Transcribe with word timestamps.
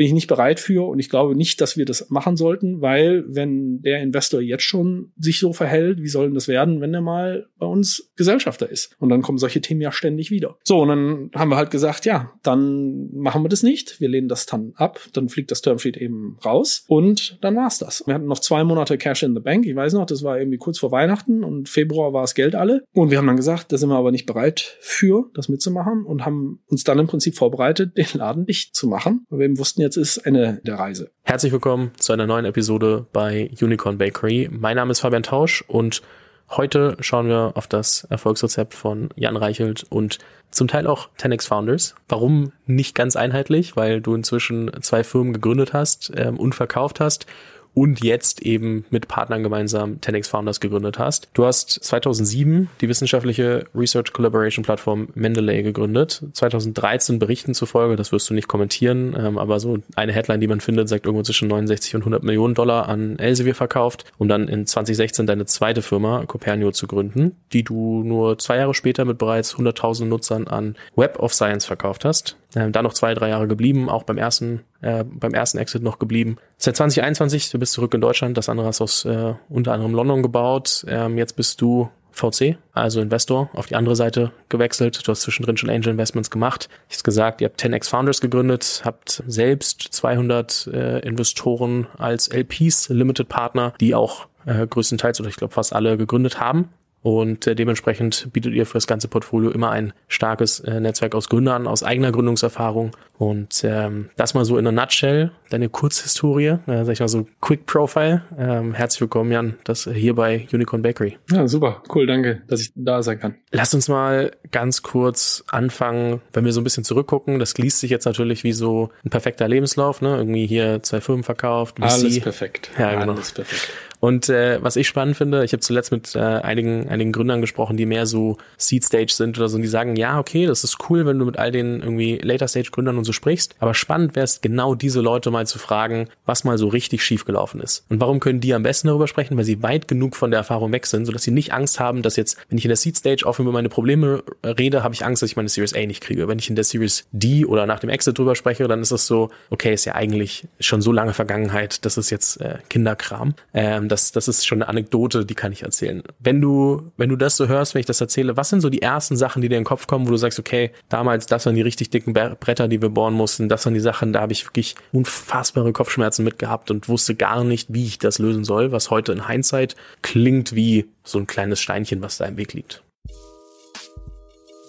bin 0.00 0.06
ich 0.06 0.14
nicht 0.14 0.28
bereit 0.28 0.60
für 0.60 0.88
und 0.88 0.98
ich 0.98 1.10
glaube 1.10 1.36
nicht, 1.36 1.60
dass 1.60 1.76
wir 1.76 1.84
das 1.84 2.08
machen 2.08 2.34
sollten, 2.34 2.80
weil 2.80 3.22
wenn 3.28 3.82
der 3.82 4.00
Investor 4.00 4.40
jetzt 4.40 4.62
schon 4.62 5.12
sich 5.18 5.38
so 5.38 5.52
verhält, 5.52 6.00
wie 6.00 6.08
soll 6.08 6.24
denn 6.24 6.34
das 6.34 6.48
werden, 6.48 6.80
wenn 6.80 6.94
er 6.94 7.02
mal 7.02 7.48
bei 7.58 7.66
uns 7.66 8.10
Gesellschafter 8.16 8.70
ist? 8.70 8.96
Und 8.98 9.10
dann 9.10 9.20
kommen 9.20 9.36
solche 9.36 9.60
Themen 9.60 9.82
ja 9.82 9.92
ständig 9.92 10.30
wieder. 10.30 10.56
So, 10.64 10.80
und 10.80 10.88
dann 10.88 11.30
haben 11.34 11.50
wir 11.50 11.58
halt 11.58 11.70
gesagt, 11.70 12.06
ja, 12.06 12.32
dann 12.42 13.10
machen 13.12 13.44
wir 13.44 13.50
das 13.50 13.62
nicht. 13.62 14.00
Wir 14.00 14.08
lehnen 14.08 14.28
das 14.28 14.46
dann 14.46 14.72
ab. 14.76 15.00
Dann 15.12 15.28
fliegt 15.28 15.50
das 15.50 15.60
Termsheet 15.60 15.98
eben 15.98 16.38
raus 16.42 16.86
und 16.88 17.36
dann 17.42 17.56
war's 17.56 17.76
das. 17.76 18.02
Wir 18.06 18.14
hatten 18.14 18.24
noch 18.24 18.38
zwei 18.38 18.64
Monate 18.64 18.96
Cash 18.96 19.22
in 19.22 19.34
the 19.34 19.42
Bank. 19.42 19.66
Ich 19.66 19.76
weiß 19.76 19.92
noch, 19.92 20.06
das 20.06 20.22
war 20.22 20.38
irgendwie 20.38 20.56
kurz 20.56 20.78
vor 20.78 20.92
Weihnachten 20.92 21.44
und 21.44 21.68
Februar 21.68 22.14
war 22.14 22.22
das 22.22 22.34
Geld 22.34 22.54
alle. 22.54 22.84
Und 22.94 23.10
wir 23.10 23.18
haben 23.18 23.26
dann 23.26 23.36
gesagt, 23.36 23.70
da 23.70 23.76
sind 23.76 23.90
wir 23.90 23.96
aber 23.96 24.12
nicht 24.12 24.24
bereit 24.24 24.78
für, 24.80 25.30
das 25.34 25.50
mitzumachen 25.50 26.06
und 26.06 26.24
haben 26.24 26.62
uns 26.68 26.84
dann 26.84 26.98
im 26.98 27.06
Prinzip 27.06 27.36
vorbereitet, 27.36 27.98
den 27.98 28.06
Laden 28.14 28.46
dicht 28.46 28.74
zu 28.74 28.86
machen. 28.86 29.26
Weil 29.28 29.40
wir 29.40 29.58
wussten, 29.58 29.82
jetzt 29.89 29.89
ist 29.96 30.18
Ende 30.18 30.60
der 30.64 30.78
Reise. 30.78 31.10
Herzlich 31.22 31.52
willkommen 31.52 31.92
zu 31.96 32.12
einer 32.12 32.26
neuen 32.26 32.44
Episode 32.44 33.06
bei 33.12 33.50
Unicorn 33.60 33.98
Bakery. 33.98 34.48
Mein 34.50 34.76
Name 34.76 34.92
ist 34.92 35.00
Fabian 35.00 35.22
Tausch 35.22 35.62
und 35.68 36.02
heute 36.50 36.96
schauen 37.00 37.28
wir 37.28 37.52
auf 37.54 37.66
das 37.66 38.04
Erfolgsrezept 38.10 38.74
von 38.74 39.10
Jan 39.16 39.36
Reichelt 39.36 39.84
und 39.88 40.18
zum 40.50 40.68
Teil 40.68 40.86
auch 40.86 41.08
10x 41.18 41.46
Founders. 41.46 41.94
Warum 42.08 42.52
nicht 42.66 42.94
ganz 42.94 43.16
einheitlich? 43.16 43.76
Weil 43.76 44.00
du 44.00 44.14
inzwischen 44.14 44.70
zwei 44.82 45.04
Firmen 45.04 45.32
gegründet 45.32 45.72
hast 45.72 46.12
ähm, 46.16 46.38
und 46.38 46.54
verkauft 46.54 47.00
hast 47.00 47.26
und 47.74 48.02
jetzt 48.02 48.42
eben 48.42 48.84
mit 48.90 49.08
Partnern 49.08 49.42
gemeinsam 49.42 49.98
10x 50.00 50.28
Founders 50.28 50.60
gegründet 50.60 50.98
hast. 50.98 51.28
Du 51.34 51.44
hast 51.44 51.70
2007 51.70 52.68
die 52.80 52.88
wissenschaftliche 52.88 53.64
Research 53.74 54.12
Collaboration 54.12 54.64
Plattform 54.64 55.08
Mendeley 55.14 55.62
gegründet. 55.62 56.22
2013 56.32 57.18
Berichten 57.18 57.54
zufolge, 57.54 57.96
das 57.96 58.12
wirst 58.12 58.28
du 58.30 58.34
nicht 58.34 58.48
kommentieren, 58.48 59.16
ähm, 59.18 59.38
aber 59.38 59.60
so 59.60 59.78
eine 59.94 60.12
Headline, 60.12 60.40
die 60.40 60.48
man 60.48 60.60
findet, 60.60 60.88
sagt 60.88 61.06
irgendwo 61.06 61.22
zwischen 61.22 61.48
69 61.48 61.94
und 61.94 62.02
100 62.02 62.22
Millionen 62.22 62.54
Dollar 62.54 62.88
an 62.88 63.18
Elsevier 63.18 63.54
verkauft, 63.54 64.04
um 64.18 64.28
dann 64.28 64.48
in 64.48 64.66
2016 64.66 65.26
deine 65.26 65.46
zweite 65.46 65.82
Firma 65.82 66.24
Copernio 66.26 66.72
zu 66.72 66.86
gründen, 66.86 67.36
die 67.52 67.62
du 67.62 68.02
nur 68.04 68.38
zwei 68.38 68.56
Jahre 68.56 68.74
später 68.74 69.04
mit 69.04 69.18
bereits 69.18 69.54
100.000 69.54 70.06
Nutzern 70.06 70.48
an 70.48 70.76
Web 70.96 71.18
of 71.18 71.32
Science 71.32 71.66
verkauft 71.66 72.04
hast. 72.04 72.36
Ähm, 72.56 72.72
da 72.72 72.82
noch 72.82 72.94
zwei, 72.94 73.14
drei 73.14 73.28
Jahre 73.28 73.46
geblieben, 73.46 73.88
auch 73.88 74.02
beim 74.02 74.18
ersten, 74.18 74.62
äh, 74.80 75.04
beim 75.04 75.34
ersten 75.34 75.58
Exit 75.58 75.82
noch 75.82 75.98
geblieben. 75.98 76.36
Seit 76.56 76.76
2021, 76.76 77.50
du 77.50 77.58
bist 77.58 77.72
zurück 77.72 77.94
in 77.94 78.00
Deutschland, 78.00 78.36
das 78.36 78.48
andere 78.48 78.66
hast 78.66 78.80
du 78.80 78.84
aus 78.84 79.04
äh, 79.04 79.34
unter 79.48 79.72
anderem 79.72 79.94
London 79.94 80.22
gebaut. 80.22 80.84
Ähm, 80.88 81.16
jetzt 81.16 81.36
bist 81.36 81.60
du 81.60 81.90
VC, 82.12 82.58
also 82.72 83.00
Investor, 83.00 83.50
auf 83.54 83.66
die 83.66 83.76
andere 83.76 83.96
Seite 83.96 84.32
gewechselt. 84.48 85.06
Du 85.06 85.12
hast 85.12 85.22
zwischendrin 85.22 85.56
schon 85.56 85.70
Angel 85.70 85.90
Investments 85.90 86.30
gemacht. 86.30 86.68
Ich 86.88 86.96
habe 86.96 87.04
gesagt, 87.04 87.40
ihr 87.40 87.48
habt 87.48 87.62
10x 87.62 87.88
Founders 87.88 88.20
gegründet, 88.20 88.82
habt 88.84 89.22
selbst 89.26 89.82
200 89.90 90.66
äh, 90.72 90.98
Investoren 91.00 91.86
als 91.98 92.28
LPs, 92.28 92.88
Limited 92.88 93.28
Partner, 93.28 93.74
die 93.80 93.94
auch 93.94 94.26
äh, 94.46 94.66
größtenteils 94.66 95.20
oder 95.20 95.28
ich 95.28 95.36
glaube 95.36 95.54
fast 95.54 95.72
alle 95.72 95.96
gegründet 95.96 96.40
haben. 96.40 96.70
Und 97.02 97.46
äh, 97.46 97.54
dementsprechend 97.54 98.28
bietet 98.32 98.52
ihr 98.52 98.66
für 98.66 98.74
das 98.74 98.86
ganze 98.86 99.08
Portfolio 99.08 99.50
immer 99.50 99.70
ein 99.70 99.92
starkes 100.08 100.60
äh, 100.60 100.80
Netzwerk 100.80 101.14
aus 101.14 101.28
Gründern, 101.28 101.66
aus 101.66 101.82
eigener 101.82 102.12
Gründungserfahrung. 102.12 102.90
Und 103.16 103.64
ähm, 103.64 104.10
das 104.16 104.34
mal 104.34 104.44
so 104.44 104.58
in 104.58 104.66
a 104.66 104.72
nutshell, 104.72 105.30
deine 105.50 105.68
Kurzhistorie, 105.68 106.58
äh, 106.66 106.84
sag 106.84 106.92
ich 106.92 107.00
mal 107.00 107.08
so 107.08 107.26
Quick 107.40 107.66
Profile. 107.66 108.22
Ähm, 108.38 108.74
herzlich 108.74 109.02
willkommen, 109.02 109.30
Jan, 109.30 109.56
das 109.64 109.88
hier 109.92 110.14
bei 110.14 110.46
Unicorn 110.52 110.82
Bakery. 110.82 111.18
Ja, 111.30 111.46
super, 111.48 111.82
cool, 111.94 112.06
danke, 112.06 112.42
dass 112.48 112.60
ich 112.62 112.72
da 112.74 113.02
sein 113.02 113.18
kann. 113.18 113.34
Lass 113.50 113.74
uns 113.74 113.88
mal 113.88 114.32
ganz 114.50 114.82
kurz 114.82 115.44
anfangen, 115.50 116.20
wenn 116.32 116.44
wir 116.44 116.52
so 116.52 116.60
ein 116.60 116.64
bisschen 116.64 116.84
zurückgucken. 116.84 117.38
Das 117.38 117.56
liest 117.58 117.80
sich 117.80 117.90
jetzt 117.90 118.04
natürlich 118.04 118.44
wie 118.44 118.52
so 118.52 118.90
ein 119.04 119.10
perfekter 119.10 119.48
Lebenslauf, 119.48 120.00
ne? 120.00 120.16
Irgendwie 120.16 120.46
hier 120.46 120.82
zwei 120.82 121.00
Firmen 121.00 121.24
verkauft. 121.24 121.78
VC. 121.78 121.82
Alles 121.82 122.20
perfekt. 122.20 122.70
Ja, 122.78 122.98
genau. 122.98 123.12
Alles 123.12 123.32
perfekt. 123.32 123.70
Und 124.00 124.28
äh, 124.28 124.62
was 124.62 124.76
ich 124.76 124.88
spannend 124.88 125.16
finde, 125.16 125.44
ich 125.44 125.52
habe 125.52 125.60
zuletzt 125.60 125.92
mit 125.92 126.14
äh, 126.14 126.18
einigen, 126.18 126.88
einigen 126.88 127.12
Gründern 127.12 127.40
gesprochen, 127.40 127.76
die 127.76 127.86
mehr 127.86 128.06
so 128.06 128.38
Seed 128.56 128.84
Stage 128.84 129.12
sind 129.12 129.38
oder 129.38 129.48
so, 129.48 129.56
und 129.56 129.62
die 129.62 129.68
sagen, 129.68 129.96
ja, 129.96 130.18
okay, 130.18 130.46
das 130.46 130.64
ist 130.64 130.78
cool, 130.88 131.06
wenn 131.06 131.18
du 131.18 131.26
mit 131.26 131.38
all 131.38 131.52
den 131.52 131.80
irgendwie 131.80 132.18
Later 132.22 132.48
Stage 132.48 132.70
Gründern 132.70 132.98
und 132.98 133.04
so 133.04 133.12
sprichst, 133.12 133.54
aber 133.58 133.74
spannend 133.74 134.16
wäre 134.16 134.24
es, 134.24 134.40
genau 134.40 134.74
diese 134.74 135.00
Leute 135.00 135.30
mal 135.30 135.46
zu 135.46 135.58
fragen, 135.58 136.08
was 136.24 136.44
mal 136.44 136.56
so 136.56 136.68
richtig 136.68 137.04
schief 137.04 137.24
gelaufen 137.24 137.60
ist. 137.60 137.84
Und 137.90 138.00
warum 138.00 138.20
können 138.20 138.40
die 138.40 138.54
am 138.54 138.62
besten 138.62 138.88
darüber 138.88 139.06
sprechen? 139.06 139.36
Weil 139.36 139.44
sie 139.44 139.62
weit 139.62 139.86
genug 139.86 140.16
von 140.16 140.30
der 140.30 140.38
Erfahrung 140.38 140.72
weg 140.72 140.86
sind, 140.86 141.04
sodass 141.04 141.22
sie 141.22 141.30
nicht 141.30 141.52
Angst 141.52 141.78
haben, 141.78 142.02
dass 142.02 142.16
jetzt, 142.16 142.38
wenn 142.48 142.56
ich 142.56 142.64
in 142.64 142.70
der 142.70 142.76
Seed 142.76 142.96
Stage 142.96 143.26
offen 143.26 143.42
über 143.42 143.52
meine 143.52 143.68
Probleme 143.68 144.22
rede, 144.42 144.82
habe 144.82 144.94
ich 144.94 145.04
Angst, 145.04 145.22
dass 145.22 145.30
ich 145.30 145.36
meine 145.36 145.48
Series 145.48 145.74
A 145.74 145.84
nicht 145.84 146.02
kriege. 146.02 146.26
Wenn 146.26 146.38
ich 146.38 146.48
in 146.48 146.54
der 146.54 146.64
Series 146.64 147.06
D 147.12 147.44
oder 147.44 147.66
nach 147.66 147.80
dem 147.80 147.90
Exit 147.90 148.16
drüber 148.16 148.34
spreche, 148.34 148.66
dann 148.66 148.80
ist 148.80 148.92
es 148.92 149.06
so, 149.06 149.30
okay, 149.50 149.74
ist 149.74 149.84
ja 149.84 149.94
eigentlich 149.94 150.48
schon 150.58 150.80
so 150.80 150.92
lange 150.92 151.12
Vergangenheit, 151.12 151.84
das 151.84 151.98
ist 151.98 152.10
jetzt 152.10 152.40
äh, 152.40 152.58
Kinderkram. 152.70 153.34
Ähm, 153.52 153.89
das, 153.90 154.12
das 154.12 154.28
ist 154.28 154.46
schon 154.46 154.62
eine 154.62 154.68
Anekdote, 154.68 155.26
die 155.26 155.34
kann 155.34 155.52
ich 155.52 155.62
erzählen. 155.62 156.02
Wenn 156.18 156.40
du, 156.40 156.92
wenn 156.96 157.08
du 157.08 157.16
das 157.16 157.36
so 157.36 157.48
hörst, 157.48 157.74
wenn 157.74 157.80
ich 157.80 157.86
das 157.86 158.00
erzähle, 158.00 158.36
was 158.36 158.48
sind 158.48 158.60
so 158.60 158.70
die 158.70 158.82
ersten 158.82 159.16
Sachen, 159.16 159.42
die 159.42 159.48
dir 159.48 159.56
in 159.56 159.62
den 159.62 159.66
Kopf 159.66 159.86
kommen, 159.86 160.06
wo 160.06 160.10
du 160.10 160.16
sagst, 160.16 160.38
okay, 160.38 160.70
damals, 160.88 161.26
das 161.26 161.46
waren 161.46 161.54
die 161.54 161.62
richtig 161.62 161.90
dicken 161.90 162.12
Bretter, 162.12 162.68
die 162.68 162.80
wir 162.80 162.88
bohren 162.88 163.14
mussten, 163.14 163.48
das 163.48 163.66
waren 163.66 163.74
die 163.74 163.80
Sachen, 163.80 164.12
da 164.12 164.20
habe 164.20 164.32
ich 164.32 164.46
wirklich 164.46 164.74
unfassbare 164.92 165.72
Kopfschmerzen 165.72 166.24
mit 166.24 166.38
gehabt 166.38 166.70
und 166.70 166.88
wusste 166.88 167.14
gar 167.14 167.44
nicht, 167.44 167.72
wie 167.72 167.86
ich 167.86 167.98
das 167.98 168.18
lösen 168.18 168.44
soll, 168.44 168.72
was 168.72 168.90
heute 168.90 169.12
in 169.12 169.26
Hindsight 169.26 169.76
klingt 170.02 170.54
wie 170.54 170.88
so 171.04 171.18
ein 171.18 171.26
kleines 171.26 171.60
Steinchen, 171.60 172.02
was 172.02 172.18
da 172.18 172.26
im 172.26 172.36
Weg 172.36 172.52
liegt. 172.52 172.82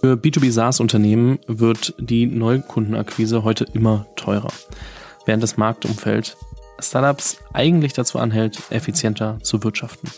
Für 0.01 0.15
B2B 0.15 0.51
SaaS-Unternehmen 0.51 1.37
wird 1.45 1.93
die 1.99 2.25
Neukundenakquise 2.25 3.43
heute 3.43 3.67
immer 3.73 4.07
teurer, 4.15 4.51
während 5.27 5.43
das 5.43 5.57
Marktumfeld 5.57 6.37
Startups 6.81 7.37
eigentlich 7.53 7.93
dazu 7.93 8.19
anhält, 8.19 8.59
effizienter 8.69 9.37
zu 9.41 9.63
wirtschaften. 9.63 10.09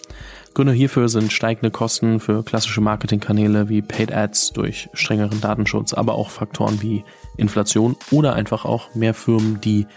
Gründe 0.53 0.73
hierfür 0.73 1.09
sind 1.09 1.33
steigende 1.33 1.71
Kosten 1.71 2.19
für 2.19 2.43
klassische 2.43 2.81
Marketingkanäle 2.81 3.69
wie 3.69 3.81
Paid 3.81 4.13
Ads 4.13 4.51
durch 4.51 4.89
strengeren 4.93 5.41
Datenschutz, 5.41 5.93
aber 5.93 6.13
auch 6.13 6.29
Faktoren 6.29 6.81
wie 6.81 7.03
Inflation 7.37 7.95
oder 8.11 8.33
einfach 8.33 8.63
auch 8.65 8.93
mehr 8.93 9.15
Firmen, 9.15 9.59
die 9.61 9.87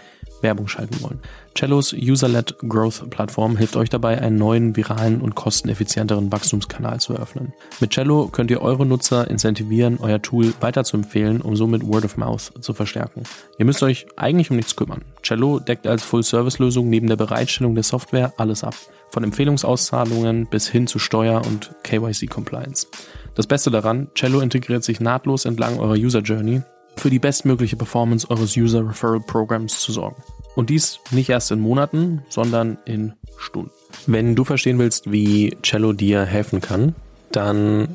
Werbung 0.41 0.67
schalten 0.67 1.01
wollen. 1.01 1.19
Cellos 1.57 1.91
User-led 1.91 2.59
Growth 2.69 3.09
Plattform 3.09 3.57
hilft 3.57 3.77
euch 3.77 3.89
dabei, 3.89 4.21
einen 4.21 4.37
neuen, 4.37 4.75
viralen 4.75 5.21
und 5.21 5.33
kosteneffizienteren 5.33 6.31
Wachstumskanal 6.31 6.99
zu 6.99 7.13
eröffnen. 7.13 7.51
Mit 7.79 7.89
Cello 7.89 8.27
könnt 8.27 8.51
ihr 8.51 8.61
eure 8.61 8.85
Nutzer 8.85 9.27
incentivieren, 9.27 9.97
euer 9.99 10.21
Tool 10.21 10.53
weiterzuempfehlen, 10.59 11.41
um 11.41 11.55
somit 11.55 11.83
Word 11.83 12.05
of 12.05 12.15
Mouth 12.15 12.51
zu 12.61 12.75
verstärken. 12.75 13.23
Ihr 13.57 13.65
müsst 13.65 13.81
euch 13.81 14.05
eigentlich 14.17 14.51
um 14.51 14.57
nichts 14.57 14.75
kümmern. 14.75 15.01
Cello 15.23 15.57
deckt 15.57 15.87
als 15.87 16.03
Full-Service-Lösung 16.03 16.91
neben 16.91 17.07
der 17.07 17.15
Bereitstellung 17.15 17.73
der 17.73 17.83
Software 17.83 18.33
alles 18.37 18.63
ab. 18.63 18.75
Von 19.09 19.23
Empfehlungsauszahlungen 19.23 20.45
bis 20.45 20.67
hin 20.67 20.85
zu 20.85 20.99
Steuer- 20.99 21.41
und 21.43 21.71
KYC-Compliance. 21.81 22.85
Das 23.33 23.47
Beste 23.47 23.71
daran, 23.71 24.09
Cello 24.13 24.41
integriert 24.41 24.83
sich 24.83 24.99
nahtlos 24.99 25.45
entlang 25.45 25.79
eurer 25.79 25.95
User 25.95 26.19
Journey 26.19 26.61
für 26.97 27.09
die 27.09 27.19
bestmögliche 27.19 27.77
Performance 27.77 28.29
eures 28.29 28.55
User 28.55 28.87
Referral 28.87 29.21
Programs 29.21 29.79
zu 29.79 29.91
sorgen. 29.91 30.21
Und 30.57 30.71
dies 30.71 30.99
nicht 31.11 31.29
erst 31.29 31.51
in 31.51 31.59
Monaten, 31.59 32.23
sondern 32.29 32.79
in 32.83 33.13
Stunden. 33.37 33.69
Wenn 34.07 34.35
du 34.35 34.43
verstehen 34.43 34.79
willst, 34.79 35.11
wie 35.11 35.55
Cello 35.61 35.93
dir 35.93 36.25
helfen 36.25 36.61
kann, 36.61 36.95
dann 37.31 37.89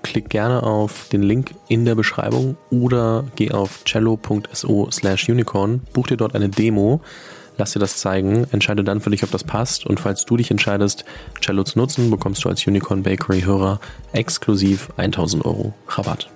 klick 0.00 0.30
gerne 0.30 0.62
auf 0.62 1.08
den 1.12 1.22
Link 1.22 1.54
in 1.68 1.84
der 1.84 1.94
Beschreibung 1.94 2.56
oder 2.70 3.24
geh 3.36 3.50
auf 3.50 3.84
cello.so 3.84 4.90
slash 4.90 5.28
unicorn, 5.28 5.82
buch 5.92 6.06
dir 6.06 6.16
dort 6.16 6.34
eine 6.34 6.48
Demo, 6.48 7.02
lass 7.58 7.72
dir 7.72 7.80
das 7.80 7.98
zeigen, 7.98 8.46
entscheide 8.50 8.82
dann 8.82 9.02
für 9.02 9.10
dich, 9.10 9.22
ob 9.22 9.30
das 9.30 9.44
passt. 9.44 9.84
Und 9.84 10.00
falls 10.00 10.24
du 10.24 10.38
dich 10.38 10.50
entscheidest, 10.50 11.04
Cello 11.42 11.64
zu 11.64 11.78
nutzen, 11.78 12.10
bekommst 12.10 12.42
du 12.42 12.48
als 12.48 12.66
Unicorn 12.66 13.02
Bakery 13.02 13.42
Hörer 13.42 13.78
exklusiv 14.14 14.88
1000 14.96 15.44
Euro 15.44 15.74
Rabatt 15.86 16.30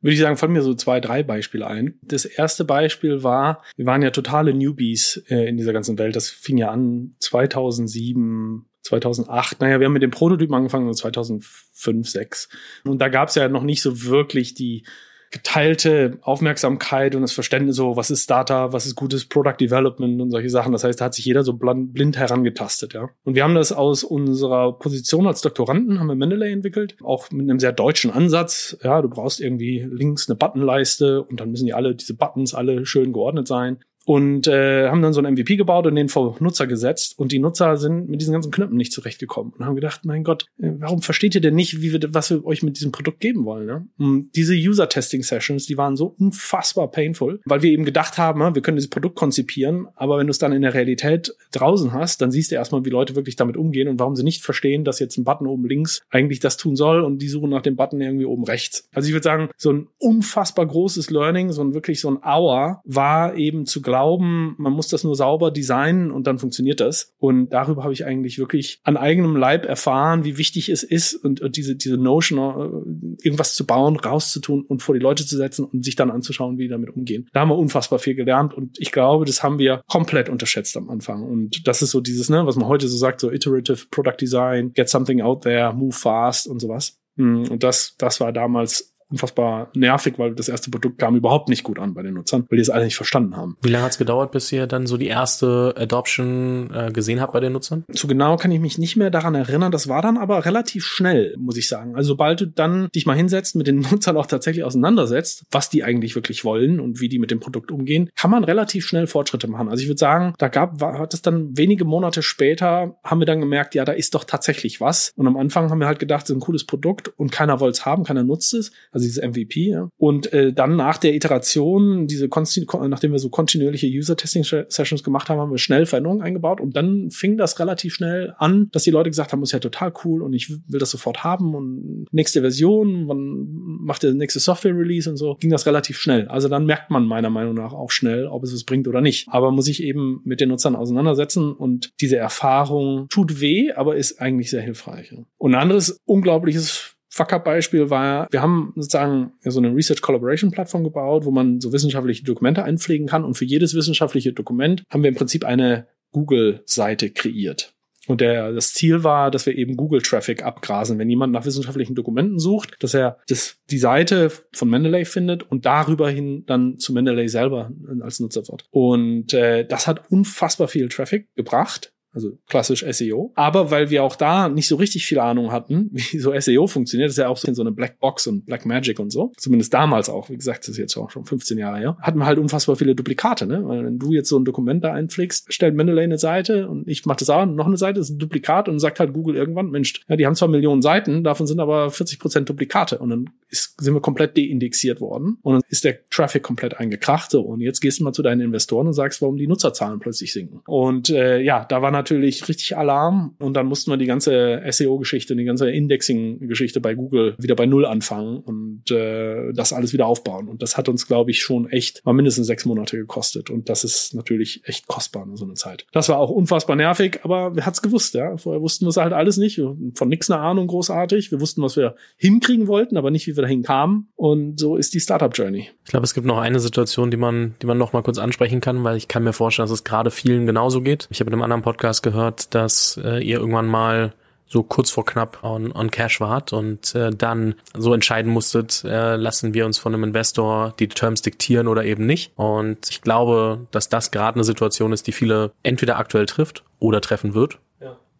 würde 0.00 0.14
ich 0.14 0.20
sagen, 0.20 0.36
fallen 0.36 0.52
mir 0.52 0.62
so 0.62 0.74
zwei, 0.74 1.00
drei 1.00 1.22
Beispiele 1.22 1.66
ein. 1.66 1.98
Das 2.02 2.24
erste 2.24 2.64
Beispiel 2.64 3.22
war, 3.22 3.62
wir 3.76 3.86
waren 3.86 4.02
ja 4.02 4.10
totale 4.10 4.54
Newbies 4.54 5.24
äh, 5.28 5.48
in 5.48 5.56
dieser 5.56 5.72
ganzen 5.72 5.98
Welt. 5.98 6.14
Das 6.14 6.30
fing 6.30 6.56
ja 6.56 6.70
an 6.70 7.14
2007, 7.18 8.66
2008. 8.82 9.60
Naja, 9.60 9.80
wir 9.80 9.86
haben 9.86 9.92
mit 9.92 10.02
dem 10.02 10.10
Prototypen 10.10 10.54
angefangen 10.54 10.92
2005, 10.92 12.08
6. 12.08 12.48
Und 12.84 13.00
da 13.00 13.08
gab 13.08 13.28
es 13.28 13.34
ja 13.34 13.48
noch 13.48 13.64
nicht 13.64 13.82
so 13.82 14.04
wirklich 14.04 14.54
die 14.54 14.84
geteilte 15.30 16.18
Aufmerksamkeit 16.22 17.14
und 17.14 17.22
das 17.22 17.32
Verständnis 17.32 17.76
so, 17.76 17.96
was 17.96 18.10
ist 18.10 18.30
Data, 18.30 18.72
was 18.72 18.86
ist 18.86 18.94
gutes 18.94 19.26
Product 19.26 19.56
Development 19.60 20.20
und 20.20 20.30
solche 20.30 20.50
Sachen. 20.50 20.72
Das 20.72 20.84
heißt, 20.84 21.00
da 21.00 21.06
hat 21.06 21.14
sich 21.14 21.24
jeder 21.24 21.44
so 21.44 21.54
blind 21.54 22.16
herangetastet, 22.16 22.94
ja. 22.94 23.10
Und 23.24 23.34
wir 23.34 23.44
haben 23.44 23.54
das 23.54 23.72
aus 23.72 24.04
unserer 24.04 24.78
Position 24.78 25.26
als 25.26 25.42
Doktoranden, 25.42 26.00
haben 26.00 26.06
wir 26.06 26.14
Mendeley 26.14 26.52
entwickelt, 26.52 26.96
auch 27.02 27.30
mit 27.30 27.48
einem 27.48 27.58
sehr 27.58 27.72
deutschen 27.72 28.10
Ansatz. 28.10 28.76
Ja, 28.82 29.02
du 29.02 29.08
brauchst 29.08 29.40
irgendwie 29.40 29.86
links 29.90 30.28
eine 30.28 30.36
Buttonleiste 30.36 31.22
und 31.22 31.40
dann 31.40 31.50
müssen 31.50 31.66
die 31.66 31.74
alle, 31.74 31.94
diese 31.94 32.14
Buttons 32.14 32.54
alle 32.54 32.86
schön 32.86 33.12
geordnet 33.12 33.48
sein. 33.48 33.78
Und 34.08 34.46
äh, 34.46 34.88
haben 34.88 35.02
dann 35.02 35.12
so 35.12 35.20
ein 35.20 35.30
MVP 35.34 35.56
gebaut 35.56 35.86
und 35.86 35.94
den 35.94 36.08
vor 36.08 36.34
Nutzer 36.40 36.66
gesetzt 36.66 37.18
und 37.18 37.30
die 37.30 37.38
Nutzer 37.38 37.76
sind 37.76 38.08
mit 38.08 38.22
diesen 38.22 38.32
ganzen 38.32 38.50
Knöpfen 38.50 38.78
nicht 38.78 38.90
zurechtgekommen 38.90 39.52
und 39.58 39.66
haben 39.66 39.74
gedacht, 39.74 40.06
mein 40.06 40.24
Gott, 40.24 40.46
äh, 40.58 40.70
warum 40.78 41.02
versteht 41.02 41.34
ihr 41.34 41.42
denn 41.42 41.54
nicht, 41.54 41.82
wie 41.82 41.92
wir, 41.92 42.14
was 42.14 42.30
wir 42.30 42.42
euch 42.46 42.62
mit 42.62 42.78
diesem 42.78 42.90
Produkt 42.90 43.20
geben 43.20 43.44
wollen? 43.44 43.66
Ne? 43.66 43.86
Und 43.98 44.30
diese 44.34 44.54
User-Testing-Sessions, 44.54 45.66
die 45.66 45.76
waren 45.76 45.94
so 45.94 46.14
unfassbar 46.18 46.90
painful, 46.90 47.42
weil 47.44 47.60
wir 47.60 47.70
eben 47.70 47.84
gedacht 47.84 48.16
haben, 48.16 48.40
wir 48.54 48.62
können 48.62 48.78
dieses 48.78 48.88
Produkt 48.88 49.14
konzipieren, 49.14 49.88
aber 49.94 50.16
wenn 50.16 50.26
du 50.26 50.30
es 50.30 50.38
dann 50.38 50.52
in 50.52 50.62
der 50.62 50.72
Realität 50.72 51.34
draußen 51.52 51.92
hast, 51.92 52.22
dann 52.22 52.30
siehst 52.30 52.50
du 52.50 52.54
erstmal, 52.54 52.86
wie 52.86 52.90
Leute 52.90 53.14
wirklich 53.14 53.36
damit 53.36 53.58
umgehen 53.58 53.88
und 53.88 54.00
warum 54.00 54.16
sie 54.16 54.24
nicht 54.24 54.42
verstehen, 54.42 54.84
dass 54.84 55.00
jetzt 55.00 55.18
ein 55.18 55.24
Button 55.24 55.46
oben 55.46 55.68
links 55.68 56.00
eigentlich 56.08 56.40
das 56.40 56.56
tun 56.56 56.76
soll 56.76 57.02
und 57.02 57.18
die 57.20 57.28
suchen 57.28 57.50
nach 57.50 57.60
dem 57.60 57.76
Button 57.76 58.00
irgendwie 58.00 58.24
oben 58.24 58.44
rechts. 58.44 58.88
Also 58.94 59.06
ich 59.06 59.12
würde 59.12 59.24
sagen, 59.24 59.50
so 59.58 59.70
ein 59.70 59.88
unfassbar 59.98 60.64
großes 60.64 61.10
Learning, 61.10 61.52
so 61.52 61.60
ein 61.60 61.74
wirklich 61.74 62.00
so 62.00 62.10
ein 62.10 62.16
Hour 62.24 62.80
war 62.86 63.36
eben 63.36 63.66
zu 63.66 63.82
glauben, 63.98 64.54
man 64.58 64.72
muss 64.72 64.86
das 64.88 65.02
nur 65.02 65.16
sauber 65.16 65.50
designen 65.50 66.12
und 66.12 66.26
dann 66.28 66.38
funktioniert 66.38 66.78
das. 66.78 67.12
Und 67.18 67.50
darüber 67.50 67.82
habe 67.82 67.92
ich 67.92 68.04
eigentlich 68.04 68.38
wirklich 68.38 68.80
an 68.84 68.96
eigenem 68.96 69.34
Leib 69.34 69.66
erfahren, 69.66 70.24
wie 70.24 70.38
wichtig 70.38 70.68
es 70.68 70.84
ist 70.84 71.14
und, 71.14 71.40
und 71.40 71.56
diese, 71.56 71.74
diese 71.74 71.96
Notion, 71.96 72.38
äh, 72.38 73.24
irgendwas 73.24 73.54
zu 73.54 73.66
bauen, 73.66 73.96
rauszutun 73.96 74.62
und 74.62 74.82
vor 74.82 74.94
die 74.94 75.00
Leute 75.00 75.26
zu 75.26 75.36
setzen 75.36 75.64
und 75.64 75.84
sich 75.84 75.96
dann 75.96 76.12
anzuschauen, 76.12 76.58
wie 76.58 76.64
die 76.64 76.68
damit 76.68 76.90
umgehen. 76.90 77.28
Da 77.32 77.40
haben 77.40 77.48
wir 77.48 77.58
unfassbar 77.58 77.98
viel 77.98 78.14
gelernt 78.14 78.54
und 78.54 78.78
ich 78.78 78.92
glaube, 78.92 79.24
das 79.24 79.42
haben 79.42 79.58
wir 79.58 79.82
komplett 79.88 80.28
unterschätzt 80.28 80.76
am 80.76 80.90
Anfang. 80.90 81.24
Und 81.24 81.66
das 81.66 81.82
ist 81.82 81.90
so 81.90 82.00
dieses, 82.00 82.30
ne, 82.30 82.46
was 82.46 82.54
man 82.54 82.68
heute 82.68 82.86
so 82.86 82.96
sagt, 82.96 83.20
so 83.20 83.32
iterative 83.32 83.86
Product 83.90 84.16
Design, 84.20 84.72
get 84.74 84.88
something 84.88 85.20
out 85.20 85.42
there, 85.42 85.72
move 85.72 85.96
fast 85.96 86.46
und 86.46 86.60
sowas. 86.60 87.00
Hm, 87.16 87.48
und 87.50 87.64
das, 87.64 87.96
das 87.98 88.20
war 88.20 88.32
damals 88.32 88.94
unfassbar 89.10 89.70
nervig, 89.74 90.18
weil 90.18 90.34
das 90.34 90.48
erste 90.48 90.70
Produkt 90.70 90.98
kam 90.98 91.16
überhaupt 91.16 91.48
nicht 91.48 91.62
gut 91.62 91.78
an 91.78 91.94
bei 91.94 92.02
den 92.02 92.14
Nutzern, 92.14 92.44
weil 92.48 92.56
die 92.56 92.62
es 92.62 92.70
alle 92.70 92.84
nicht 92.84 92.96
verstanden 92.96 93.36
haben. 93.36 93.56
Wie 93.62 93.70
lange 93.70 93.84
hat 93.84 93.92
es 93.92 93.98
gedauert, 93.98 94.32
bis 94.32 94.50
ihr 94.52 94.66
dann 94.66 94.86
so 94.86 94.96
die 94.96 95.06
erste 95.06 95.74
Adoption 95.76 96.70
äh, 96.74 96.90
gesehen 96.92 97.20
habt 97.20 97.32
bei 97.32 97.40
den 97.40 97.52
Nutzern? 97.52 97.84
Zu 97.92 98.06
genau 98.06 98.36
kann 98.36 98.52
ich 98.52 98.60
mich 98.60 98.78
nicht 98.78 98.96
mehr 98.96 99.10
daran 99.10 99.34
erinnern. 99.34 99.72
Das 99.72 99.88
war 99.88 100.02
dann 100.02 100.18
aber 100.18 100.44
relativ 100.44 100.84
schnell, 100.84 101.34
muss 101.38 101.56
ich 101.56 101.68
sagen. 101.68 101.96
Also 101.96 102.08
sobald 102.08 102.40
du 102.40 102.46
dann 102.46 102.88
dich 102.94 103.06
mal 103.06 103.16
hinsetzt, 103.16 103.56
mit 103.56 103.66
den 103.66 103.80
Nutzern 103.90 104.16
auch 104.16 104.26
tatsächlich 104.26 104.64
auseinandersetzt, 104.64 105.44
was 105.50 105.70
die 105.70 105.84
eigentlich 105.84 106.14
wirklich 106.14 106.44
wollen 106.44 106.80
und 106.80 107.00
wie 107.00 107.08
die 107.08 107.18
mit 107.18 107.30
dem 107.30 107.40
Produkt 107.40 107.70
umgehen, 107.70 108.10
kann 108.16 108.30
man 108.30 108.44
relativ 108.44 108.86
schnell 108.86 109.06
Fortschritte 109.06 109.48
machen. 109.48 109.68
Also 109.68 109.82
ich 109.82 109.88
würde 109.88 109.98
sagen, 109.98 110.34
da 110.38 110.48
gab, 110.48 110.80
war, 110.80 110.98
hat 110.98 111.14
es 111.14 111.22
dann 111.22 111.56
wenige 111.56 111.84
Monate 111.84 112.22
später, 112.22 112.98
haben 113.04 113.20
wir 113.20 113.26
dann 113.26 113.40
gemerkt, 113.40 113.74
ja, 113.74 113.84
da 113.84 113.92
ist 113.92 114.14
doch 114.14 114.24
tatsächlich 114.24 114.80
was. 114.80 115.12
Und 115.16 115.26
am 115.26 115.36
Anfang 115.36 115.70
haben 115.70 115.80
wir 115.80 115.86
halt 115.86 115.98
gedacht, 115.98 116.26
so 116.26 116.34
ein 116.34 116.40
cooles 116.40 116.64
Produkt 116.64 117.08
und 117.16 117.32
keiner 117.32 117.60
wollte 117.60 117.78
es 117.78 117.86
haben, 117.86 118.04
keiner 118.04 118.22
nutzt 118.22 118.54
es 118.54 118.70
also 118.97 118.97
dieses 118.98 119.22
MVP. 119.22 119.70
Ja. 119.70 119.88
Und 119.96 120.32
äh, 120.32 120.52
dann 120.52 120.76
nach 120.76 120.98
der 120.98 121.14
Iteration, 121.14 122.06
diese 122.06 122.28
nachdem 122.28 123.12
wir 123.12 123.18
so 123.18 123.30
kontinuierliche 123.30 123.86
User-Testing-Sessions 123.86 125.02
gemacht 125.02 125.28
haben, 125.28 125.40
haben 125.40 125.50
wir 125.50 125.58
schnell 125.58 125.86
Veränderungen 125.86 126.22
eingebaut 126.22 126.60
und 126.60 126.76
dann 126.76 127.10
fing 127.10 127.36
das 127.36 127.58
relativ 127.58 127.94
schnell 127.94 128.34
an, 128.38 128.68
dass 128.72 128.84
die 128.84 128.90
Leute 128.90 129.10
gesagt 129.10 129.32
haben, 129.32 129.40
das 129.40 129.50
ist 129.50 129.54
ja 129.54 129.58
total 129.58 129.92
cool 130.04 130.22
und 130.22 130.32
ich 130.32 130.50
will 130.50 130.80
das 130.80 130.90
sofort 130.90 131.24
haben 131.24 131.54
und 131.54 132.06
nächste 132.12 132.40
Version, 132.40 133.08
wann 133.08 133.46
macht 133.80 134.02
der 134.02 134.14
nächste 134.14 134.40
Software-Release 134.40 135.08
und 135.08 135.16
so, 135.16 135.36
ging 135.36 135.50
das 135.50 135.66
relativ 135.66 135.98
schnell. 135.98 136.28
Also 136.28 136.48
dann 136.48 136.66
merkt 136.66 136.90
man 136.90 137.06
meiner 137.06 137.30
Meinung 137.30 137.54
nach 137.54 137.72
auch 137.72 137.90
schnell, 137.90 138.26
ob 138.26 138.42
es 138.44 138.52
was 138.52 138.64
bringt 138.64 138.88
oder 138.88 139.00
nicht. 139.00 139.28
Aber 139.28 139.50
muss 139.50 139.68
ich 139.68 139.82
eben 139.82 140.20
mit 140.24 140.40
den 140.40 140.48
Nutzern 140.48 140.76
auseinandersetzen 140.76 141.52
und 141.52 141.90
diese 142.00 142.16
Erfahrung 142.16 143.08
tut 143.08 143.40
weh, 143.40 143.72
aber 143.72 143.96
ist 143.96 144.20
eigentlich 144.20 144.50
sehr 144.50 144.62
hilfreich. 144.62 145.14
Und 145.36 145.54
ein 145.54 145.60
anderes 145.60 146.00
unglaubliches 146.04 146.94
Fuck-up-Beispiel 147.10 147.90
war, 147.90 148.28
wir 148.30 148.42
haben 148.42 148.72
sozusagen 148.76 149.32
so 149.42 149.58
eine 149.60 149.74
Research 149.74 150.02
Collaboration 150.02 150.50
Plattform 150.50 150.84
gebaut, 150.84 151.24
wo 151.24 151.30
man 151.30 151.60
so 151.60 151.72
wissenschaftliche 151.72 152.24
Dokumente 152.24 152.64
einpflegen 152.64 153.06
kann 153.06 153.24
und 153.24 153.34
für 153.34 153.44
jedes 153.44 153.74
wissenschaftliche 153.74 154.32
Dokument 154.32 154.82
haben 154.90 155.02
wir 155.02 155.08
im 155.08 155.16
Prinzip 155.16 155.44
eine 155.44 155.86
Google-Seite 156.12 157.10
kreiert. 157.10 157.74
Und 158.08 158.22
der, 158.22 158.52
das 158.52 158.72
Ziel 158.72 159.04
war, 159.04 159.30
dass 159.30 159.44
wir 159.44 159.56
eben 159.56 159.76
Google-Traffic 159.76 160.42
abgrasen. 160.42 160.98
Wenn 160.98 161.10
jemand 161.10 161.34
nach 161.34 161.44
wissenschaftlichen 161.44 161.94
Dokumenten 161.94 162.38
sucht, 162.38 162.74
dass 162.82 162.94
er 162.94 163.18
das, 163.28 163.58
die 163.70 163.78
Seite 163.78 164.32
von 164.54 164.70
Mendeley 164.70 165.04
findet 165.04 165.42
und 165.42 165.66
darüber 165.66 166.08
hin 166.08 166.44
dann 166.46 166.78
zu 166.78 166.94
Mendeley 166.94 167.28
selber 167.28 167.70
als 168.00 168.18
Nutzer 168.18 168.48
wird. 168.48 168.64
Und 168.70 169.34
äh, 169.34 169.66
das 169.66 169.86
hat 169.86 170.10
unfassbar 170.10 170.68
viel 170.68 170.88
Traffic 170.88 171.28
gebracht 171.36 171.92
also 172.18 172.38
klassisch 172.48 172.84
SEO. 172.90 173.32
Aber 173.34 173.70
weil 173.70 173.90
wir 173.90 174.02
auch 174.02 174.16
da 174.16 174.48
nicht 174.48 174.68
so 174.68 174.76
richtig 174.76 175.06
viel 175.06 175.18
Ahnung 175.18 175.52
hatten, 175.52 175.88
wie 175.92 176.18
so 176.18 176.38
SEO 176.38 176.66
funktioniert, 176.66 177.08
das 177.08 177.14
ist 177.14 177.18
ja 177.18 177.28
auch 177.28 177.36
so 177.36 177.48
in 177.48 177.54
so 177.54 177.62
eine 177.62 177.72
Black 177.72 178.00
Box 178.00 178.26
und 178.26 178.46
Black 178.46 178.66
Magic 178.66 178.98
und 178.98 179.10
so. 179.10 179.32
Zumindest 179.36 179.72
damals 179.72 180.08
auch. 180.08 180.28
Wie 180.28 180.36
gesagt, 180.36 180.64
das 180.64 180.70
ist 180.70 180.78
jetzt 180.78 180.96
auch 180.96 181.10
schon 181.10 181.24
15 181.24 181.58
Jahre 181.58 181.78
her. 181.78 181.96
Hatten 182.00 182.18
wir 182.18 182.26
halt 182.26 182.38
unfassbar 182.38 182.76
viele 182.76 182.94
Duplikate, 182.94 183.46
ne? 183.46 183.66
Weil 183.66 183.84
wenn 183.84 183.98
du 183.98 184.12
jetzt 184.12 184.28
so 184.28 184.38
ein 184.38 184.44
Dokument 184.44 184.82
da 184.84 184.92
einpflegst, 184.92 185.52
stellt 185.52 185.74
Mendeley 185.74 186.04
eine 186.04 186.18
Seite 186.18 186.68
und 186.68 186.88
ich 186.88 187.06
mache 187.06 187.18
das 187.18 187.30
auch, 187.30 187.46
noch 187.46 187.66
eine 187.66 187.76
Seite, 187.76 188.00
das 188.00 188.10
ist 188.10 188.16
ein 188.16 188.18
Duplikat 188.18 188.68
und 188.68 188.78
sagt 188.78 189.00
halt 189.00 189.12
Google 189.12 189.36
irgendwann, 189.36 189.70
Mensch, 189.70 190.00
ja, 190.08 190.16
die 190.16 190.26
haben 190.26 190.34
zwar 190.34 190.48
Millionen 190.48 190.82
Seiten, 190.82 191.24
davon 191.24 191.46
sind 191.46 191.60
aber 191.60 191.90
40 191.90 192.18
Prozent 192.18 192.48
Duplikate 192.48 192.98
und 192.98 193.10
dann 193.10 193.30
ist, 193.48 193.80
sind 193.80 193.94
wir 193.94 194.00
komplett 194.00 194.36
deindexiert 194.36 195.00
worden 195.00 195.38
und 195.42 195.54
dann 195.54 195.62
ist 195.68 195.84
der 195.84 196.06
Traffic 196.10 196.42
komplett 196.42 196.78
eingekracht. 196.78 197.30
So, 197.30 197.42
und 197.42 197.60
jetzt 197.60 197.80
gehst 197.80 198.00
du 198.00 198.04
mal 198.04 198.12
zu 198.12 198.22
deinen 198.22 198.40
Investoren 198.40 198.86
und 198.86 198.92
sagst, 198.92 199.22
warum 199.22 199.36
die 199.36 199.46
Nutzerzahlen 199.46 200.00
plötzlich 200.00 200.32
sinken. 200.32 200.60
Und 200.66 201.10
äh, 201.10 201.40
ja, 201.40 201.64
da 201.64 201.82
war 201.82 201.90
natürlich 201.90 202.07
richtig 202.16 202.76
Alarm 202.76 203.34
und 203.38 203.54
dann 203.54 203.66
mussten 203.66 203.90
wir 203.90 203.96
die 203.96 204.06
ganze 204.06 204.62
SEO-Geschichte 204.68 205.36
die 205.38 205.44
ganze 205.44 205.70
Indexing-Geschichte 205.70 206.80
bei 206.80 206.94
Google 206.94 207.34
wieder 207.38 207.54
bei 207.54 207.66
Null 207.66 207.86
anfangen 207.86 208.38
und 208.38 208.90
äh, 208.90 209.52
das 209.52 209.72
alles 209.72 209.92
wieder 209.92 210.06
aufbauen. 210.06 210.48
Und 210.48 210.62
das 210.62 210.76
hat 210.76 210.88
uns, 210.88 211.06
glaube 211.06 211.30
ich, 211.30 211.40
schon 211.40 211.68
echt 211.70 212.04
mal 212.04 212.12
mindestens 212.12 212.46
sechs 212.46 212.66
Monate 212.66 212.96
gekostet. 212.96 213.50
Und 213.50 213.68
das 213.68 213.84
ist 213.84 214.14
natürlich 214.14 214.62
echt 214.64 214.86
kostbar 214.86 215.24
in 215.24 215.36
so 215.36 215.44
einer 215.44 215.54
Zeit. 215.54 215.86
Das 215.92 216.08
war 216.08 216.18
auch 216.18 216.30
unfassbar 216.30 216.76
nervig, 216.76 217.20
aber 217.22 217.54
wir 217.54 217.64
hat's 217.64 217.82
gewusst, 217.82 218.14
ja. 218.14 218.36
Vorher 218.36 218.60
wussten 218.60 218.84
wir 218.84 218.90
es 218.90 218.96
halt 218.96 219.12
alles 219.12 219.36
nicht. 219.36 219.60
Von 219.94 220.08
nix 220.08 220.30
eine 220.30 220.40
Ahnung 220.40 220.66
großartig. 220.66 221.30
Wir 221.30 221.40
wussten, 221.40 221.62
was 221.62 221.76
wir 221.76 221.94
hinkriegen 222.16 222.66
wollten, 222.66 222.96
aber 222.96 223.10
nicht, 223.10 223.26
wie 223.26 223.36
wir 223.36 223.42
dahin 223.42 223.62
kamen. 223.62 224.08
Und 224.16 224.58
so 224.58 224.76
ist 224.76 224.94
die 224.94 225.00
Startup-Journey. 225.00 225.70
Ich 225.84 225.90
glaube, 225.90 226.04
es 226.04 226.14
gibt 226.14 226.26
noch 226.26 226.38
eine 226.38 226.60
Situation, 226.60 227.10
die 227.10 227.16
man, 227.16 227.54
die 227.62 227.66
man 227.66 227.78
noch 227.78 227.92
mal 227.92 228.02
kurz 228.02 228.18
ansprechen 228.18 228.60
kann, 228.60 228.84
weil 228.84 228.96
ich 228.96 229.08
kann 229.08 229.24
mir 229.24 229.32
vorstellen, 229.32 229.64
dass 229.64 229.72
es 229.72 229.84
gerade 229.84 230.10
vielen 230.10 230.46
genauso 230.46 230.82
geht. 230.82 231.08
Ich 231.10 231.20
habe 231.20 231.30
in 231.30 231.34
einem 231.34 231.42
anderen 231.42 231.62
Podcast 231.62 231.87
gehört, 232.02 232.54
dass 232.54 233.00
äh, 233.02 233.18
ihr 233.22 233.38
irgendwann 233.38 233.66
mal 233.66 234.12
so 234.48 234.62
kurz 234.62 234.90
vor 234.90 235.04
knapp 235.04 235.44
on, 235.44 235.72
on 235.72 235.90
Cash 235.90 236.20
wart 236.20 236.52
und 236.52 236.94
äh, 236.94 237.10
dann 237.10 237.54
so 237.76 237.92
entscheiden 237.92 238.32
musstet, 238.32 238.82
äh, 238.84 239.16
lassen 239.16 239.54
wir 239.54 239.66
uns 239.66 239.78
von 239.78 239.94
einem 239.94 240.04
Investor 240.04 240.74
die 240.78 240.88
Terms 240.88 241.22
diktieren 241.22 241.68
oder 241.68 241.84
eben 241.84 242.06
nicht. 242.06 242.32
Und 242.36 242.88
ich 242.90 243.02
glaube, 243.02 243.66
dass 243.70 243.88
das 243.88 244.10
gerade 244.10 244.36
eine 244.36 244.44
Situation 244.44 244.92
ist, 244.92 245.06
die 245.06 245.12
viele 245.12 245.52
entweder 245.62 245.98
aktuell 245.98 246.26
trifft 246.26 246.64
oder 246.78 247.00
treffen 247.00 247.34
wird. 247.34 247.58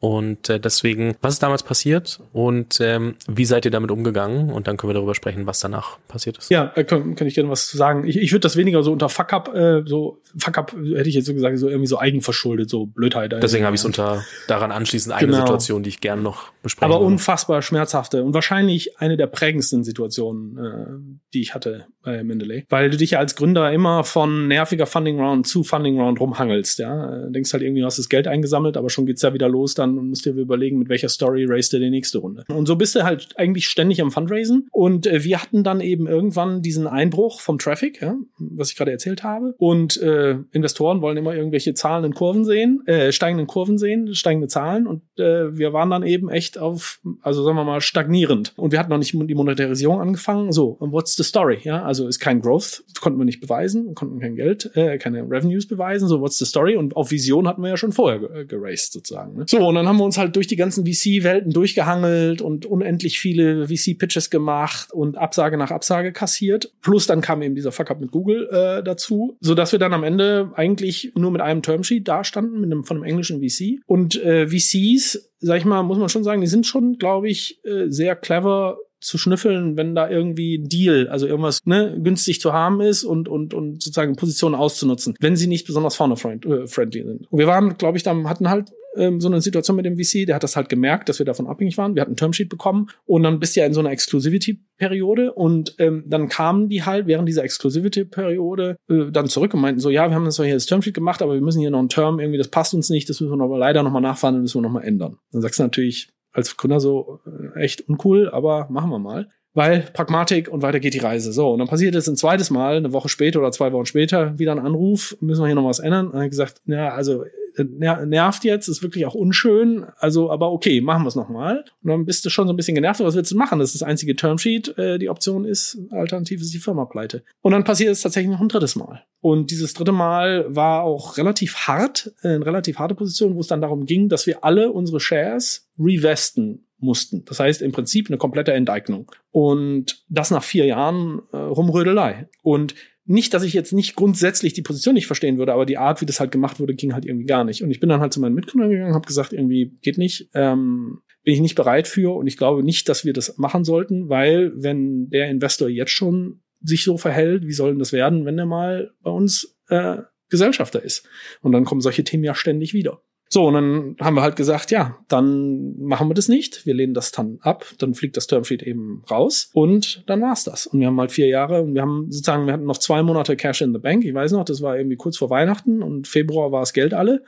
Und 0.01 0.49
äh, 0.49 0.61
deswegen, 0.61 1.17
was 1.21 1.35
ist 1.35 1.43
damals 1.43 1.65
passiert 1.65 2.21
und 2.33 2.79
ähm, 2.81 3.17
wie 3.27 3.45
seid 3.45 3.65
ihr 3.65 3.73
damit 3.73 3.91
umgegangen? 3.91 4.51
Und 4.51 4.69
dann 4.69 4.77
können 4.77 4.91
wir 4.91 4.95
darüber 4.95 5.17
sprechen, 5.17 5.47
was 5.47 5.59
danach 5.59 5.99
passiert 6.07 6.39
ist. 6.39 6.51
Ja, 6.51 6.71
da 6.73 6.85
kann, 6.85 7.17
kann 7.17 7.27
ich 7.27 7.35
gerne 7.35 7.51
was 7.51 7.67
zu 7.67 7.77
sagen. 7.77 8.07
Ich, 8.07 8.17
ich 8.17 8.31
würde 8.31 8.43
das 8.43 8.57
weniger 8.57 8.85
so 8.85 8.93
unter 8.93 9.09
Fuck 9.09 9.33
up, 9.33 9.55
äh, 9.55 9.83
so 9.85 10.21
Fuck 10.39 10.57
up 10.57 10.73
hätte 10.73 11.09
ich 11.09 11.17
jetzt 11.17 11.27
so 11.27 11.35
gesagt, 11.35 11.59
so 11.59 11.69
irgendwie 11.69 11.89
so 11.89 11.99
eigenverschuldet, 11.99 12.71
so 12.71 12.87
Blödheit. 12.87 13.33
Deswegen 13.43 13.65
habe 13.65 13.75
ich 13.75 13.81
es 13.81 13.85
unter 13.85 14.25
daran 14.47 14.71
anschließend 14.71 15.13
eine 15.13 15.27
genau. 15.27 15.41
Situation, 15.41 15.83
die 15.83 15.89
ich 15.89 16.01
gerne 16.01 16.23
noch 16.23 16.53
besprechen 16.63 16.93
Aber 16.93 17.01
würde. 17.01 17.13
unfassbar 17.13 17.63
schmerzhafte 17.63 18.23
und 18.23 18.35
wahrscheinlich 18.35 19.01
eine 19.01 19.17
der 19.17 19.27
prägendsten 19.27 19.83
Situationen, 19.83 20.59
äh, 20.59 21.21
die 21.35 21.41
ich 21.41 21.55
hatte 21.55 21.87
bei 22.05 22.23
Mendeley. 22.23 22.67
Weil 22.69 22.91
du 22.91 22.97
dich 22.97 23.13
ja 23.13 23.19
als 23.19 23.35
Gründer 23.35 23.73
immer 23.73 24.05
von 24.05 24.47
nerviger 24.47 24.87
Funding 24.87 25.19
Round 25.19 25.49
zu 25.49 25.65
Funding 25.65 26.01
Round 26.01 26.21
rumhangelst, 26.21 26.79
ja. 26.79 27.27
Denkst 27.31 27.53
halt 27.53 27.65
irgendwie, 27.65 27.81
du 27.81 27.87
hast 27.87 27.99
das 27.99 28.09
Geld 28.09 28.29
eingesammelt, 28.29 28.77
aber 28.77 28.91
schon 28.91 29.05
geht's 29.05 29.23
ja 29.23 29.35
wieder 29.35 29.49
los 29.49 29.75
dann 29.75 29.88
und 29.97 30.09
musst 30.09 30.27
dir 30.27 30.35
überlegen, 30.35 30.79
mit 30.79 30.89
welcher 30.89 31.09
Story 31.09 31.47
race 31.49 31.69
du 31.71 31.79
die 31.79 31.91
nächste 31.91 32.19
Runde. 32.19 32.45
Und 32.49 32.67
so 32.67 32.77
bist 32.77 32.97
du 32.97 33.05
halt 33.05 33.29
eigentlich 33.37 33.69
ständig 33.69 34.03
am 34.03 34.11
Fundraisen. 34.11 34.69
Und 34.73 35.07
äh, 35.07 35.23
wir 35.25 35.41
hatten 35.41 35.63
dann 35.63 35.81
eben 35.81 36.07
irgendwann 36.07 36.63
diesen 36.63 36.87
Einbruch 36.87 37.41
vom 37.41 37.59
Traffic, 37.59 38.03
ja, 38.03 38.17
was 38.39 38.71
ich 38.71 38.77
gerade 38.77 38.91
erzählt 38.91 39.23
habe. 39.23 39.55
Und 39.59 40.01
äh, 40.03 40.37
Investoren 40.51 41.01
wollen 41.01 41.17
immer 41.17 41.35
irgendwelche 41.35 41.75
zahlenden 41.75 42.15
Kurven 42.15 42.45
sehen, 42.45 42.83
äh, 42.87 43.13
steigenden 43.13 43.47
Kurven 43.47 43.79
sehen, 43.79 44.15
steigende 44.15 44.49
Zahlen. 44.49 44.87
Und 44.87 45.03
äh, 45.19 45.57
wir 45.57 45.73
waren 45.73 45.91
dann 45.91 46.03
eben 46.03 46.29
echt 46.29 46.59
auf, 46.59 47.01
also 47.23 47.45
sagen 47.45 47.57
wir 47.57 47.65
mal, 47.65 47.81
stagnierend. 47.81 48.53
Und 48.57 48.73
wir 48.73 48.79
hatten 48.79 48.91
noch 48.91 48.99
nicht 48.99 49.13
die 49.13 49.35
Monetarisierung 49.35 50.01
angefangen. 50.01 50.53
So, 50.53 50.69
und 50.69 50.93
what's 50.93 51.15
the 51.17 51.23
story? 51.23 51.59
Ja, 51.63 51.85
also 51.85 52.09
ist 52.09 52.19
kein 52.19 52.41
Growth, 52.41 52.83
konnten 53.01 53.19
wir 53.19 53.25
nicht 53.25 53.41
beweisen, 53.41 53.95
konnten 53.95 54.21
kein 54.21 54.35
Geld, 54.35 54.71
äh, 54.75 54.99
keine 54.99 55.23
Revenues 55.23 55.69
beweisen. 55.69 56.09
So, 56.09 56.21
what's 56.21 56.39
the 56.39 56.45
story? 56.45 56.77
Und 56.77 56.97
auf 56.97 57.11
Vision 57.11 57.47
hatten 57.47 57.63
wir 57.63 57.71
ja 57.71 57.77
schon 57.77 57.93
vorher 57.93 58.45
geraced 58.45 58.93
sozusagen. 58.93 59.37
Ne? 59.37 59.45
So, 59.49 59.67
und 59.67 59.75
dann 59.79 59.89
haben 59.89 59.99
wir 59.99 60.05
uns 60.05 60.19
halt 60.19 60.37
durch 60.37 60.47
die 60.47 60.57
ganzen 60.57 60.85
VC-Welten 60.87 61.53
durchgehangelt 61.53 62.43
und 62.43 62.67
unendlich 62.67 63.19
viele 63.19 63.69
VC-Pitches 63.69 64.31
gemacht 64.31 64.93
und 64.93 65.17
Absage 65.17 65.57
nach 65.57 65.71
Absage 65.71 66.13
kassiert. 66.13 66.73
Plus 66.83 67.07
dann 67.07 67.21
kam 67.21 67.43
eben 67.43 67.55
dieser 67.55 67.73
Fuck-up 67.73 68.01
mit 68.01 68.11
Google 68.11 68.49
äh, 68.51 68.83
dazu, 68.83 69.37
so 69.41 69.55
dass 69.55 69.73
wir 69.73 69.79
dann 69.79 69.95
am 69.95 70.05
Ende 70.05 70.51
eigentlich 70.55 71.13
nur 71.15 71.31
mit 71.31 71.41
einem 71.41 71.63
Termsheet 71.63 72.07
dastanden, 72.07 72.61
mit 72.61 72.71
einem, 72.71 72.85
von 72.85 72.99
einem 72.99 73.05
englischen 73.05 73.41
VC. 73.41 73.81
Und 73.87 74.23
äh, 74.23 74.49
VCs, 74.49 75.31
sag 75.39 75.59
ich 75.59 75.65
mal, 75.65 75.83
muss 75.83 75.99
man 75.99 76.09
schon 76.09 76.25
sagen, 76.25 76.41
die 76.41 76.47
sind 76.47 76.67
schon, 76.67 76.99
glaube 76.99 77.29
ich, 77.29 77.61
äh, 77.65 77.89
sehr 77.89 78.17
clever 78.17 78.79
zu 79.01 79.19
schnüffeln, 79.19 79.77
wenn 79.77 79.95
da 79.95 80.11
irgendwie 80.11 80.57
ein 80.59 80.69
Deal, 80.69 81.09
also 81.09 81.27
irgendwas 81.27 81.61
ne, 81.65 81.97
günstig 82.03 82.41
zu 82.41 82.53
haben 82.53 82.81
ist 82.81 83.05
und, 83.05 83.29
und, 83.29 83.55
und 83.55 83.83
sozusagen 83.83 84.17
Positionen 84.17 84.55
auszunutzen, 84.55 85.15
wenn 85.21 85.37
sie 85.37 85.47
nicht 85.47 85.67
besonders 85.67 85.95
vorne 85.95 86.15
äh, 86.15 86.67
friendly 86.67 87.05
sind. 87.05 87.31
Und 87.31 87.39
wir 87.39 87.47
waren, 87.47 87.77
glaube 87.79 87.97
ich, 87.97 88.03
da 88.03 88.17
hatten 88.25 88.51
halt 88.51 88.73
ähm, 88.97 89.21
so 89.21 89.29
eine 89.29 89.41
Situation 89.41 89.77
mit 89.77 89.85
dem 89.85 89.97
VC, 89.97 90.27
der 90.27 90.37
hat 90.37 90.43
das 90.43 90.57
halt 90.57 90.69
gemerkt, 90.69 91.09
dass 91.09 91.19
wir 91.19 91.27
davon 91.27 91.47
abhängig 91.47 91.79
waren. 91.79 91.95
Wir 91.95 92.03
hatten 92.03 92.13
ein 92.13 92.17
Termsheet 92.17 92.49
bekommen 92.49 92.89
und 93.07 93.23
dann 93.23 93.41
bist 93.41 93.57
du 93.57 93.61
ja 93.61 93.67
in 93.67 93.75
so 93.75 93.81
einer 93.81 93.91
Exclusivity-Periode 93.91 95.33
und 95.33 95.75
ähm, 95.79 96.05
dann 96.07 96.29
kamen 96.29 96.69
die 96.69 96.85
halt 96.85 97.07
während 97.07 97.29
dieser 97.29 97.45
Exclusivity-Periode 97.45 98.77
äh, 98.89 99.11
dann 99.11 99.27
zurück 99.27 99.55
und 99.55 99.61
meinten 99.61 99.81
so, 99.81 99.91
ja, 99.91 100.09
wir 100.09 100.15
haben 100.15 100.25
das 100.25 100.37
zwar 100.37 100.47
hier 100.47 100.55
das 100.55 100.67
Termsheet 100.67 100.95
gemacht, 100.95 101.23
aber 101.23 101.35
wir 101.35 101.41
müssen 101.41 101.61
hier 101.61 101.71
noch 101.71 101.79
einen 101.79 101.89
Term, 101.89 102.21
irgendwie, 102.21 102.39
das 102.39 102.49
passt 102.49 102.75
uns 102.75 102.91
nicht, 102.91 103.09
das 103.09 103.21
müssen 103.21 103.37
wir 103.37 103.45
aber 103.45 103.59
leider 103.59 103.83
nochmal 103.83 104.03
nachfahren 104.03 104.37
und 104.37 104.43
müssen 104.43 104.59
wir 104.59 104.63
nochmal 104.63 104.85
ändern. 104.85 105.19
Dann 105.33 105.43
sagst 105.43 105.59
du 105.59 105.63
natürlich 105.63 106.11
als 106.33 106.57
Gründer 106.57 106.81
so, 106.81 107.21
äh, 107.27 107.61
echt 107.61 107.89
uncool, 107.89 108.29
aber 108.31 108.69
machen 108.71 108.91
wir 108.91 108.99
mal 108.99 109.29
weil 109.59 109.81
Pragmatik 109.93 110.49
und 110.49 110.63
weiter 110.63 110.79
geht 110.79 110.95
die 110.95 111.01
Reise. 111.01 111.33
So, 111.33 111.51
und 111.51 111.59
dann 111.59 111.67
passiert 111.67 111.95
es 111.97 112.09
ein 112.09 112.15
zweites 112.15 112.49
Mal, 112.51 112.77
eine 112.77 112.93
Woche 112.93 113.09
später 113.09 113.41
oder 113.41 113.51
zwei 113.51 113.73
Wochen 113.73 113.87
später, 113.87 114.39
wieder 114.39 114.53
ein 114.53 114.61
Anruf, 114.61 115.17
müssen 115.21 115.43
wir 115.43 115.47
hier 115.47 115.57
noch 115.57 115.65
was 115.65 115.81
ändern. 115.81 116.07
Und 116.07 116.13
dann 116.13 116.21
habe 116.21 116.27
ich 116.27 116.31
gesagt, 116.31 116.63
ja, 116.67 116.95
also 116.95 117.25
nervt 117.65 118.45
jetzt, 118.45 118.69
ist 118.69 118.83
wirklich 118.83 119.07
auch 119.07 119.15
unschön, 119.15 119.87
also 119.99 120.31
aber 120.31 120.53
okay, 120.53 120.81
machen 120.81 121.05
wir 121.05 121.09
es 121.09 121.17
nochmal. 121.17 121.65
Und 121.83 121.91
dann 121.91 122.05
bist 122.05 122.25
du 122.25 122.31
schon 122.31 122.47
so 122.47 122.53
ein 122.53 122.57
bisschen 122.57 122.75
genervt, 122.75 123.01
was 123.01 123.15
willst 123.15 123.33
du 123.33 123.37
machen? 123.37 123.59
Das 123.59 123.75
ist 123.75 123.81
das 123.81 123.89
einzige 123.89 124.17
Termsheet, 124.17 124.77
äh, 124.79 124.99
die 124.99 125.09
Option 125.09 125.45
ist, 125.45 125.79
alternativ 125.91 126.41
ist 126.41 126.55
die 126.55 126.59
Firma 126.59 126.85
pleite. 126.85 127.23
Und 127.41 127.53
dann 127.53 127.65
passiert 127.65 127.93
es 127.93 128.03
tatsächlich 128.03 128.33
noch 128.33 128.41
ein 128.41 128.49
drittes 128.49 128.77
Mal. 128.77 129.05
Und 129.21 129.51
dieses 129.51 129.75
dritte 129.75 129.93
Mal 129.93 130.45
war 130.55 130.83
auch 130.83 131.17
relativ 131.17 131.57
hart, 131.67 132.13
äh, 132.23 132.29
eine 132.29 132.47
relativ 132.47 132.79
harte 132.79 132.95
Position, 132.95 133.35
wo 133.35 133.41
es 133.41 133.47
dann 133.47 133.61
darum 133.61 133.87
ging, 133.87 134.09
dass 134.09 134.27
wir 134.27 134.45
alle 134.45 134.71
unsere 134.71 135.01
Shares 135.01 135.69
revesten 135.79 136.65
mussten. 136.79 137.25
Das 137.25 137.41
heißt 137.41 137.63
im 137.63 137.73
Prinzip 137.73 138.09
eine 138.09 138.19
komplette 138.19 138.53
Enteignung. 138.53 139.11
Und 139.31 140.05
das 140.09 140.31
nach 140.31 140.45
vier 140.45 140.67
Jahren 140.67 141.23
äh, 141.33 141.37
Rumrödelei. 141.37 142.29
Und 142.43 142.75
nicht, 143.09 143.33
dass 143.33 143.43
ich 143.43 143.55
jetzt 143.55 143.73
nicht 143.73 143.97
grundsätzlich 143.97 144.53
die 144.53 144.63
Position 144.63 144.95
nicht 144.95 145.07
verstehen 145.07 145.39
würde, 145.39 145.55
aber 145.55 145.65
die 145.65 145.79
Art, 145.79 146.03
wie 146.03 146.07
das 146.07 146.21
halt 146.21 146.31
gemacht 146.31 146.61
wurde, 146.61 146.75
ging 146.75 146.93
halt 146.93 147.07
irgendwie 147.07 147.25
gar 147.25 147.43
nicht. 147.43 147.63
Und 147.63 147.71
ich 147.71 147.81
bin 147.81 147.89
dann 147.89 148.01
halt 148.01 148.13
zu 148.13 148.21
meinen 148.21 148.35
Mitgründern 148.35 148.71
gegangen, 148.71 148.95
habe 148.95 149.07
gesagt, 149.07 149.33
irgendwie 149.33 149.79
geht 149.81 149.97
nicht, 149.97 150.29
ähm, 150.35 151.01
bin 151.25 151.33
ich 151.33 151.41
nicht 151.41 151.55
bereit 151.55 151.89
für 151.89 152.15
und 152.15 152.27
ich 152.27 152.37
glaube 152.37 152.63
nicht, 152.63 152.89
dass 152.89 153.07
wir 153.07 153.15
das 153.15 153.39
machen 153.39 153.65
sollten, 153.65 154.11
weil 154.11 154.53
wenn 154.57 155.09
der 155.09 155.31
Investor 155.31 155.71
jetzt 155.71 155.91
schon 155.91 156.43
sich 156.61 156.85
so 156.85 156.99
verhält, 156.99 157.47
wie 157.47 157.53
soll 157.53 157.71
denn 157.71 157.79
das 157.79 157.93
werden, 157.93 158.27
wenn 158.27 158.39
er 158.39 158.47
mal 158.47 158.91
bei 159.01 159.11
uns 159.11 159.59
äh, 159.69 159.99
Gesellschafter 160.29 160.83
ist? 160.83 161.09
Und 161.41 161.53
dann 161.53 161.65
kommen 161.65 161.81
solche 161.81 162.05
Themen 162.05 162.25
ja 162.25 162.35
ständig 162.35 162.75
wieder. 162.75 163.01
So, 163.31 163.47
und 163.47 163.55
dann 163.55 163.97
haben 164.01 164.15
wir 164.15 164.23
halt 164.23 164.37
gesagt, 164.37 164.71
ja, 164.71 164.99
dann 165.09 165.79
machen 165.79 166.09
wir 166.09 166.15
das 166.15 166.29
nicht. 166.29 166.65
Wir 166.65 166.73
lehnen 166.73 166.95
das 166.95 167.13
dann 167.13 167.39
ab. 167.43 167.67
Dann 167.79 167.95
fliegt 167.95 168.17
das 168.17 168.27
Termsheet 168.27 168.63
eben 168.63 169.03
raus. 169.11 169.51
Und 169.53 170.03
dann 170.07 170.23
war's 170.23 170.45
das. 170.45 170.67
Und 170.67 170.81
wir 170.81 170.87
haben 170.87 170.99
halt 170.99 171.13
vier 171.13 171.29
Jahre 171.29 171.63
und 171.63 171.75
wir 171.75 171.83
haben 171.83 172.11
sozusagen, 172.11 172.47
wir 172.47 172.55
hatten 172.55 172.65
noch 172.65 172.79
zwei 172.79 173.03
Monate 173.03 173.37
Cash 173.37 173.61
in 173.61 173.75
the 173.75 173.79
Bank. 173.79 174.05
Ich 174.05 174.15
weiß 174.15 174.33
noch, 174.33 174.45
das 174.45 174.63
war 174.63 174.79
irgendwie 174.79 174.97
kurz 174.97 175.19
vor 175.19 175.29
Weihnachten 175.29 175.83
und 175.83 176.09
Februar 176.09 176.53
war 176.53 176.61
das 176.61 176.73
Geld 176.73 176.95
alle. 176.95 177.23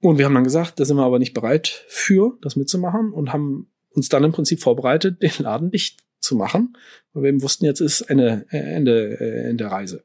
Und 0.00 0.18
wir 0.18 0.24
haben 0.24 0.34
dann 0.34 0.44
gesagt, 0.44 0.80
da 0.80 0.84
sind 0.84 0.96
wir 0.96 1.04
aber 1.04 1.18
nicht 1.18 1.34
bereit 1.34 1.84
für, 1.88 2.38
das 2.40 2.56
mitzumachen 2.56 3.12
und 3.12 3.32
haben 3.34 3.68
uns 3.90 4.08
dann 4.08 4.24
im 4.24 4.32
Prinzip 4.32 4.60
vorbereitet, 4.60 5.22
den 5.22 5.32
Laden 5.38 5.70
dicht 5.70 6.00
zu 6.20 6.36
machen, 6.36 6.76
weil 7.12 7.24
wir 7.24 7.28
eben 7.30 7.42
wussten, 7.42 7.64
jetzt 7.66 7.80
ist 7.80 8.00
Ende, 8.02 8.46
Ende, 8.50 9.18
Ende 9.18 9.56
der 9.56 9.72
Reise. 9.72 10.04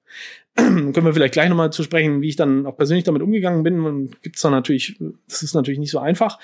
können 0.93 1.05
wir 1.05 1.13
vielleicht 1.13 1.33
gleich 1.33 1.49
nochmal 1.49 1.71
zu 1.71 1.83
sprechen, 1.83 2.21
wie 2.21 2.29
ich 2.29 2.35
dann 2.35 2.65
auch 2.65 2.75
persönlich 2.75 3.03
damit 3.03 3.21
umgegangen 3.21 3.63
bin. 3.63 4.09
Gibt's 4.21 4.41
da 4.41 4.49
natürlich, 4.49 4.97
das 5.29 5.43
ist 5.43 5.53
natürlich 5.53 5.79
nicht 5.79 5.91
so 5.91 5.99
einfach. 5.99 6.39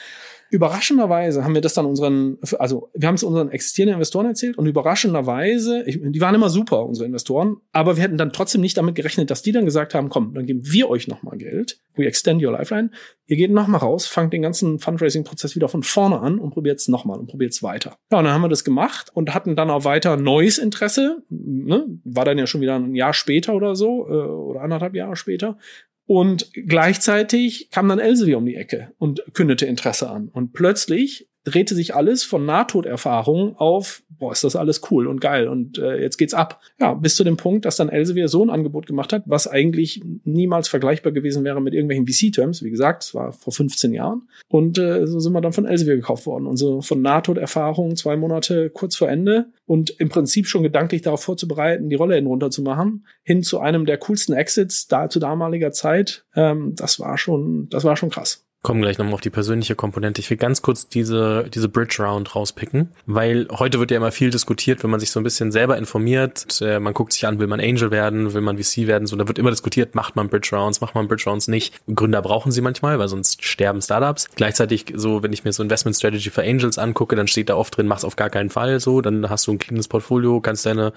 Überraschenderweise 0.53 1.43
haben 1.43 1.55
wir 1.55 1.61
das 1.61 1.73
dann 1.73 1.87
unseren, 1.87 2.37
also 2.59 2.91
wir 2.93 3.07
haben 3.07 3.15
es 3.15 3.23
unseren 3.23 3.49
existierenden 3.49 3.95
Investoren 3.95 4.27
erzählt 4.27 4.55
und 4.55 4.67
überraschenderweise, 4.67 5.81
ich, 5.87 5.99
die 5.99 6.21
waren 6.21 6.35
immer 6.35 6.49
super, 6.49 6.85
unsere 6.85 7.07
Investoren, 7.07 7.57
aber 7.71 7.95
wir 7.97 8.03
hätten 8.03 8.19
dann 8.19 8.31
trotzdem 8.31 8.61
nicht 8.61 8.77
damit 8.77 8.93
gerechnet, 8.93 9.31
dass 9.31 9.41
die 9.41 9.51
dann 9.51 9.65
gesagt 9.65 9.95
haben, 9.95 10.09
komm, 10.09 10.35
dann 10.35 10.45
geben 10.45 10.61
wir 10.63 10.91
euch 10.91 11.07
nochmal 11.07 11.39
Geld, 11.39 11.79
we 11.95 12.05
extend 12.05 12.43
your 12.43 12.51
lifeline, 12.51 12.91
ihr 13.25 13.35
geht 13.35 13.49
nochmal 13.49 13.79
raus, 13.79 14.05
fangt 14.05 14.31
den 14.31 14.43
ganzen 14.43 14.77
Fundraising-Prozess 14.77 15.55
wieder 15.55 15.69
von 15.69 15.81
vorne 15.81 16.19
an 16.19 16.37
und 16.37 16.51
probiert 16.51 16.79
es 16.79 16.87
nochmal 16.87 17.17
und 17.17 17.31
probiert 17.31 17.53
es 17.53 17.63
weiter. 17.63 17.97
Ja, 18.11 18.19
und 18.19 18.25
dann 18.25 18.33
haben 18.35 18.43
wir 18.43 18.49
das 18.49 18.63
gemacht 18.63 19.09
und 19.11 19.33
hatten 19.33 19.55
dann 19.55 19.71
auch 19.71 19.85
weiter 19.85 20.17
neues 20.17 20.59
Interesse, 20.59 21.23
ne? 21.29 21.87
war 22.03 22.25
dann 22.25 22.37
ja 22.37 22.45
schon 22.45 22.61
wieder 22.61 22.75
ein 22.75 22.93
Jahr 22.93 23.13
später 23.13 23.55
oder 23.55 23.75
so, 23.75 24.07
äh, 24.07 24.11
oder 24.11 24.61
anderthalb 24.61 24.93
Jahre 24.93 25.15
später, 25.15 25.57
und 26.05 26.51
gleichzeitig 26.53 27.69
kam 27.71 27.87
dann 27.87 27.99
Elsevier 27.99 28.37
um 28.37 28.45
die 28.45 28.55
Ecke 28.55 28.91
und 28.97 29.23
kündete 29.33 29.65
Interesse 29.65 30.09
an. 30.09 30.27
Und 30.27 30.53
plötzlich 30.53 31.29
drehte 31.43 31.75
sich 31.75 31.95
alles 31.95 32.23
von 32.23 32.45
Nahtoderfahrung 32.45 33.55
auf, 33.55 34.03
boah, 34.23 34.31
ist 34.31 34.45
das 34.45 34.55
alles 34.55 34.81
cool 34.89 35.07
und 35.07 35.19
geil 35.19 35.49
und 35.49 35.77
äh, 35.79 36.01
jetzt 36.01 36.15
geht's 36.15 36.33
ab. 36.33 36.61
Ja, 36.79 36.93
bis 36.93 37.15
zu 37.15 37.25
dem 37.25 37.35
Punkt, 37.35 37.65
dass 37.65 37.75
dann 37.75 37.89
Elsevier 37.89 38.29
so 38.29 38.41
ein 38.41 38.49
Angebot 38.49 38.85
gemacht 38.85 39.11
hat, 39.11 39.23
was 39.25 39.49
eigentlich 39.49 40.01
niemals 40.23 40.69
vergleichbar 40.69 41.11
gewesen 41.11 41.43
wäre 41.43 41.61
mit 41.61 41.73
irgendwelchen 41.73 42.07
VC-Terms. 42.07 42.63
Wie 42.63 42.69
gesagt, 42.69 43.03
es 43.03 43.13
war 43.13 43.33
vor 43.33 43.51
15 43.51 43.91
Jahren. 43.91 44.29
Und 44.47 44.77
äh, 44.77 45.05
so 45.07 45.19
sind 45.19 45.33
wir 45.33 45.41
dann 45.41 45.51
von 45.51 45.65
Elsevier 45.65 45.97
gekauft 45.97 46.25
worden. 46.25 46.47
Und 46.47 46.55
so 46.55 46.79
von 46.79 47.01
Nahtoderfahrung 47.01 47.97
zwei 47.97 48.15
Monate 48.15 48.69
kurz 48.69 48.95
vor 48.95 49.09
Ende 49.09 49.47
und 49.65 49.89
im 49.99 50.07
Prinzip 50.07 50.47
schon 50.47 50.63
gedanklich 50.63 51.01
darauf 51.01 51.21
vorzubereiten, 51.21 51.89
die 51.89 51.95
Rolle 51.95 52.17
in 52.17 52.25
runter 52.25 52.49
zu 52.49 52.61
machen, 52.61 53.05
hin 53.23 53.43
zu 53.43 53.59
einem 53.59 53.85
der 53.85 53.97
coolsten 53.97 54.31
Exits 54.31 54.87
da 54.87 55.09
zu 55.09 55.19
damaliger 55.19 55.73
Zeit. 55.73 56.23
Ähm, 56.33 56.75
das 56.77 56.97
war 57.01 57.17
schon, 57.17 57.67
das 57.69 57.83
war 57.83 57.97
schon 57.97 58.09
krass 58.09 58.45
kommen 58.63 58.81
gleich 58.81 58.97
nochmal 58.97 59.15
auf 59.15 59.21
die 59.21 59.29
persönliche 59.29 59.75
Komponente. 59.75 60.21
Ich 60.21 60.29
will 60.29 60.37
ganz 60.37 60.61
kurz 60.61 60.87
diese, 60.87 61.45
diese 61.53 61.67
Bridge 61.67 62.01
Round 62.01 62.33
rauspicken, 62.33 62.87
weil 63.05 63.45
heute 63.51 63.77
wird 63.79 63.91
ja 63.91 63.97
immer 63.97 64.13
viel 64.13 64.29
diskutiert, 64.29 64.83
wenn 64.83 64.89
man 64.89 65.01
sich 65.01 65.11
so 65.11 65.19
ein 65.19 65.23
bisschen 65.23 65.51
selber 65.51 65.77
informiert. 65.77 66.61
Äh, 66.61 66.79
man 66.79 66.93
guckt 66.93 67.11
sich 67.11 67.27
an, 67.27 67.39
will 67.39 67.47
man 67.47 67.59
Angel 67.59 67.91
werden, 67.91 68.33
will 68.33 68.39
man 68.39 68.57
VC 68.57 68.87
werden, 68.87 69.05
so, 69.05 69.17
da 69.17 69.27
wird 69.27 69.37
immer 69.37 69.49
diskutiert, 69.49 69.95
macht 69.95 70.15
man 70.15 70.29
Bridge 70.29 70.55
Rounds, 70.55 70.79
macht 70.79 70.95
man 70.95 71.09
Bridge 71.09 71.25
Rounds 71.27 71.49
nicht. 71.49 71.73
Gründer 71.93 72.21
brauchen 72.21 72.53
sie 72.53 72.61
manchmal, 72.61 72.99
weil 72.99 73.09
sonst 73.09 73.43
sterben 73.43 73.81
Startups. 73.81 74.29
Gleichzeitig 74.35 74.93
so, 74.95 75.21
wenn 75.21 75.33
ich 75.33 75.43
mir 75.43 75.51
so 75.51 75.61
Investment 75.61 75.97
Strategy 75.97 76.29
für 76.29 76.43
Angels 76.43 76.77
angucke, 76.77 77.17
dann 77.17 77.27
steht 77.27 77.49
da 77.49 77.57
oft 77.57 77.75
drin, 77.75 77.87
mach's 77.87 78.05
auf 78.05 78.15
gar 78.15 78.29
keinen 78.29 78.49
Fall 78.49 78.79
so, 78.79 79.01
dann 79.01 79.29
hast 79.29 79.45
du 79.45 79.51
ein 79.51 79.59
cleanes 79.59 79.89
Portfolio, 79.89 80.39
kannst 80.39 80.65
deine, 80.65 80.93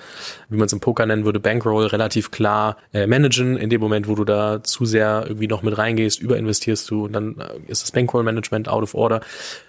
wie 0.48 0.56
man 0.56 0.66
es 0.66 0.72
im 0.72 0.78
Poker 0.78 1.04
nennen 1.04 1.24
würde, 1.24 1.40
Bankroll 1.40 1.86
relativ 1.86 2.30
klar 2.30 2.76
äh, 2.92 3.08
managen. 3.08 3.56
In 3.56 3.70
dem 3.70 3.80
Moment, 3.80 4.06
wo 4.06 4.14
du 4.14 4.24
da 4.24 4.62
zu 4.62 4.84
sehr 4.84 5.24
irgendwie 5.26 5.48
noch 5.48 5.62
mit 5.62 5.76
reingehst, 5.76 6.20
überinvestierst 6.20 6.88
du 6.88 7.06
und 7.06 7.12
dann 7.12 7.36
äh, 7.40 7.55
ist 7.66 7.82
das 7.82 7.92
Bankroll 7.92 8.22
Management 8.22 8.68
out 8.68 8.82
of 8.82 8.94
order. 8.94 9.20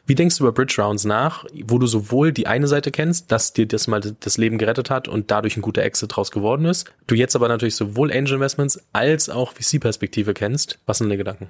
Wie 0.05 0.15
denkst 0.15 0.37
du 0.37 0.43
über 0.43 0.51
Bridge 0.51 0.81
Rounds 0.81 1.05
nach, 1.05 1.45
wo 1.65 1.77
du 1.77 1.87
sowohl 1.87 2.31
die 2.31 2.47
eine 2.47 2.67
Seite 2.67 2.91
kennst, 2.91 3.31
dass 3.31 3.53
dir 3.53 3.67
das 3.67 3.87
mal 3.87 4.01
das 4.01 4.37
Leben 4.37 4.57
gerettet 4.57 4.89
hat 4.89 5.07
und 5.07 5.31
dadurch 5.31 5.57
ein 5.57 5.61
guter 5.61 5.83
Exit 5.83 6.15
draus 6.15 6.31
geworden 6.31 6.65
ist, 6.65 6.91
du 7.07 7.15
jetzt 7.15 7.35
aber 7.35 7.47
natürlich 7.47 7.75
sowohl 7.75 8.11
Angel 8.11 8.35
Investments 8.35 8.79
als 8.93 9.29
auch 9.29 9.53
VC-Perspektive 9.53 10.33
kennst? 10.33 10.79
Was 10.85 10.99
sind 10.99 11.07
deine 11.07 11.17
Gedanken? 11.17 11.49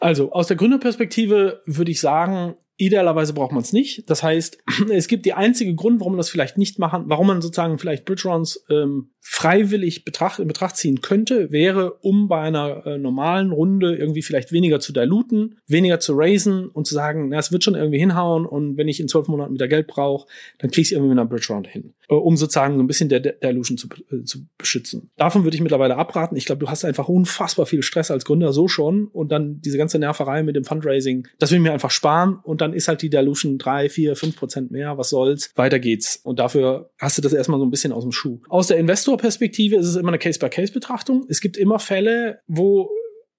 Also 0.00 0.32
aus 0.32 0.48
der 0.48 0.56
Gründerperspektive 0.56 1.62
würde 1.64 1.90
ich 1.90 2.00
sagen, 2.00 2.56
Idealerweise 2.82 3.32
braucht 3.32 3.52
man 3.52 3.62
es 3.62 3.72
nicht. 3.72 4.10
Das 4.10 4.24
heißt, 4.24 4.58
es 4.90 5.06
gibt 5.06 5.24
die 5.24 5.34
einzige 5.34 5.72
Grund, 5.74 6.00
warum 6.00 6.14
man 6.14 6.18
das 6.18 6.30
vielleicht 6.30 6.58
nicht 6.58 6.80
machen, 6.80 7.04
warum 7.06 7.28
man 7.28 7.40
sozusagen 7.40 7.78
vielleicht 7.78 8.04
Bridge 8.04 8.28
Rounds 8.28 8.64
ähm, 8.70 9.11
freiwillig 9.24 10.04
betracht, 10.04 10.40
in 10.40 10.48
Betracht 10.48 10.76
ziehen 10.76 11.00
könnte, 11.00 11.52
wäre, 11.52 11.92
um 12.00 12.26
bei 12.26 12.40
einer 12.40 12.84
äh, 12.84 12.98
normalen 12.98 13.52
Runde 13.52 13.94
irgendwie 13.94 14.20
vielleicht 14.20 14.50
weniger 14.50 14.80
zu 14.80 14.92
diluten, 14.92 15.58
weniger 15.68 16.00
zu 16.00 16.14
raisen 16.16 16.66
und 16.66 16.88
zu 16.88 16.94
sagen, 16.94 17.28
na, 17.28 17.38
es 17.38 17.52
wird 17.52 17.62
schon 17.62 17.76
irgendwie 17.76 18.00
hinhauen 18.00 18.44
und 18.44 18.76
wenn 18.76 18.88
ich 18.88 18.98
in 18.98 19.06
zwölf 19.06 19.28
Monaten 19.28 19.54
wieder 19.54 19.68
Geld 19.68 19.86
brauche, 19.86 20.26
dann 20.58 20.72
kriege 20.72 20.82
ich 20.82 20.92
irgendwie 20.92 21.10
mit 21.10 21.18
einer 21.20 21.28
Bridge 21.28 21.46
Round 21.50 21.68
hin, 21.68 21.94
äh, 22.08 22.14
um 22.14 22.36
sozusagen 22.36 22.74
so 22.74 22.82
ein 22.82 22.88
bisschen 22.88 23.08
der, 23.08 23.20
der 23.20 23.34
Dilution 23.34 23.78
zu, 23.78 23.86
äh, 24.10 24.24
zu 24.24 24.40
beschützen. 24.58 25.10
Davon 25.16 25.44
würde 25.44 25.54
ich 25.54 25.62
mittlerweile 25.62 25.96
abraten. 25.96 26.36
Ich 26.36 26.44
glaube, 26.44 26.58
du 26.58 26.68
hast 26.68 26.84
einfach 26.84 27.08
unfassbar 27.08 27.66
viel 27.66 27.84
Stress 27.84 28.10
als 28.10 28.24
Gründer 28.24 28.52
so 28.52 28.66
schon 28.66 29.06
und 29.06 29.30
dann 29.30 29.60
diese 29.60 29.78
ganze 29.78 30.00
Nerverei 30.00 30.42
mit 30.42 30.56
dem 30.56 30.64
Fundraising, 30.64 31.28
das 31.38 31.52
will 31.52 31.58
ich 31.58 31.62
mir 31.62 31.72
einfach 31.72 31.92
sparen 31.92 32.40
und 32.42 32.60
dann 32.60 32.72
ist 32.72 32.88
halt 32.88 33.02
die 33.02 33.10
Dilution 33.10 33.58
drei, 33.58 33.88
vier, 33.88 34.16
fünf 34.16 34.34
Prozent 34.34 34.72
mehr, 34.72 34.98
was 34.98 35.10
soll's, 35.10 35.52
weiter 35.54 35.78
geht's. 35.78 36.16
Und 36.24 36.40
dafür 36.40 36.90
hast 36.98 37.18
du 37.18 37.22
das 37.22 37.32
erstmal 37.32 37.60
so 37.60 37.66
ein 37.66 37.70
bisschen 37.70 37.92
aus 37.92 38.02
dem 38.02 38.10
Schuh. 38.10 38.40
Aus 38.48 38.66
der 38.66 38.78
Investor-Perspektive 39.12 39.76
ist 39.76 39.86
es 39.86 39.96
immer 39.96 40.08
eine 40.08 40.18
Case-by-Case-Betrachtung. 40.18 41.26
Es 41.28 41.40
gibt 41.40 41.56
immer 41.56 41.78
Fälle, 41.78 42.40
wo 42.46 42.90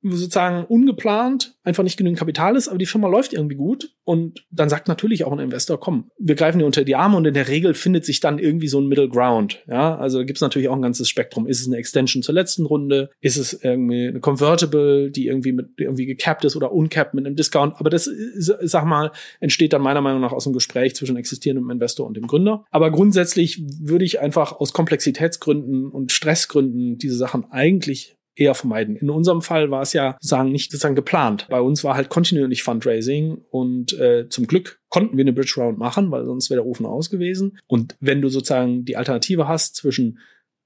sozusagen 0.04 0.66
ungeplant 0.66 1.56
einfach 1.64 1.84
nicht 1.84 1.98
genügend 1.98 2.20
Kapital 2.20 2.56
ist, 2.56 2.68
aber 2.68 2.78
die 2.78 2.86
Firma 2.86 3.08
läuft 3.08 3.34
irgendwie 3.34 3.56
gut 3.56 3.96
und 4.04 4.46
dann 4.52 4.68
sagt 4.68 4.90
natürlich 4.90 5.24
auch 5.24 5.32
ein 5.32 5.40
Investor, 5.40 5.80
komm, 5.80 6.12
wir 6.20 6.36
greifen 6.36 6.60
dir 6.60 6.66
unter 6.66 6.84
die 6.84 6.96
Arme 6.96 7.16
und 7.16 7.26
in 7.26 7.34
der 7.34 7.48
Regel 7.48 7.74
findet 7.74 8.04
sich 8.04 8.20
dann 8.20 8.38
irgendwie 8.38 8.68
so 8.68 8.82
ein 8.82 8.88
Middle 8.88 9.08
Ground. 9.08 9.64
Ja, 9.68 9.96
also 9.96 10.26
gibt 10.26 10.38
es 10.38 10.42
natürlich 10.42 10.68
auch 10.68 10.76
ein 10.76 10.82
ganzes 10.82 11.08
Spektrum. 11.08 11.48
Ist 11.48 11.62
es 11.62 11.68
eine 11.68 11.78
Extension 11.78 12.22
zur 12.22 12.36
letzten 12.36 12.66
Runde? 12.66 13.12
Ist 13.22 13.38
es 13.38 13.54
irgendwie 13.64 14.08
eine 14.08 14.20
Convertible, 14.20 15.10
die 15.10 15.28
irgendwie 15.28 15.54
mit 15.54 15.70
irgendwie 15.78 16.06
gecapped 16.06 16.44
ist 16.44 16.56
oder 16.58 16.74
uncapped 16.74 17.14
mit 17.14 17.26
einem 17.26 17.38
Discount? 17.38 17.76
Aber 17.78 17.90
das, 17.90 18.10
sag 18.36 18.86
mal, 18.86 19.12
entsteht 19.40 19.72
dann 19.72 19.82
meiner 19.82 20.02
Meinung 20.02 20.22
nach 20.22 20.34
aus 20.34 20.46
einem 20.46 20.54
Gespräch 20.54 20.96
zwischen 20.96 21.16
existierendem 21.16 21.70
Investor 21.70 22.06
und 22.06 22.18
dem 22.18 22.28
Gründer. 22.28 22.66
Aber 22.72 22.92
grundsätzlich 22.92 23.64
würde 23.80 24.04
ich 24.04 24.20
einfach 24.20 24.52
aus 24.52 24.74
Komplexitätsgründen 24.74 25.90
und 25.90 26.12
Stressgründen 26.12 26.98
diese 26.98 27.16
Sachen 27.16 27.46
eigentlich 27.52 28.18
eher 28.36 28.56
vermeiden. 28.56 28.96
In 28.96 29.10
unserem 29.10 29.42
Fall 29.42 29.72
war 29.72 29.82
es 29.82 29.94
ja 29.94 30.18
sozusagen 30.20 30.52
nicht 30.52 30.72
sozusagen 30.72 30.96
geplant. 30.96 31.48
Bei 31.50 31.62
uns 31.62 31.84
war 31.84 31.96
halt 31.96 32.10
kontinuierlich 32.10 32.64
Fundraising 32.64 33.42
und 33.52 33.94
äh, 34.00 34.28
zum 34.30 34.48
Glück 34.48 34.80
konnten 34.90 35.18
wir 35.18 35.24
eine 35.24 35.34
Bridge 35.34 35.56
Round 35.58 35.78
machen, 35.78 36.12
weil 36.12 36.26
sonst 36.26 36.50
wäre 36.50 36.62
der 36.62 36.68
Ofen 36.68 36.86
aus 36.86 37.10
gewesen. 37.10 37.60
Und 37.68 37.96
wenn 38.00 38.22
du 38.22 38.30
sozusagen 38.30 38.86
die 38.86 38.98
Alternative 38.98 39.48
hast 39.48 39.76
zwischen 39.76 40.20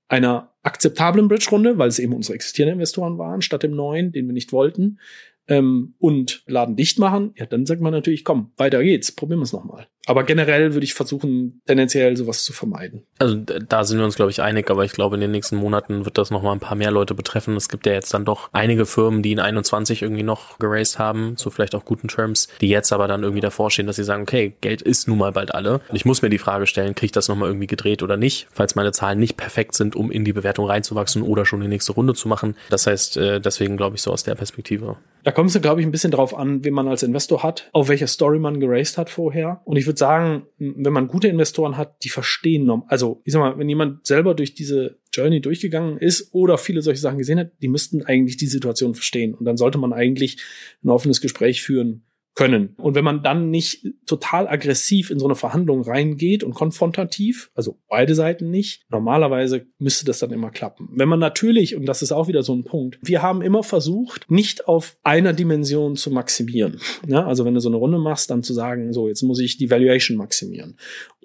einer 0.08 0.54
akzeptablen 0.64 1.28
Bridge-Runde, 1.28 1.78
weil 1.78 1.90
es 1.90 2.00
eben 2.00 2.14
unsere 2.14 2.36
existierenden 2.36 2.80
Investoren 2.80 3.18
waren, 3.18 3.42
statt 3.42 3.64
dem 3.64 3.76
neuen, 3.76 4.12
den 4.12 4.26
wir 4.26 4.34
nicht 4.34 4.54
wollten, 4.54 5.00
ähm, 5.48 5.96
und 6.00 6.44
Laden 6.46 6.76
dicht 6.76 7.00
machen, 7.00 7.34
ja, 7.36 7.46
dann 7.46 7.66
sagt 7.66 7.82
man 7.82 7.92
natürlich, 7.92 8.24
komm, 8.24 8.52
weiter 8.58 8.84
geht's, 8.84 9.12
probieren 9.12 9.40
wir 9.40 9.44
es 9.46 9.54
nochmal. 9.54 9.88
Aber 10.08 10.24
generell 10.24 10.74
würde 10.74 10.86
ich 10.86 10.94
versuchen, 10.94 11.62
tendenziell 11.68 12.16
sowas 12.16 12.46
zu 12.46 12.54
vermeiden. 12.54 13.04
Also 13.20 13.36
da 13.36 13.84
sind 13.84 13.98
wir 13.98 14.06
uns, 14.06 14.16
glaube 14.16 14.32
ich, 14.32 14.42
einig, 14.42 14.72
aber 14.72 14.86
ich 14.86 14.94
glaube, 14.94 15.16
in 15.16 15.22
den 15.22 15.32
nächsten 15.32 15.58
Monaten 15.58 16.06
wird 16.06 16.18
das 16.18 16.32
nochmal 16.32 16.54
ein 16.54 16.62
paar 16.62 16.78
mehr 16.78 16.92
Leute 16.92 17.14
betreffen. 17.14 17.58
Es 17.58 17.68
gibt 17.68 17.86
ja 17.86 17.92
jetzt 17.92 18.14
dann 18.14 18.24
doch 18.24 18.50
einige 18.54 18.86
Firmen, 18.86 19.22
die 19.22 19.34
in 19.34 19.40
21 19.40 20.02
irgendwie 20.02 20.24
noch 20.24 20.58
geraced 20.60 20.98
haben, 20.98 21.36
zu 21.36 21.50
vielleicht 21.50 21.76
auch 21.76 21.84
guten 21.84 22.08
Terms, 22.08 22.48
die 22.62 22.70
jetzt 22.70 22.94
aber 22.94 23.10
dann 23.10 23.24
irgendwie 23.24 23.42
davor 23.42 23.70
stehen, 23.70 23.86
dass 23.86 23.98
sie 23.98 24.06
sagen, 24.06 24.24
okay, 24.24 24.54
Geld 24.62 24.82
ist 24.82 25.10
nun 25.10 25.18
mal 25.18 25.34
bald 25.34 25.54
alle. 25.54 25.82
Und 25.90 25.96
ich 25.96 26.06
muss 26.06 26.22
mir 26.22 26.30
die 26.30 26.38
Frage 26.38 26.68
stellen, 26.68 26.96
kriege 26.96 27.08
ich 27.08 27.12
das 27.12 27.28
nochmal 27.28 27.50
irgendwie 27.50 27.68
gedreht 27.68 28.02
oder 28.02 28.16
nicht, 28.16 28.48
falls 28.54 28.76
meine 28.76 28.94
Zahlen 28.94 29.20
nicht 29.20 29.36
perfekt 29.36 29.76
sind, 29.76 29.98
um 29.98 30.10
in 30.10 30.24
die 30.24 30.34
Bewertung 30.34 30.68
reinzuwachsen 30.68 31.22
oder 31.22 31.46
schon 31.46 31.60
die 31.60 31.68
nächste 31.68 31.92
Runde 31.92 32.14
zu 32.14 32.30
machen. 32.30 32.56
Das 32.70 32.88
heißt, 32.88 33.18
äh, 33.18 33.42
deswegen 33.42 33.76
glaube 33.76 33.98
ich 33.98 34.02
so 34.02 34.14
aus 34.14 34.24
der 34.24 34.36
Perspektive. 34.36 34.96
Da 35.24 35.34
kommt 35.34 35.54
es, 35.54 35.62
glaube 35.62 35.82
ich, 35.82 35.86
ein 35.86 35.92
bisschen 35.92 36.12
drauf 36.12 36.38
an, 36.38 36.64
wen 36.64 36.74
man 36.74 36.88
als 36.88 37.04
Investor 37.04 37.44
hat, 37.44 37.70
auf 37.74 37.90
welcher 37.90 38.08
Story 38.08 38.40
man 38.40 38.62
geraced 38.62 38.98
hat 38.98 39.10
vorher. 39.10 39.60
Und 39.66 39.76
ich 39.76 39.86
würde 39.86 39.97
sagen, 39.98 40.46
wenn 40.58 40.94
man 40.94 41.08
gute 41.08 41.28
Investoren 41.28 41.78
hat, 41.78 42.04
die 42.04 42.10
verstehen 42.10 42.70
also 42.88 43.22
ich 43.24 43.34
sag 43.34 43.40
mal, 43.40 43.58
wenn 43.58 43.70
jemand 43.70 44.06
selber 44.06 44.34
durch 44.34 44.54
diese 44.54 44.98
Journey 45.14 45.42
durchgegangen 45.42 45.98
ist 45.98 46.34
oder 46.34 46.58
viele 46.58 46.82
solche 46.82 47.02
Sachen 47.02 47.18
gesehen 47.18 47.40
hat, 47.40 47.52
die 47.62 47.68
müssten 47.68 48.04
eigentlich 48.04 48.38
die 48.38 48.48
Situation 48.48 48.96
verstehen. 48.96 49.34
Und 49.34 49.46
dann 49.46 49.58
sollte 49.58 49.78
man 49.78 49.94
eigentlich 49.94 50.42
ein 50.84 50.90
offenes 50.90 51.22
Gespräch 51.22 51.62
führen 51.62 52.07
können. 52.38 52.76
Und 52.78 52.96
wenn 52.96 53.04
man 53.04 53.24
dann 53.24 53.50
nicht 53.50 53.86
total 54.06 54.48
aggressiv 54.48 55.10
in 55.10 55.20
so 55.20 55.26
eine 55.26 55.36
Verhandlung 55.36 55.82
reingeht 55.82 56.44
und 56.44 56.54
konfrontativ, 56.54 57.50
also 57.56 57.80
beide 57.90 58.16
Seiten 58.16 58.52
nicht, 58.52 58.84
normalerweise 58.90 59.66
müsste 59.80 60.06
das 60.06 60.20
dann 60.20 60.32
immer 60.32 60.52
klappen. 60.52 60.88
Wenn 60.94 61.10
man 61.10 61.20
natürlich, 61.20 61.76
und 61.76 61.86
das 61.86 62.02
ist 62.02 62.12
auch 62.12 62.28
wieder 62.28 62.44
so 62.44 62.54
ein 62.54 62.64
Punkt, 62.64 63.00
wir 63.02 63.24
haben 63.24 63.42
immer 63.42 63.64
versucht, 63.64 64.30
nicht 64.30 64.68
auf 64.68 64.98
einer 65.04 65.34
Dimension 65.34 65.96
zu 65.96 66.12
maximieren. 66.12 66.80
Ja, 67.08 67.26
also 67.26 67.44
wenn 67.44 67.56
du 67.56 67.60
so 67.60 67.70
eine 67.70 67.78
Runde 67.78 67.98
machst, 67.98 68.30
dann 68.30 68.44
zu 68.44 68.54
sagen, 68.54 68.94
so, 68.94 69.08
jetzt 69.08 69.24
muss 69.24 69.40
ich 69.40 69.58
die 69.58 69.72
Valuation 69.72 70.16
maximieren 70.16 70.78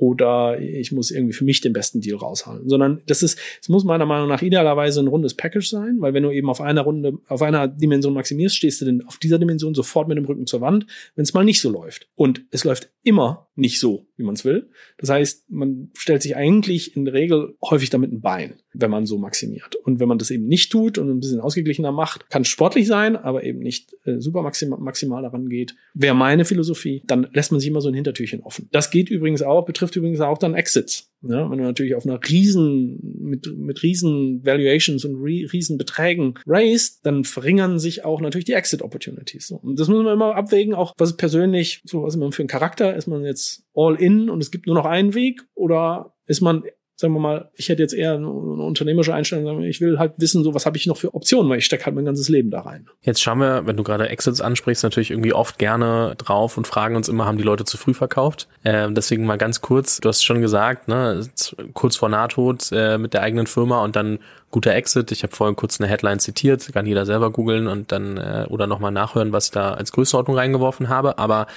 oder 0.02 0.61
ich 0.61 0.90
muss 0.90 1.12
irgendwie 1.12 1.32
für 1.32 1.44
mich 1.44 1.61
den 1.61 1.73
besten 1.73 2.00
Deal 2.00 2.18
raushalten, 2.18 2.68
sondern 2.68 3.00
das 3.06 3.23
ist, 3.23 3.38
es 3.61 3.68
muss 3.68 3.85
meiner 3.85 4.04
Meinung 4.04 4.28
nach 4.28 4.42
idealerweise 4.42 4.99
ein 4.99 5.06
rundes 5.06 5.35
Package 5.35 5.68
sein, 5.68 5.99
weil 6.00 6.12
wenn 6.12 6.25
du 6.25 6.32
eben 6.32 6.50
auf 6.50 6.61
einer 6.61 6.80
Runde, 6.82 7.18
auf 7.28 7.40
einer 7.40 7.68
Dimension 7.68 8.12
maximierst, 8.12 8.56
stehst 8.56 8.80
du 8.80 8.85
denn 8.85 9.06
auf 9.06 9.18
dieser 9.18 9.38
Dimension 9.38 9.75
sofort 9.75 10.09
mit 10.09 10.18
dem 10.18 10.25
Rücken 10.25 10.47
zur 10.47 10.61
Wand 10.61 10.87
wenn 11.14 11.23
es 11.23 11.35
mal 11.35 11.44
nicht 11.44 11.61
so 11.61 11.71
läuft. 11.71 12.09
Und 12.14 12.44
es 12.50 12.64
läuft 12.64 12.90
immer 13.02 13.49
nicht 13.54 13.80
so, 13.80 14.06
wie 14.16 14.23
man 14.23 14.35
es 14.35 14.44
will. 14.44 14.71
Das 14.99 15.11
heißt, 15.11 15.50
man 15.50 15.90
stellt 15.97 16.23
sich 16.23 16.37
eigentlich 16.37 16.97
in 16.97 17.04
der 17.04 17.14
Regel 17.14 17.56
häufig 17.62 17.90
damit 17.90 18.12
ein 18.12 18.21
Bein, 18.21 18.62
wenn 18.75 18.91
man 18.91 19.07
so 19.07 19.19
maximiert. 19.19 19.76
Und 19.76 20.00
wenn 20.00 20.09
man 20.09 20.19
das 20.19 20.31
eben 20.31 20.47
nicht 20.47 20.73
tut 20.73 20.99
und 20.99 21.11
ein 21.11 21.21
bisschen 21.21 21.41
ausgeglichener 21.41 21.93
macht, 21.93 22.29
kann 22.31 22.45
sportlich 22.45 22.87
sein, 22.87 23.17
aber 23.17 23.45
eben 23.45 23.61
nicht 23.61 23.95
äh, 24.05 24.21
super 24.21 24.43
maximal, 24.43 24.79
maximal 24.79 25.23
daran 25.23 25.49
geht, 25.49 25.75
wäre 25.95 26.14
meine 26.14 26.45
Philosophie, 26.45 27.02
dann 27.07 27.29
lässt 27.33 27.52
man 27.52 27.61
sich 27.61 27.69
immer 27.69 27.81
so 27.81 27.88
ein 27.88 27.95
Hintertürchen 27.95 28.41
offen. 28.41 28.69
Das 28.73 28.91
geht 28.91 29.11
übrigens 29.11 29.43
auch, 29.43 29.64
betrifft 29.64 29.97
übrigens 29.97 30.21
auch 30.21 30.38
dann 30.38 30.55
Exits. 30.55 31.12
Ja, 31.25 31.49
wenn 31.49 31.59
du 31.59 31.64
natürlich 31.64 31.95
auf 31.95 32.05
einer 32.05 32.19
riesen, 32.29 32.99
mit, 33.21 33.57
mit 33.57 33.83
riesen 33.85 34.45
Valuations 34.45 35.05
und 35.05 35.23
riesen 35.23 35.79
Beträgen 35.79 36.35
raised, 36.47 37.07
dann 37.07 37.23
verringern 37.23 37.79
sich 37.79 38.05
auch 38.05 38.21
natürlich 38.21 38.47
die 38.47 38.55
Exit 38.55 38.83
Opportunities. 38.83 39.52
Und 39.52 39.79
das 39.79 39.87
muss 39.87 40.02
man 40.02 40.14
immer 40.14 40.35
abwägen, 40.35 40.75
auch 40.75 40.95
was 40.99 41.17
persönlich, 41.17 41.81
so 41.85 42.02
was 42.02 42.17
man 42.17 42.33
für 42.33 42.43
einen 42.43 42.49
Charakter, 42.49 42.97
ist 42.97 43.07
man 43.07 43.25
jetzt 43.25 43.62
all 43.73 43.95
in 43.95 44.31
und 44.31 44.43
es 44.43 44.50
gibt 44.50 44.67
nur 44.67 44.75
noch 44.75 44.85
einen 44.85 45.14
Weg 45.14 45.43
oder 45.55 46.14
ist 46.26 46.41
man 46.41 46.64
sagen 47.02 47.12
wir 47.14 47.21
mal, 47.21 47.50
ich 47.54 47.68
hätte 47.68 47.82
jetzt 47.82 47.92
eher 47.92 48.14
eine, 48.14 48.28
unternehmerische 48.28 49.12
Einstellung, 49.12 49.62
ich 49.62 49.80
will 49.80 49.99
halt 49.99 50.14
wissen, 50.16 50.42
so 50.42 50.54
was 50.54 50.64
habe 50.64 50.76
ich 50.78 50.87
noch 50.87 50.97
für 50.97 51.14
Optionen, 51.14 51.50
weil 51.50 51.59
ich 51.59 51.66
stecke 51.66 51.85
halt 51.85 51.94
mein 51.94 52.06
ganzes 52.06 52.28
Leben 52.30 52.50
da 52.50 52.61
rein. 52.61 52.88
Jetzt 53.02 53.21
schauen 53.21 53.38
wir, 53.38 53.66
wenn 53.66 53.76
du 53.76 53.82
gerade 53.82 54.09
Exits 54.09 54.40
ansprichst, 54.40 54.82
natürlich 54.82 55.11
irgendwie 55.11 55.35
oft 55.35 55.59
gerne 55.59 56.14
drauf 56.16 56.56
und 56.56 56.66
fragen 56.66 56.97
uns 56.97 57.09
immer, 57.09 57.26
haben 57.26 57.37
die 57.37 57.44
Leute 57.44 57.64
zu 57.64 57.76
früh 57.76 57.92
verkauft? 57.92 58.49
Äh, 58.62 58.90
deswegen 58.90 59.26
mal 59.26 59.37
ganz 59.37 59.61
kurz, 59.61 60.00
du 60.00 60.09
hast 60.09 60.25
schon 60.25 60.40
gesagt, 60.40 60.88
ne, 60.88 61.26
kurz 61.75 61.97
vor 61.97 62.09
Nahtod 62.09 62.71
äh, 62.73 62.97
mit 62.97 63.12
der 63.12 63.23
eigenen 63.23 63.47
Firma 63.47 63.85
und 63.85 63.97
dann 63.97 64.18
guter 64.52 64.75
Exit. 64.75 65.11
Ich 65.11 65.25
habe 65.25 65.35
vorhin 65.35 65.56
kurz 65.56 65.80
eine 65.80 65.90
Headline 65.90 66.21
zitiert, 66.21 66.73
kann 66.73 66.87
jeder 66.87 67.04
selber 67.06 67.30
googeln 67.30 67.66
und 67.66 67.90
dann 67.90 68.18
äh, 68.18 68.47
oder 68.49 68.68
nochmal 68.68 68.92
nachhören, 68.92 69.32
was 69.32 69.47
ich 69.47 69.50
da 69.50 69.75
als 69.75 69.90
Größenordnung 69.90 70.37
reingeworfen 70.37 70.88
habe. 70.88 71.18
Aber 71.18 71.49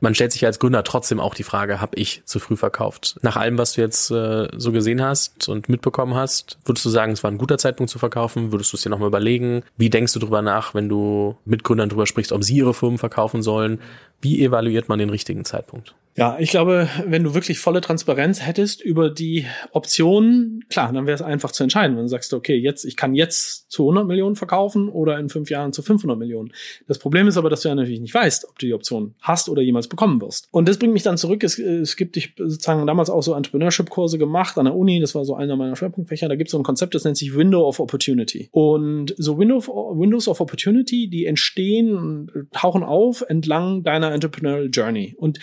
man 0.00 0.14
stellt 0.16 0.32
sich 0.32 0.44
als 0.44 0.58
Gründer 0.58 0.82
trotzdem 0.82 1.20
auch 1.20 1.34
die 1.34 1.44
Frage, 1.44 1.80
habe 1.80 1.96
ich 1.96 2.22
zu 2.24 2.40
früh 2.40 2.56
verkauft? 2.56 3.18
Nach 3.22 3.36
allem, 3.36 3.58
was 3.58 3.74
du 3.74 3.82
jetzt 3.82 4.10
äh, 4.10 4.48
so 4.56 4.72
gesehen 4.72 5.02
hast 5.02 5.48
und 5.48 5.68
mitbekommen 5.68 6.14
hast, 6.14 6.58
würdest 6.64 6.84
du 6.84 6.90
sagen, 6.90 7.12
es 7.12 7.22
war 7.22 7.30
ein 7.30 7.38
guter 7.38 7.58
Zeitpunkt 7.58 7.90
zu 7.90 7.98
verkaufen? 7.98 8.50
Würdest 8.50 8.72
du 8.72 8.76
es 8.76 8.82
dir 8.82 8.90
nochmal 8.90 9.08
überlegen? 9.08 9.62
Wie 9.76 9.90
denkst 9.90 10.14
du 10.14 10.18
drüber 10.18 10.42
nach, 10.42 10.74
wenn 10.74 10.88
du 10.88 11.36
mit 11.44 11.62
Gründern 11.62 11.90
drüber 11.90 12.06
sprichst, 12.06 12.32
ob 12.32 12.42
sie 12.42 12.56
ihre 12.56 12.74
Firmen 12.74 12.98
verkaufen 12.98 13.42
sollen? 13.42 13.80
Wie 14.20 14.42
evaluiert 14.42 14.88
man 14.88 14.98
den 14.98 15.10
richtigen 15.10 15.44
Zeitpunkt? 15.44 15.94
Ja, 16.18 16.36
ich 16.40 16.50
glaube, 16.50 16.88
wenn 17.06 17.22
du 17.22 17.34
wirklich 17.34 17.60
volle 17.60 17.80
Transparenz 17.80 18.44
hättest 18.44 18.82
über 18.82 19.08
die 19.08 19.46
Optionen, 19.70 20.64
klar, 20.68 20.92
dann 20.92 21.06
wäre 21.06 21.14
es 21.14 21.22
einfach 21.22 21.52
zu 21.52 21.62
entscheiden. 21.62 21.96
Wenn 21.96 22.02
du 22.02 22.08
sagst, 22.08 22.34
okay, 22.34 22.56
jetzt, 22.56 22.84
ich 22.84 22.96
kann 22.96 23.14
jetzt 23.14 23.70
zu 23.70 23.84
100 23.84 24.04
Millionen 24.04 24.34
verkaufen 24.34 24.88
oder 24.88 25.16
in 25.20 25.28
fünf 25.28 25.48
Jahren 25.48 25.72
zu 25.72 25.80
500 25.80 26.18
Millionen. 26.18 26.52
Das 26.88 26.98
Problem 26.98 27.28
ist 27.28 27.36
aber, 27.36 27.50
dass 27.50 27.60
du 27.60 27.68
ja 27.68 27.76
natürlich 27.76 28.00
nicht 28.00 28.14
weißt, 28.14 28.48
ob 28.48 28.58
du 28.58 28.66
die 28.66 28.74
Option 28.74 29.14
hast 29.20 29.48
oder 29.48 29.62
jemals 29.62 29.86
bekommen 29.86 30.20
wirst. 30.20 30.48
Und 30.50 30.68
das 30.68 30.80
bringt 30.80 30.92
mich 30.92 31.04
dann 31.04 31.18
zurück. 31.18 31.44
Es, 31.44 31.56
es 31.56 31.94
gibt, 31.94 32.16
ich 32.16 32.34
sozusagen 32.36 32.84
damals 32.88 33.10
auch 33.10 33.22
so 33.22 33.34
Entrepreneurship-Kurse 33.34 34.18
gemacht 34.18 34.58
an 34.58 34.64
der 34.64 34.74
Uni. 34.74 34.98
Das 34.98 35.14
war 35.14 35.24
so 35.24 35.36
einer 35.36 35.54
meiner 35.54 35.76
Schwerpunktfächer. 35.76 36.28
Da 36.28 36.34
gibt 36.34 36.48
es 36.48 36.52
so 36.52 36.58
ein 36.58 36.64
Konzept, 36.64 36.96
das 36.96 37.04
nennt 37.04 37.16
sich 37.16 37.36
Window 37.36 37.64
of 37.64 37.78
Opportunity. 37.78 38.48
Und 38.50 39.14
so 39.18 39.38
Window 39.38 39.58
Windows 39.96 40.26
of 40.26 40.40
Opportunity, 40.40 41.08
die 41.08 41.26
entstehen, 41.26 42.48
tauchen 42.50 42.82
auf 42.82 43.24
entlang 43.28 43.84
deiner 43.84 44.10
Entrepreneurial 44.10 44.70
Journey. 44.72 45.14
Und 45.16 45.38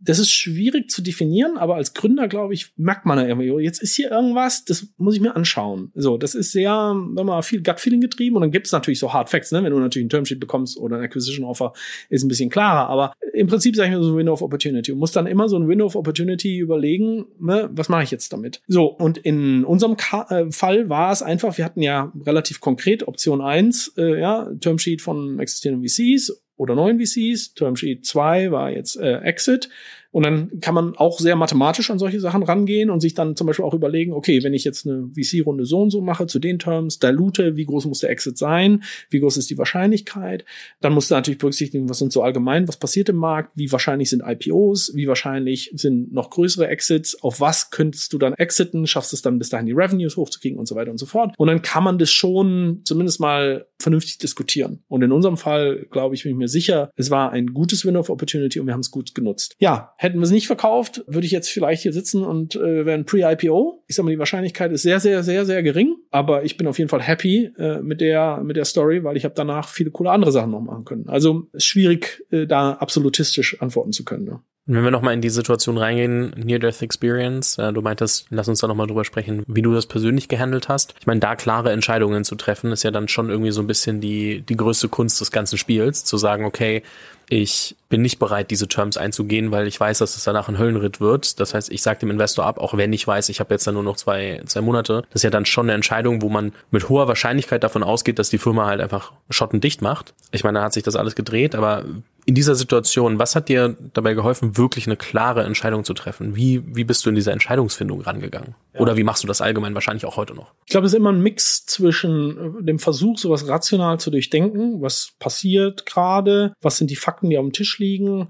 das 0.00 0.18
ist 0.18 0.30
schwierig 0.30 0.90
zu 0.90 1.02
definieren, 1.02 1.58
aber 1.58 1.74
als 1.74 1.92
Gründer, 1.92 2.28
glaube 2.28 2.54
ich, 2.54 2.72
merkt 2.76 3.04
man 3.04 3.18
da 3.18 3.26
irgendwie, 3.26 3.48
jetzt 3.64 3.82
ist 3.82 3.94
hier 3.94 4.10
irgendwas, 4.10 4.64
das 4.64 4.86
muss 4.96 5.14
ich 5.16 5.20
mir 5.20 5.34
anschauen. 5.34 5.90
So, 5.94 6.16
das 6.16 6.34
ist 6.34 6.52
sehr, 6.52 6.70
wenn 6.70 7.26
man 7.26 7.42
viel 7.42 7.62
Gut-Feeling 7.62 8.00
getrieben 8.00 8.36
und 8.36 8.42
dann 8.42 8.52
gibt 8.52 8.66
es 8.66 8.72
natürlich 8.72 9.00
so 9.00 9.12
Hard 9.12 9.28
Facts, 9.28 9.50
ne? 9.50 9.62
wenn 9.62 9.72
du 9.72 9.78
natürlich 9.78 10.06
ein 10.06 10.10
Termsheet 10.10 10.38
bekommst 10.38 10.78
oder 10.78 10.98
ein 10.98 11.02
Acquisition 11.02 11.44
Offer, 11.44 11.72
ist 12.10 12.22
ein 12.22 12.28
bisschen 12.28 12.48
klarer, 12.48 12.88
aber 12.88 13.12
im 13.32 13.48
Prinzip 13.48 13.74
sage 13.74 13.90
ich 13.90 13.96
mir 13.96 14.02
so 14.02 14.16
Window 14.16 14.32
of 14.32 14.42
Opportunity 14.42 14.92
und 14.92 14.98
muss 14.98 15.12
dann 15.12 15.26
immer 15.26 15.48
so 15.48 15.56
ein 15.58 15.66
Window 15.66 15.86
of 15.86 15.96
Opportunity 15.96 16.58
überlegen, 16.58 17.26
ne? 17.40 17.68
was 17.72 17.88
mache 17.88 18.04
ich 18.04 18.10
jetzt 18.12 18.32
damit? 18.32 18.60
So, 18.68 18.86
und 18.86 19.18
in 19.18 19.64
unserem 19.64 19.96
Ka 19.96 20.26
äh, 20.30 20.50
Fall 20.52 20.88
war 20.88 21.10
es 21.10 21.22
einfach, 21.22 21.58
wir 21.58 21.64
hatten 21.64 21.82
ja 21.82 22.12
relativ 22.24 22.60
konkret 22.60 23.08
Option 23.08 23.40
1, 23.40 23.94
äh, 23.96 24.20
ja, 24.20 24.48
Termsheet 24.60 25.02
von 25.02 25.40
existierenden 25.40 25.88
VCs 25.88 26.40
oder 26.58 26.74
neuen 26.74 27.00
VCs. 27.00 27.54
Termsheet 27.54 28.04
2 28.04 28.50
war 28.50 28.70
jetzt 28.70 28.96
äh, 28.96 29.20
Exit. 29.20 29.70
Und 30.18 30.24
dann 30.24 30.58
kann 30.60 30.74
man 30.74 30.96
auch 30.96 31.20
sehr 31.20 31.36
mathematisch 31.36 31.92
an 31.92 32.00
solche 32.00 32.18
Sachen 32.18 32.42
rangehen 32.42 32.90
und 32.90 32.98
sich 32.98 33.14
dann 33.14 33.36
zum 33.36 33.46
Beispiel 33.46 33.64
auch 33.64 33.72
überlegen, 33.72 34.12
okay, 34.12 34.42
wenn 34.42 34.52
ich 34.52 34.64
jetzt 34.64 34.84
eine 34.84 35.08
VC-Runde 35.14 35.64
so 35.64 35.80
und 35.80 35.90
so 35.90 36.00
mache 36.00 36.26
zu 36.26 36.40
den 36.40 36.58
Terms, 36.58 36.98
dilute, 36.98 37.54
wie 37.54 37.64
groß 37.64 37.86
muss 37.86 38.00
der 38.00 38.10
Exit 38.10 38.36
sein, 38.36 38.82
wie 39.10 39.20
groß 39.20 39.36
ist 39.36 39.48
die 39.48 39.58
Wahrscheinlichkeit, 39.58 40.44
dann 40.80 40.92
musst 40.92 41.12
du 41.12 41.14
natürlich 41.14 41.38
berücksichtigen, 41.38 41.88
was 41.88 42.00
sind 42.00 42.10
so 42.10 42.24
allgemein, 42.24 42.66
was 42.66 42.78
passiert 42.78 43.08
im 43.10 43.14
Markt, 43.14 43.52
wie 43.54 43.70
wahrscheinlich 43.70 44.10
sind 44.10 44.24
IPOs, 44.26 44.90
wie 44.96 45.06
wahrscheinlich 45.06 45.70
sind 45.76 46.12
noch 46.12 46.30
größere 46.30 46.66
Exits, 46.66 47.22
auf 47.22 47.40
was 47.40 47.70
könntest 47.70 48.12
du 48.12 48.18
dann 48.18 48.34
exiten, 48.34 48.88
schaffst 48.88 49.12
es 49.12 49.22
dann 49.22 49.38
bis 49.38 49.50
dahin 49.50 49.66
die 49.66 49.72
Revenues 49.72 50.16
hochzukriegen 50.16 50.58
und 50.58 50.66
so 50.66 50.74
weiter 50.74 50.90
und 50.90 50.98
so 50.98 51.06
fort. 51.06 51.32
Und 51.38 51.46
dann 51.46 51.62
kann 51.62 51.84
man 51.84 51.96
das 51.96 52.10
schon 52.10 52.80
zumindest 52.82 53.20
mal 53.20 53.68
vernünftig 53.80 54.18
diskutieren. 54.18 54.82
Und 54.88 55.02
in 55.02 55.12
unserem 55.12 55.36
Fall, 55.36 55.86
glaube 55.92 56.16
ich, 56.16 56.24
bin 56.24 56.32
ich 56.32 56.38
mir 56.38 56.48
sicher, 56.48 56.90
es 56.96 57.12
war 57.12 57.30
ein 57.30 57.54
gutes 57.54 57.84
Window 57.84 58.00
of 58.00 58.10
Opportunity 58.10 58.58
und 58.58 58.66
wir 58.66 58.74
haben 58.74 58.80
es 58.80 58.90
gut 58.90 59.14
genutzt. 59.14 59.54
Ja, 59.60 59.94
Hätten 60.08 60.20
wir 60.20 60.24
es 60.24 60.30
nicht 60.30 60.46
verkauft, 60.46 61.04
würde 61.06 61.26
ich 61.26 61.32
jetzt 61.32 61.50
vielleicht 61.50 61.82
hier 61.82 61.92
sitzen 61.92 62.24
und 62.24 62.56
äh, 62.56 62.86
wären 62.86 63.04
Pre-IPO. 63.04 63.84
Ich 63.86 63.94
sag 63.94 64.06
mal, 64.06 64.10
die 64.10 64.18
Wahrscheinlichkeit 64.18 64.72
ist 64.72 64.80
sehr, 64.80 65.00
sehr, 65.00 65.22
sehr, 65.22 65.44
sehr 65.44 65.62
gering. 65.62 65.96
Aber 66.10 66.44
ich 66.44 66.56
bin 66.56 66.66
auf 66.66 66.78
jeden 66.78 66.88
Fall 66.88 67.02
happy 67.02 67.52
äh, 67.58 67.80
mit 67.82 68.00
der 68.00 68.40
mit 68.42 68.56
der 68.56 68.64
Story, 68.64 69.04
weil 69.04 69.18
ich 69.18 69.24
habe 69.24 69.34
danach 69.36 69.68
viele 69.68 69.90
coole 69.90 70.10
andere 70.10 70.32
Sachen 70.32 70.50
noch 70.50 70.62
machen 70.62 70.86
können. 70.86 71.10
Also 71.10 71.48
ist 71.52 71.66
schwierig, 71.66 72.24
äh, 72.30 72.46
da 72.46 72.72
absolutistisch 72.72 73.60
antworten 73.60 73.92
zu 73.92 74.06
können. 74.06 74.24
Ne? 74.24 74.40
Wenn 74.70 74.84
wir 74.84 74.90
nochmal 74.90 75.12
in 75.12 75.20
die 75.20 75.30
Situation 75.30 75.76
reingehen, 75.76 76.30
Near-Death 76.36 76.80
Experience, 76.80 77.58
äh, 77.58 77.70
du 77.72 77.82
meintest, 77.82 78.28
lass 78.30 78.48
uns 78.48 78.60
da 78.60 78.66
nochmal 78.66 78.86
drüber 78.86 79.04
sprechen, 79.04 79.42
wie 79.46 79.62
du 79.62 79.74
das 79.74 79.84
persönlich 79.84 80.28
gehandelt 80.28 80.70
hast. 80.70 80.94
Ich 81.00 81.06
meine, 81.06 81.20
da 81.20 81.36
klare 81.36 81.72
Entscheidungen 81.72 82.24
zu 82.24 82.34
treffen, 82.34 82.72
ist 82.72 82.82
ja 82.82 82.90
dann 82.90 83.08
schon 83.08 83.28
irgendwie 83.28 83.50
so 83.50 83.60
ein 83.60 83.66
bisschen 83.66 84.00
die, 84.00 84.40
die 84.40 84.56
größte 84.56 84.88
Kunst 84.88 85.20
des 85.20 85.32
ganzen 85.32 85.58
Spiels, 85.58 86.04
zu 86.04 86.16
sagen, 86.16 86.46
okay, 86.46 86.82
ich 87.30 87.76
bin 87.88 88.02
nicht 88.02 88.18
bereit, 88.18 88.50
diese 88.50 88.68
Terms 88.68 88.96
einzugehen, 88.96 89.50
weil 89.50 89.66
ich 89.66 89.78
weiß, 89.78 89.98
dass 89.98 90.16
es 90.16 90.24
danach 90.24 90.48
ein 90.48 90.58
Höllenritt 90.58 91.00
wird. 91.00 91.40
Das 91.40 91.54
heißt, 91.54 91.70
ich 91.70 91.82
sage 91.82 92.00
dem 92.00 92.10
Investor 92.10 92.46
ab, 92.46 92.58
auch 92.58 92.76
wenn 92.76 92.92
ich 92.92 93.06
weiß, 93.06 93.28
ich 93.28 93.40
habe 93.40 93.54
jetzt 93.54 93.66
dann 93.66 93.74
nur 93.74 93.82
noch 93.82 93.96
zwei, 93.96 94.42
zwei 94.46 94.62
Monate. 94.62 95.02
Das 95.10 95.16
ist 95.20 95.22
ja 95.24 95.30
dann 95.30 95.44
schon 95.44 95.66
eine 95.66 95.74
Entscheidung, 95.74 96.22
wo 96.22 96.28
man 96.28 96.52
mit 96.70 96.88
hoher 96.88 97.08
Wahrscheinlichkeit 97.08 97.62
davon 97.62 97.82
ausgeht, 97.82 98.18
dass 98.18 98.30
die 98.30 98.38
Firma 98.38 98.66
halt 98.66 98.80
einfach 98.80 99.12
schottendicht 99.30 99.82
macht. 99.82 100.14
Ich 100.30 100.44
meine, 100.44 100.58
da 100.58 100.64
hat 100.64 100.72
sich 100.72 100.82
das 100.82 100.96
alles 100.96 101.14
gedreht, 101.14 101.54
aber 101.54 101.84
in 102.28 102.34
dieser 102.34 102.54
Situation, 102.54 103.18
was 103.18 103.34
hat 103.34 103.48
dir 103.48 103.74
dabei 103.94 104.12
geholfen, 104.12 104.58
wirklich 104.58 104.86
eine 104.86 104.98
klare 104.98 105.44
Entscheidung 105.44 105.84
zu 105.84 105.94
treffen? 105.94 106.36
Wie, 106.36 106.62
wie 106.76 106.84
bist 106.84 107.06
du 107.06 107.08
in 107.08 107.14
dieser 107.14 107.32
Entscheidungsfindung 107.32 108.02
rangegangen? 108.02 108.54
Ja. 108.74 108.80
Oder 108.80 108.98
wie 108.98 109.02
machst 109.02 109.22
du 109.22 109.26
das 109.26 109.40
allgemein 109.40 109.72
wahrscheinlich 109.72 110.04
auch 110.04 110.18
heute 110.18 110.34
noch? 110.34 110.52
Ich 110.66 110.72
glaube, 110.72 110.86
es 110.86 110.92
ist 110.92 110.98
immer 110.98 111.10
ein 111.10 111.22
Mix 111.22 111.64
zwischen 111.64 112.66
dem 112.66 112.80
Versuch, 112.80 113.16
sowas 113.16 113.48
rational 113.48 113.98
zu 113.98 114.10
durchdenken, 114.10 114.82
was 114.82 115.12
passiert 115.18 115.86
gerade, 115.86 116.52
was 116.60 116.76
sind 116.76 116.90
die 116.90 116.96
Fakten, 116.96 117.30
die 117.30 117.38
auf 117.38 117.46
dem 117.46 117.54
Tisch 117.54 117.78
liegen, 117.78 118.28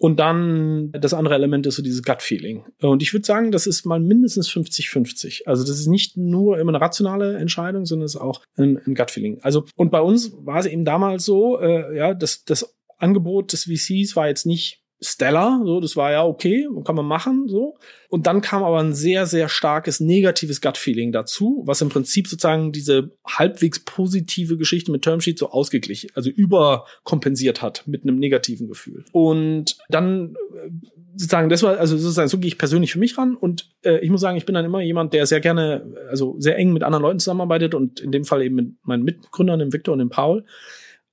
und 0.00 0.20
dann 0.20 0.92
das 0.92 1.12
andere 1.12 1.34
Element 1.34 1.66
ist 1.66 1.74
so 1.74 1.82
dieses 1.82 2.04
Gut-Feeling. 2.04 2.64
Und 2.80 3.02
ich 3.02 3.12
würde 3.12 3.26
sagen, 3.26 3.50
das 3.50 3.66
ist 3.66 3.84
mal 3.84 3.98
mindestens 3.98 4.48
50-50. 4.48 5.46
Also 5.46 5.64
das 5.64 5.80
ist 5.80 5.88
nicht 5.88 6.16
nur 6.16 6.58
immer 6.60 6.70
eine 6.70 6.80
rationale 6.80 7.36
Entscheidung, 7.36 7.84
sondern 7.84 8.06
es 8.06 8.14
ist 8.14 8.20
auch 8.20 8.42
ein, 8.56 8.78
ein 8.86 8.94
Gut-Feeling. 8.94 9.40
Also, 9.42 9.64
und 9.74 9.90
bei 9.90 10.00
uns 10.00 10.32
war 10.44 10.60
es 10.60 10.66
eben 10.66 10.84
damals 10.84 11.24
so, 11.24 11.58
äh, 11.58 11.96
ja, 11.96 12.14
dass 12.14 12.44
das 12.44 12.77
Angebot 12.98 13.52
des 13.52 13.64
VCs 13.64 14.16
war 14.16 14.28
jetzt 14.28 14.46
nicht 14.46 14.82
stellar, 15.00 15.60
so, 15.64 15.80
das 15.80 15.96
war 15.96 16.10
ja 16.10 16.24
okay, 16.24 16.66
kann 16.84 16.96
man 16.96 17.06
machen, 17.06 17.46
so. 17.46 17.76
Und 18.08 18.26
dann 18.26 18.40
kam 18.40 18.64
aber 18.64 18.80
ein 18.80 18.94
sehr, 18.94 19.26
sehr 19.26 19.48
starkes 19.48 20.00
negatives 20.00 20.60
Gut-Feeling 20.60 21.12
dazu, 21.12 21.62
was 21.66 21.80
im 21.82 21.88
Prinzip 21.88 22.26
sozusagen 22.26 22.72
diese 22.72 23.12
halbwegs 23.26 23.80
positive 23.80 24.56
Geschichte 24.56 24.90
mit 24.90 25.02
Termsheet 25.02 25.38
so 25.38 25.50
ausgeglichen, 25.50 26.10
also 26.14 26.30
überkompensiert 26.30 27.62
hat 27.62 27.84
mit 27.86 28.02
einem 28.02 28.18
negativen 28.18 28.66
Gefühl. 28.66 29.04
Und 29.12 29.76
dann 29.88 30.34
äh, 30.54 30.70
sozusagen, 31.12 31.48
das 31.48 31.62
war, 31.62 31.78
also 31.78 31.96
sozusagen, 31.96 32.28
so 32.28 32.38
gehe 32.38 32.48
ich 32.48 32.58
persönlich 32.58 32.92
für 32.92 32.98
mich 32.98 33.18
ran 33.18 33.36
und 33.36 33.70
äh, 33.82 33.98
ich 33.98 34.10
muss 34.10 34.20
sagen, 34.20 34.36
ich 34.36 34.46
bin 34.46 34.54
dann 34.54 34.64
immer 34.64 34.80
jemand, 34.80 35.12
der 35.12 35.26
sehr 35.26 35.40
gerne, 35.40 35.94
also 36.10 36.34
sehr 36.40 36.56
eng 36.56 36.72
mit 36.72 36.82
anderen 36.82 37.02
Leuten 37.02 37.20
zusammenarbeitet 37.20 37.74
und 37.74 38.00
in 38.00 38.10
dem 38.10 38.24
Fall 38.24 38.42
eben 38.42 38.56
mit 38.56 38.74
meinen 38.82 39.04
Mitgründern, 39.04 39.60
dem 39.60 39.72
Victor 39.72 39.92
und 39.92 40.00
dem 40.00 40.10
Paul. 40.10 40.44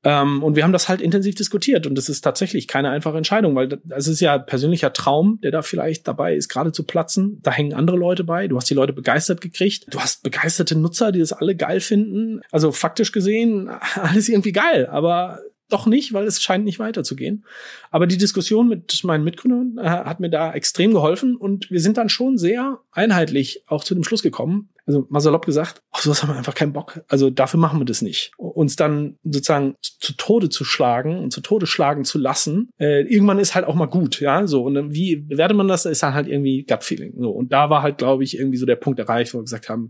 Ähm, 0.05 0.43
und 0.43 0.55
wir 0.55 0.63
haben 0.63 0.71
das 0.71 0.87
halt 0.87 1.01
intensiv 1.01 1.33
diskutiert 1.33 1.87
und 1.87 1.95
das 1.95 2.09
ist 2.09 2.21
tatsächlich 2.21 2.67
keine 2.67 2.91
einfache 2.91 3.17
Entscheidung, 3.17 3.55
weil 3.55 3.79
es 3.89 4.07
ist 4.07 4.21
ja 4.21 4.37
persönlicher 4.37 4.93
Traum, 4.93 5.39
der 5.41 5.49
da 5.49 5.63
vielleicht 5.63 6.07
dabei 6.07 6.35
ist, 6.35 6.47
gerade 6.47 6.71
zu 6.71 6.83
platzen. 6.83 7.39
Da 7.41 7.51
hängen 7.51 7.73
andere 7.73 7.97
Leute 7.97 8.23
bei. 8.23 8.47
Du 8.47 8.55
hast 8.55 8.69
die 8.69 8.75
Leute 8.75 8.93
begeistert 8.93 9.41
gekriegt. 9.41 9.87
Du 9.89 9.99
hast 9.99 10.21
begeisterte 10.21 10.77
Nutzer, 10.77 11.11
die 11.11 11.19
das 11.19 11.33
alle 11.33 11.55
geil 11.55 11.79
finden. 11.79 12.41
Also 12.51 12.71
faktisch 12.71 13.11
gesehen, 13.11 13.67
alles 13.95 14.29
irgendwie 14.29 14.51
geil, 14.51 14.85
aber 14.85 15.39
doch 15.69 15.87
nicht, 15.87 16.13
weil 16.13 16.25
es 16.25 16.43
scheint 16.43 16.65
nicht 16.65 16.77
weiterzugehen. 16.77 17.43
Aber 17.89 18.05
die 18.05 18.19
Diskussion 18.19 18.67
mit 18.67 19.03
meinen 19.03 19.23
Mitgründern 19.23 19.83
äh, 19.83 19.89
hat 19.89 20.19
mir 20.19 20.29
da 20.29 20.53
extrem 20.53 20.93
geholfen 20.93 21.35
und 21.35 21.71
wir 21.71 21.81
sind 21.81 21.97
dann 21.97 22.09
schon 22.09 22.37
sehr 22.37 22.79
einheitlich 22.91 23.63
auch 23.65 23.83
zu 23.83 23.95
dem 23.95 24.03
Schluss 24.03 24.21
gekommen. 24.21 24.69
Also 24.87 25.07
mal 25.09 25.19
salopp 25.19 25.45
gesagt, 25.45 25.81
auf 25.91 26.01
sowas 26.01 26.21
haben 26.21 26.29
wir 26.29 26.37
einfach 26.37 26.53
keinen 26.53 26.73
Bock. 26.73 27.03
Also 27.07 27.29
dafür 27.29 27.59
machen 27.59 27.79
wir 27.79 27.85
das 27.85 28.01
nicht. 28.01 28.31
Uns 28.37 28.75
dann 28.75 29.17
sozusagen 29.23 29.75
zu 29.81 30.13
Tode 30.13 30.49
zu 30.49 30.63
schlagen 30.63 31.19
und 31.19 31.31
zu 31.31 31.41
Tode 31.41 31.65
schlagen 31.65 32.05
zu 32.05 32.19
lassen, 32.19 32.69
äh, 32.79 33.01
irgendwann 33.01 33.39
ist 33.39 33.55
halt 33.55 33.65
auch 33.65 33.75
mal 33.75 33.87
gut, 33.87 34.19
ja, 34.19 34.45
so. 34.45 34.63
Und 34.63 34.93
wie 34.93 35.15
bewertet 35.15 35.57
man 35.57 35.67
das? 35.67 35.85
Ist 35.85 36.03
dann 36.03 36.13
halt 36.13 36.27
irgendwie 36.27 36.63
Gut-Feeling. 36.63 37.15
So. 37.17 37.31
Und 37.31 37.51
da 37.51 37.69
war 37.69 37.81
halt, 37.81 37.97
glaube 37.97 38.23
ich, 38.23 38.37
irgendwie 38.37 38.57
so 38.57 38.65
der 38.65 38.75
Punkt 38.75 38.99
erreicht, 38.99 39.33
wo 39.33 39.39
wir 39.39 39.43
gesagt 39.43 39.69
haben, 39.69 39.89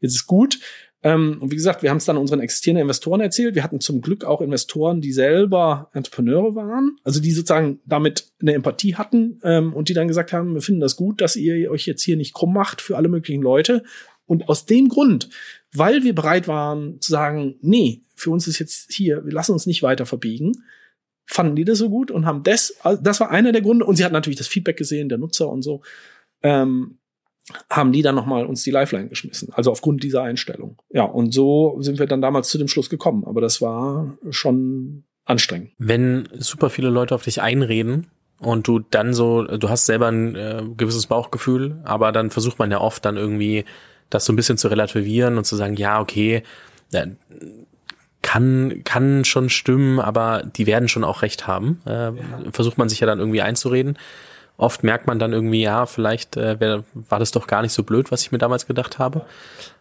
jetzt 0.00 0.14
ist 0.14 0.26
gut. 0.26 0.58
Ähm, 1.02 1.38
und 1.40 1.52
wie 1.52 1.56
gesagt, 1.56 1.82
wir 1.82 1.90
haben 1.90 1.98
es 1.98 2.04
dann 2.04 2.16
unseren 2.16 2.40
existierenden 2.40 2.82
Investoren 2.82 3.20
erzählt. 3.20 3.54
Wir 3.54 3.62
hatten 3.62 3.80
zum 3.80 4.00
Glück 4.00 4.24
auch 4.24 4.40
Investoren, 4.40 5.00
die 5.00 5.12
selber 5.12 5.88
Entrepreneure 5.92 6.56
waren, 6.56 6.96
also 7.04 7.20
die 7.20 7.30
sozusagen 7.30 7.80
damit 7.84 8.32
eine 8.40 8.54
Empathie 8.54 8.96
hatten 8.96 9.38
ähm, 9.44 9.72
und 9.72 9.88
die 9.88 9.94
dann 9.94 10.08
gesagt 10.08 10.32
haben, 10.32 10.54
wir 10.54 10.62
finden 10.62 10.80
das 10.80 10.96
gut, 10.96 11.20
dass 11.20 11.36
ihr 11.36 11.70
euch 11.70 11.86
jetzt 11.86 12.02
hier 12.02 12.16
nicht 12.16 12.34
krumm 12.34 12.52
macht 12.52 12.80
für 12.80 12.96
alle 12.96 13.08
möglichen 13.08 13.42
Leute. 13.42 13.84
Und 14.26 14.48
aus 14.48 14.66
dem 14.66 14.88
Grund, 14.88 15.28
weil 15.72 16.02
wir 16.02 16.14
bereit 16.14 16.48
waren 16.48 17.00
zu 17.00 17.12
sagen, 17.12 17.56
nee, 17.62 18.02
für 18.14 18.30
uns 18.30 18.48
ist 18.48 18.58
jetzt 18.58 18.92
hier, 18.92 19.24
wir 19.24 19.32
lassen 19.32 19.52
uns 19.52 19.66
nicht 19.66 19.82
weiter 19.82 20.06
verbiegen, 20.06 20.52
fanden 21.26 21.56
die 21.56 21.64
das 21.64 21.78
so 21.78 21.90
gut 21.90 22.10
und 22.10 22.26
haben 22.26 22.42
das, 22.42 22.76
also 22.82 23.02
das 23.02 23.20
war 23.20 23.30
einer 23.30 23.52
der 23.52 23.62
Gründe. 23.62 23.84
Und 23.84 23.96
sie 23.96 24.04
hatten 24.04 24.14
natürlich 24.14 24.38
das 24.38 24.48
Feedback 24.48 24.76
gesehen, 24.76 25.08
der 25.08 25.18
Nutzer 25.18 25.48
und 25.48 25.62
so. 25.62 25.82
Ähm, 26.42 26.98
haben 27.70 27.92
die 27.92 28.02
dann 28.02 28.14
nochmal 28.14 28.44
uns 28.46 28.64
die 28.64 28.70
Lifeline 28.70 29.08
geschmissen. 29.08 29.50
Also 29.52 29.70
aufgrund 29.70 30.02
dieser 30.02 30.22
Einstellung. 30.22 30.82
Ja, 30.90 31.04
und 31.04 31.32
so 31.32 31.76
sind 31.80 31.98
wir 31.98 32.06
dann 32.06 32.20
damals 32.20 32.48
zu 32.48 32.58
dem 32.58 32.68
Schluss 32.68 32.90
gekommen. 32.90 33.24
Aber 33.24 33.40
das 33.40 33.60
war 33.60 34.18
schon 34.30 35.04
anstrengend. 35.24 35.72
Wenn 35.78 36.28
super 36.32 36.70
viele 36.70 36.90
Leute 36.90 37.14
auf 37.14 37.22
dich 37.22 37.40
einreden 37.40 38.08
und 38.40 38.66
du 38.66 38.80
dann 38.80 39.14
so, 39.14 39.44
du 39.44 39.68
hast 39.68 39.86
selber 39.86 40.08
ein 40.08 40.34
äh, 40.34 40.62
gewisses 40.76 41.06
Bauchgefühl, 41.06 41.80
aber 41.84 42.12
dann 42.12 42.30
versucht 42.30 42.58
man 42.58 42.70
ja 42.70 42.80
oft 42.80 43.04
dann 43.04 43.16
irgendwie 43.16 43.64
das 44.10 44.24
so 44.24 44.32
ein 44.32 44.36
bisschen 44.36 44.58
zu 44.58 44.68
relativieren 44.68 45.38
und 45.38 45.44
zu 45.44 45.56
sagen, 45.56 45.76
ja, 45.76 46.00
okay, 46.00 46.42
kann, 48.22 48.82
kann 48.84 49.24
schon 49.24 49.48
stimmen, 49.50 50.00
aber 50.00 50.42
die 50.44 50.66
werden 50.66 50.88
schon 50.88 51.04
auch 51.04 51.22
recht 51.22 51.46
haben. 51.46 51.80
Äh, 51.86 51.90
ja. 51.90 52.14
Versucht 52.52 52.78
man 52.78 52.88
sich 52.88 53.00
ja 53.00 53.06
dann 53.06 53.18
irgendwie 53.18 53.42
einzureden 53.42 53.98
oft 54.56 54.82
merkt 54.82 55.06
man 55.06 55.18
dann 55.18 55.32
irgendwie, 55.32 55.62
ja, 55.62 55.86
vielleicht 55.86 56.36
äh, 56.36 56.58
wär, 56.60 56.84
war 56.94 57.18
das 57.18 57.30
doch 57.30 57.46
gar 57.46 57.62
nicht 57.62 57.72
so 57.72 57.82
blöd, 57.82 58.10
was 58.10 58.22
ich 58.22 58.32
mir 58.32 58.38
damals 58.38 58.66
gedacht 58.66 58.98
habe. 58.98 59.26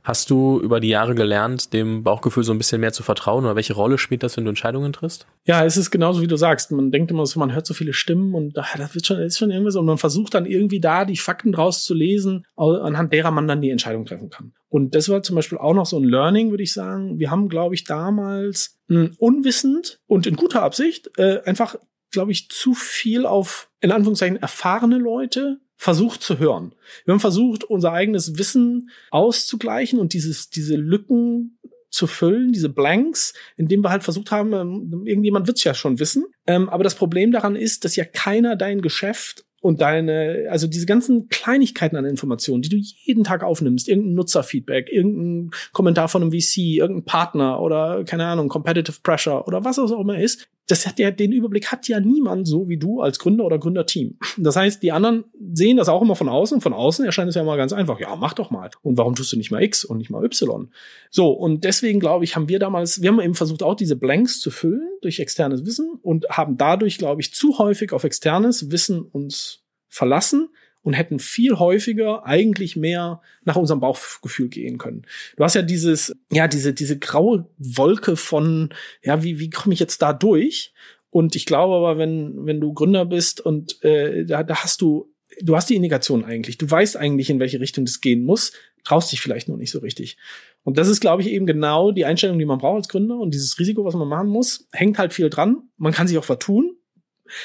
Hast 0.03 0.29
du 0.29 0.59
über 0.59 0.79
die 0.79 0.89
Jahre 0.89 1.15
gelernt, 1.15 1.73
dem 1.73 2.03
Bauchgefühl 2.03 2.43
so 2.43 2.53
ein 2.53 2.57
bisschen 2.57 2.81
mehr 2.81 2.93
zu 2.93 3.01
vertrauen 3.01 3.45
oder 3.45 3.55
welche 3.55 3.73
Rolle 3.73 3.97
spielt 3.97 4.21
das, 4.21 4.38
wenn 4.38 4.43
du 4.43 4.49
Entscheidungen 4.49 4.93
triffst? 4.93 5.25
Ja, 5.45 5.65
es 5.65 5.77
ist 5.77 5.89
genauso, 5.89 6.21
wie 6.21 6.27
du 6.27 6.35
sagst. 6.35 6.71
Man 6.71 6.91
denkt 6.91 7.09
immer 7.09 7.25
so, 7.25 7.39
man 7.39 7.53
hört 7.53 7.65
so 7.65 7.73
viele 7.73 7.93
Stimmen 7.93 8.35
und 8.35 8.57
ach, 8.57 8.77
das 8.77 8.93
wird 8.93 9.05
schon, 9.05 9.17
ist 9.19 9.39
schon 9.39 9.49
irgendwas 9.49 9.75
und 9.75 9.85
man 9.85 9.97
versucht 9.97 10.33
dann 10.33 10.45
irgendwie 10.45 10.79
da 10.79 11.05
die 11.05 11.17
Fakten 11.17 11.51
draus 11.51 11.83
zu 11.83 11.93
lesen, 11.93 12.45
anhand 12.55 13.13
derer 13.13 13.31
man 13.31 13.47
dann 13.47 13.61
die 13.61 13.71
Entscheidung 13.71 14.05
treffen 14.05 14.29
kann. 14.29 14.53
Und 14.69 14.93
das 14.93 15.09
war 15.09 15.23
zum 15.23 15.38
Beispiel 15.38 15.57
auch 15.57 15.73
noch 15.73 15.85
so 15.85 15.97
ein 15.97 16.03
Learning, 16.03 16.51
würde 16.51 16.63
ich 16.63 16.73
sagen. 16.73 17.17
Wir 17.17 17.31
haben, 17.31 17.47
glaube 17.47 17.75
ich, 17.75 17.85
damals 17.85 18.77
mh, 18.89 18.99
hm, 18.99 19.15
unwissend 19.17 19.99
und 20.05 20.27
in 20.27 20.35
guter 20.35 20.63
Absicht 20.63 21.09
äh, 21.17 21.41
einfach 21.45 21.77
glaube 22.11 22.31
ich, 22.31 22.49
zu 22.49 22.73
viel 22.73 23.25
auf, 23.25 23.69
in 23.81 23.91
Anführungszeichen, 23.91 24.37
erfahrene 24.37 24.97
Leute 24.97 25.59
versucht 25.77 26.21
zu 26.21 26.39
hören. 26.39 26.73
Wir 27.03 27.13
haben 27.13 27.19
versucht, 27.19 27.63
unser 27.63 27.91
eigenes 27.91 28.37
Wissen 28.37 28.89
auszugleichen 29.11 29.99
und 29.99 30.13
dieses, 30.13 30.49
diese 30.49 30.75
Lücken 30.75 31.59
zu 31.89 32.07
füllen, 32.07 32.51
diese 32.51 32.69
Blanks, 32.69 33.33
indem 33.55 33.81
wir 33.81 33.89
halt 33.89 34.03
versucht 34.03 34.31
haben, 34.31 34.53
ähm, 34.53 35.03
irgendjemand 35.05 35.47
wird's 35.47 35.63
ja 35.63 35.73
schon 35.73 35.99
wissen. 35.99 36.25
Ähm, 36.45 36.69
aber 36.69 36.83
das 36.83 36.95
Problem 36.95 37.31
daran 37.31 37.55
ist, 37.55 37.85
dass 37.85 37.95
ja 37.95 38.03
keiner 38.03 38.55
dein 38.55 38.81
Geschäft 38.81 39.45
und 39.61 39.81
deine, 39.81 40.47
also 40.51 40.67
diese 40.67 40.85
ganzen 40.85 41.27
Kleinigkeiten 41.29 41.95
an 41.95 42.05
Informationen, 42.05 42.61
die 42.61 42.69
du 42.69 42.77
jeden 42.77 43.23
Tag 43.23 43.43
aufnimmst, 43.43 43.87
irgendein 43.87 44.13
Nutzerfeedback, 44.13 44.91
irgendein 44.91 45.51
Kommentar 45.71 46.07
von 46.07 46.21
einem 46.21 46.31
VC, 46.31 46.57
irgendein 46.57 47.05
Partner 47.05 47.59
oder 47.61 48.03
keine 48.03 48.25
Ahnung, 48.27 48.47
Competitive 48.47 48.99
Pressure 49.01 49.47
oder 49.47 49.63
was 49.63 49.79
auch 49.79 49.99
immer 49.99 50.19
ist, 50.19 50.47
das 50.67 50.88
hat 50.88 50.97
ja, 50.97 51.12
den 51.12 51.32
Überblick 51.32 51.71
hat 51.71 51.88
ja 51.88 51.99
niemand 51.99 52.47
so 52.47 52.67
wie 52.67 52.78
du 52.78 53.01
als 53.01 53.19
Gründer 53.19 53.45
oder 53.45 53.60
Gründerteam. 53.60 54.17
Das 54.38 54.56
heißt, 54.56 54.82
die 54.82 54.91
anderen 54.91 55.25
sehen 55.54 55.78
das 55.78 55.89
auch 55.89 56.01
immer 56.01 56.15
von 56.15 56.28
außen. 56.28 56.60
Von 56.60 56.73
außen 56.73 57.06
erscheint 57.06 57.30
es 57.30 57.36
ja 57.36 57.41
immer 57.41 57.56
ganz 57.56 57.71
einfach. 57.71 57.99
Ja, 57.99 58.15
mach 58.15 58.34
doch 58.34 58.49
mal. 58.49 58.71
Und 58.82 58.97
warum 58.97 59.13
tust 59.13 59.32
du 59.32 59.38
nicht 59.38 59.51
mal 59.51 59.62
X 59.62 59.86
und 59.86 59.97
nicht 59.97 60.10
mal 60.10 60.23
Y? 60.25 60.71
So. 61.12 61.32
Und 61.32 61.63
deswegen 61.63 61.99
glaube 61.99 62.23
ich, 62.23 62.36
haben 62.36 62.49
wir 62.49 62.58
damals, 62.58 63.01
wir 63.01 63.10
haben 63.10 63.21
eben 63.21 63.36
versucht, 63.36 63.62
auch 63.62 63.75
diese 63.75 63.95
Blanks 63.95 64.39
zu 64.39 64.49
füllen 64.49 64.89
durch 65.01 65.19
externes 65.19 65.65
Wissen 65.65 65.99
und 66.01 66.25
haben 66.30 66.58
dadurch, 66.58 66.97
glaube 66.97 67.21
ich, 67.21 67.34
zu 67.34 67.60
häufig 67.60 67.93
auf 67.93 68.04
externes 68.04 68.71
Wissen 68.71 69.04
uns 69.04 69.63
verlassen 69.88 70.49
und 70.85 70.93
hätten 70.93 71.17
viel 71.17 71.57
häufiger 71.57 72.27
eigentlich 72.27 72.75
mehr 72.75 73.19
nach 73.43 73.55
unserem 73.55 73.79
Bauchgefühl 73.79 74.49
gehen 74.49 74.77
können. 74.77 75.01
Du 75.35 75.43
hast 75.43 75.55
ja 75.55 75.63
dieses, 75.63 76.15
ja, 76.31 76.47
diese, 76.47 76.75
diese 76.75 76.99
graue 76.99 77.49
Wolke 77.57 78.15
von, 78.15 78.69
ja, 79.01 79.23
wie, 79.23 79.39
wie 79.39 79.49
komme 79.49 79.73
ich 79.73 79.79
jetzt 79.79 80.03
da 80.03 80.13
durch? 80.13 80.73
Und 81.09 81.35
ich 81.35 81.47
glaube 81.47 81.73
aber, 81.73 81.97
wenn, 81.97 82.45
wenn 82.45 82.61
du 82.61 82.71
Gründer 82.71 83.03
bist 83.05 83.41
und 83.41 83.83
äh, 83.83 84.25
da, 84.25 84.43
da 84.43 84.63
hast 84.63 84.79
du, 84.81 85.11
du 85.41 85.55
hast 85.55 85.71
die 85.71 85.75
Indikation 85.75 86.23
eigentlich, 86.23 86.59
du 86.59 86.69
weißt 86.69 86.97
eigentlich, 86.97 87.31
in 87.31 87.39
welche 87.39 87.59
Richtung 87.59 87.85
das 87.85 87.99
gehen 87.99 88.23
muss, 88.23 88.51
traust 88.83 89.11
dich 89.11 89.21
vielleicht 89.21 89.47
nur 89.47 89.57
nicht 89.57 89.71
so 89.71 89.79
richtig. 89.79 90.17
Und 90.63 90.77
das 90.77 90.87
ist, 90.87 91.01
glaube 91.01 91.23
ich, 91.23 91.29
eben 91.29 91.47
genau 91.47 91.91
die 91.91 92.05
Einstellung, 92.05 92.37
die 92.37 92.45
man 92.45 92.59
braucht 92.59 92.77
als 92.77 92.89
Gründer 92.89 93.17
und 93.17 93.33
dieses 93.33 93.57
Risiko, 93.57 93.85
was 93.85 93.95
man 93.95 94.07
machen 94.07 94.29
muss, 94.29 94.67
hängt 94.71 94.99
halt 94.99 95.13
viel 95.13 95.31
dran. 95.31 95.63
Man 95.77 95.93
kann 95.93 96.07
sich 96.07 96.19
auch 96.19 96.23
vertun, 96.23 96.77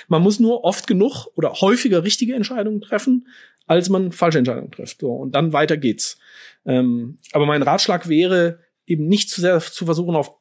man 0.09 0.23
muss 0.23 0.41
nur 0.41 0.65
oft 0.65 0.87
genug 0.87 1.27
oder 1.37 1.53
häufiger 1.53 2.05
richtige 2.05 2.35
Entscheidungen 2.35 2.81
treffen, 2.81 3.29
als 3.67 3.89
man 3.89 4.13
falsche 4.13 4.39
Entscheidungen 4.39 4.71
trifft. 4.71 5.01
So, 5.01 5.13
und 5.13 5.35
dann 5.35 5.53
weiter 5.53 5.77
geht's. 5.77 6.19
Ähm, 6.67 7.19
aber 7.33 7.47
mein 7.47 7.63
Ratschlag 7.63 8.09
wäre, 8.09 8.61
eben 8.87 9.07
nicht 9.07 9.31
zu 9.31 9.41
sehr 9.41 9.61
zu 9.61 9.85
versuchen, 9.85 10.17
auf 10.17 10.35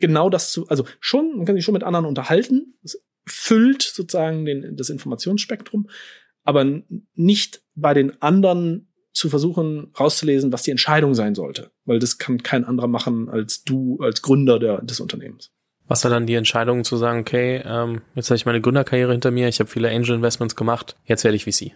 genau 0.00 0.30
das 0.30 0.50
zu, 0.50 0.66
also 0.68 0.86
schon, 1.00 1.36
man 1.36 1.46
kann 1.46 1.56
sich 1.56 1.64
schon 1.64 1.74
mit 1.74 1.84
anderen 1.84 2.06
unterhalten, 2.06 2.74
füllt 3.26 3.82
sozusagen 3.82 4.44
den, 4.44 4.76
das 4.76 4.90
Informationsspektrum, 4.90 5.88
aber 6.42 6.82
nicht 7.14 7.62
bei 7.74 7.94
den 7.94 8.20
anderen 8.22 8.88
zu 9.12 9.30
versuchen 9.30 9.92
rauszulesen, 9.98 10.52
was 10.52 10.62
die 10.62 10.72
Entscheidung 10.72 11.14
sein 11.14 11.34
sollte, 11.34 11.70
weil 11.84 11.98
das 11.98 12.18
kann 12.18 12.42
kein 12.42 12.64
anderer 12.64 12.88
machen 12.88 13.28
als 13.28 13.62
du 13.62 13.98
als 14.00 14.22
Gründer 14.22 14.58
der, 14.58 14.82
des 14.82 15.00
Unternehmens. 15.00 15.52
Was 15.86 16.02
war 16.04 16.10
dann 16.10 16.26
die 16.26 16.34
Entscheidung 16.34 16.84
zu 16.84 16.96
sagen, 16.96 17.20
okay, 17.20 17.62
ähm, 17.64 18.02
jetzt 18.14 18.30
habe 18.30 18.36
ich 18.36 18.46
meine 18.46 18.60
Gründerkarriere 18.60 19.12
hinter 19.12 19.30
mir, 19.30 19.48
ich 19.48 19.60
habe 19.60 19.70
viele 19.70 19.90
Angel 19.90 20.16
Investments 20.16 20.56
gemacht, 20.56 20.96
jetzt 21.04 21.24
werde 21.24 21.36
ich 21.36 21.44
VC? 21.44 21.72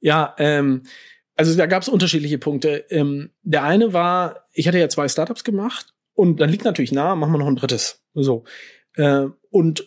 Ja, 0.00 0.34
ähm, 0.38 0.82
also 1.36 1.56
da 1.56 1.66
gab 1.66 1.82
es 1.82 1.88
unterschiedliche 1.88 2.38
Punkte. 2.38 2.84
Ähm, 2.90 3.30
der 3.42 3.62
eine 3.64 3.92
war, 3.92 4.44
ich 4.52 4.66
hatte 4.66 4.78
ja 4.78 4.88
zwei 4.88 5.08
Startups 5.08 5.44
gemacht 5.44 5.94
und 6.14 6.40
dann 6.40 6.50
liegt 6.50 6.64
natürlich 6.64 6.92
nahe, 6.92 7.16
machen 7.16 7.32
wir 7.32 7.38
noch 7.38 7.46
ein 7.46 7.56
drittes. 7.56 8.02
So. 8.14 8.44
Äh, 8.94 9.26
und 9.50 9.86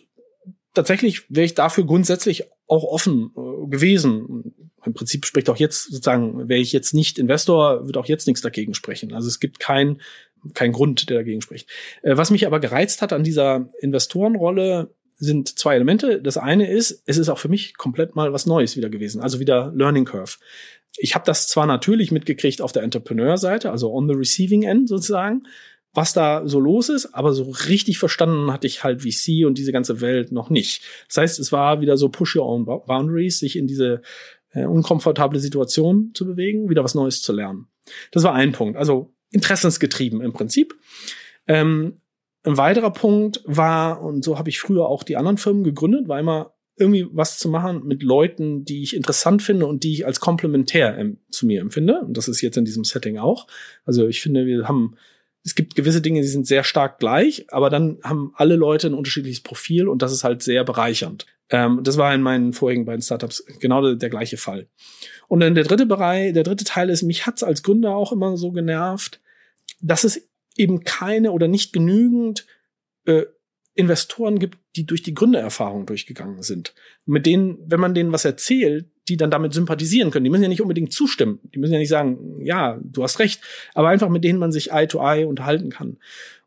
tatsächlich 0.72 1.24
wäre 1.28 1.44
ich 1.44 1.54
dafür 1.54 1.84
grundsätzlich 1.84 2.44
auch 2.66 2.84
offen 2.84 3.32
äh, 3.36 3.68
gewesen. 3.68 4.70
Im 4.84 4.94
Prinzip 4.94 5.26
spricht 5.26 5.48
auch 5.48 5.56
jetzt 5.56 5.84
sozusagen, 5.84 6.48
wäre 6.48 6.60
ich 6.60 6.72
jetzt 6.72 6.92
nicht 6.92 7.18
Investor, 7.18 7.86
wird 7.86 7.96
auch 7.96 8.06
jetzt 8.06 8.26
nichts 8.26 8.42
dagegen 8.42 8.74
sprechen. 8.74 9.14
Also 9.14 9.28
es 9.28 9.40
gibt 9.40 9.58
kein 9.58 10.00
kein 10.52 10.72
Grund, 10.72 11.08
der 11.08 11.18
dagegen 11.18 11.40
spricht. 11.40 11.68
Äh, 12.02 12.16
was 12.16 12.30
mich 12.30 12.46
aber 12.46 12.60
gereizt 12.60 13.02
hat 13.02 13.12
an 13.12 13.24
dieser 13.24 13.68
Investorenrolle, 13.80 14.90
sind 15.16 15.58
zwei 15.58 15.76
Elemente. 15.76 16.20
Das 16.20 16.36
eine 16.36 16.70
ist, 16.70 17.02
es 17.06 17.18
ist 17.18 17.28
auch 17.28 17.38
für 17.38 17.48
mich 17.48 17.76
komplett 17.76 18.16
mal 18.16 18.32
was 18.32 18.46
Neues 18.46 18.76
wieder 18.76 18.90
gewesen, 18.90 19.20
also 19.20 19.40
wieder 19.40 19.72
Learning 19.74 20.04
Curve. 20.04 20.38
Ich 20.96 21.14
habe 21.14 21.24
das 21.24 21.48
zwar 21.48 21.66
natürlich 21.66 22.12
mitgekriegt 22.12 22.60
auf 22.60 22.72
der 22.72 22.82
Entrepreneur-Seite, 22.82 23.70
also 23.70 23.92
on 23.92 24.08
the 24.08 24.14
receiving 24.14 24.62
end 24.62 24.88
sozusagen, 24.88 25.44
was 25.92 26.12
da 26.12 26.42
so 26.46 26.58
los 26.58 26.88
ist, 26.88 27.14
aber 27.14 27.32
so 27.32 27.50
richtig 27.68 27.98
verstanden 27.98 28.52
hatte 28.52 28.66
ich 28.66 28.82
halt 28.82 29.02
VC 29.02 29.46
und 29.46 29.58
diese 29.58 29.72
ganze 29.72 30.00
Welt 30.00 30.32
noch 30.32 30.50
nicht. 30.50 30.82
Das 31.08 31.18
heißt, 31.18 31.38
es 31.38 31.52
war 31.52 31.80
wieder 31.80 31.96
so 31.96 32.08
push 32.08 32.36
your 32.36 32.46
own 32.46 32.64
boundaries, 32.64 33.38
sich 33.38 33.56
in 33.56 33.66
diese 33.66 34.02
äh, 34.52 34.64
unkomfortable 34.64 35.38
Situation 35.38 36.10
zu 36.14 36.26
bewegen, 36.26 36.68
wieder 36.68 36.82
was 36.82 36.94
Neues 36.94 37.22
zu 37.22 37.32
lernen. 37.32 37.68
Das 38.10 38.24
war 38.24 38.34
ein 38.34 38.52
Punkt. 38.52 38.76
Also 38.76 39.13
interessensgetrieben 39.34 40.20
im 40.20 40.32
Prinzip. 40.32 40.74
Ähm, 41.46 42.00
ein 42.44 42.56
weiterer 42.56 42.92
Punkt 42.92 43.42
war, 43.44 44.02
und 44.02 44.24
so 44.24 44.38
habe 44.38 44.48
ich 44.48 44.60
früher 44.60 44.86
auch 44.86 45.02
die 45.02 45.16
anderen 45.16 45.38
Firmen 45.38 45.64
gegründet, 45.64 46.08
war 46.08 46.20
immer 46.20 46.54
irgendwie 46.76 47.06
was 47.12 47.38
zu 47.38 47.48
machen 47.48 47.84
mit 47.84 48.02
Leuten, 48.02 48.64
die 48.64 48.82
ich 48.82 48.96
interessant 48.96 49.42
finde 49.42 49.66
und 49.66 49.84
die 49.84 49.92
ich 49.92 50.06
als 50.06 50.20
komplementär 50.20 50.98
ähm, 50.98 51.18
zu 51.30 51.46
mir 51.46 51.60
empfinde. 51.60 52.00
Und 52.00 52.16
das 52.16 52.28
ist 52.28 52.40
jetzt 52.40 52.56
in 52.56 52.64
diesem 52.64 52.84
Setting 52.84 53.18
auch. 53.18 53.46
Also 53.84 54.08
ich 54.08 54.20
finde, 54.20 54.44
wir 54.46 54.66
haben, 54.66 54.96
es 55.44 55.54
gibt 55.54 55.76
gewisse 55.76 56.02
Dinge, 56.02 56.20
die 56.20 56.26
sind 56.26 56.46
sehr 56.46 56.64
stark 56.64 56.98
gleich, 56.98 57.46
aber 57.48 57.70
dann 57.70 57.98
haben 58.02 58.32
alle 58.34 58.56
Leute 58.56 58.88
ein 58.88 58.94
unterschiedliches 58.94 59.42
Profil 59.42 59.88
und 59.88 60.02
das 60.02 60.12
ist 60.12 60.24
halt 60.24 60.42
sehr 60.42 60.64
bereichernd. 60.64 61.26
Ähm, 61.48 61.80
das 61.82 61.96
war 61.96 62.12
in 62.12 62.22
meinen 62.22 62.52
vorigen 62.52 62.84
beiden 62.84 63.02
Startups 63.02 63.44
genau 63.60 63.80
der, 63.80 63.94
der 63.94 64.10
gleiche 64.10 64.36
Fall. 64.36 64.66
Und 65.28 65.40
dann 65.40 65.54
der 65.54 65.64
dritte 65.64 65.86
Bereich, 65.86 66.32
der 66.32 66.42
dritte 66.42 66.64
Teil 66.64 66.90
ist, 66.90 67.02
mich 67.02 67.26
hat's 67.26 67.42
als 67.42 67.62
Gründer 67.62 67.94
auch 67.94 68.12
immer 68.12 68.36
so 68.36 68.50
genervt, 68.50 69.20
dass 69.84 70.04
es 70.04 70.28
eben 70.56 70.84
keine 70.84 71.32
oder 71.32 71.48
nicht 71.48 71.72
genügend 71.72 72.46
äh, 73.04 73.24
Investoren 73.74 74.38
gibt, 74.38 74.58
die 74.76 74.86
durch 74.86 75.02
die 75.02 75.14
Gründererfahrung 75.14 75.84
durchgegangen 75.84 76.42
sind. 76.42 76.74
Mit 77.06 77.26
denen, 77.26 77.58
wenn 77.66 77.80
man 77.80 77.94
denen 77.94 78.12
was 78.12 78.24
erzählt, 78.24 78.86
die 79.08 79.16
dann 79.16 79.30
damit 79.30 79.52
sympathisieren 79.52 80.10
können. 80.10 80.24
Die 80.24 80.30
müssen 80.30 80.44
ja 80.44 80.48
nicht 80.48 80.62
unbedingt 80.62 80.92
zustimmen. 80.92 81.40
Die 81.54 81.58
müssen 81.58 81.72
ja 81.72 81.78
nicht 81.78 81.88
sagen, 81.88 82.40
ja, 82.40 82.80
du 82.82 83.02
hast 83.02 83.18
recht, 83.18 83.42
aber 83.74 83.88
einfach 83.88 84.08
mit 84.08 84.24
denen 84.24 84.38
man 84.38 84.52
sich 84.52 84.70
Eye 84.70 84.86
to 84.86 85.00
Eye 85.00 85.26
unterhalten 85.26 85.70
kann. 85.70 85.98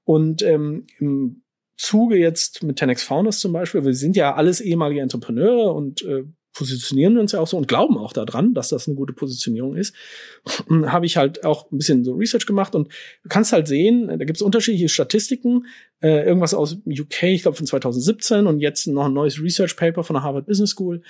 Und 0.04 0.42
ähm, 0.42 0.88
im 1.00 1.44
Zuge 1.76 2.18
jetzt 2.18 2.64
mit 2.64 2.82
10x 2.82 3.04
Founders 3.04 3.40
zum 3.40 3.54
Beispiel, 3.54 3.86
wir 3.86 3.94
sind 3.94 4.16
ja 4.16 4.34
alles 4.34 4.62
ehemalige 4.62 5.02
Entrepreneure 5.02 5.76
und 5.76 6.02
äh, 6.04 6.24
positionieren 6.58 7.20
uns 7.20 7.34
ja 7.34 7.40
auch 7.40 7.48
so 7.48 7.56
und 7.56 7.68
glauben 7.68 7.98
auch 7.98 8.14
daran, 8.14 8.56
dass 8.56 8.70
das 8.70 8.88
eine 8.88 8.96
gute 8.96 9.14
Positionierung 9.14 9.76
ist, 9.76 9.94
habe 10.88 11.06
ich 11.06 11.16
halt 11.16 11.46
auch 11.46 11.72
ein 11.72 11.78
bisschen 11.78 12.04
so 12.04 12.14
Research 12.14 12.48
gemacht 12.48 12.74
und 12.74 12.88
du 13.24 13.30
kannst 13.30 13.54
halt 13.54 13.68
sehen, 13.68 14.08
da 14.08 14.18
gibt 14.18 14.38
es 14.38 14.42
unterschiedliche 14.42 14.90
Statistiken, 14.90 15.68
äh, 16.02 16.26
irgendwas 16.26 16.56
aus 16.56 16.78
UK, 16.88 17.24
ich 17.24 17.44
glaube 17.44 17.58
von 17.58 17.68
2017 17.68 18.48
und 18.48 18.60
jetzt 18.60 18.88
noch 18.88 19.06
ein 19.06 19.14
neues 19.14 19.40
Research 19.40 19.76
Paper 19.76 20.04
von 20.04 20.16
der 20.16 20.24
Harvard 20.24 20.48
Business 20.48 20.72
School, 20.72 21.04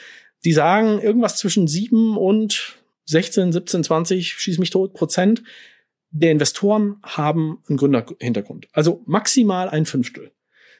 die 0.43 0.51
sagen 0.51 0.99
irgendwas 0.99 1.37
zwischen 1.37 1.67
sieben 1.67 2.17
und 2.17 2.75
16, 3.05 3.53
17, 3.53 3.83
20, 3.85 4.33
schieß 4.33 4.57
mich 4.57 4.69
tot, 4.69 4.93
Prozent 4.93 5.43
der 6.09 6.31
Investoren 6.31 6.97
haben 7.03 7.63
einen 7.67 7.77
Gründerhintergrund. 7.77 8.67
Also 8.73 9.03
maximal 9.05 9.69
ein 9.69 9.85
Fünftel. 9.85 10.31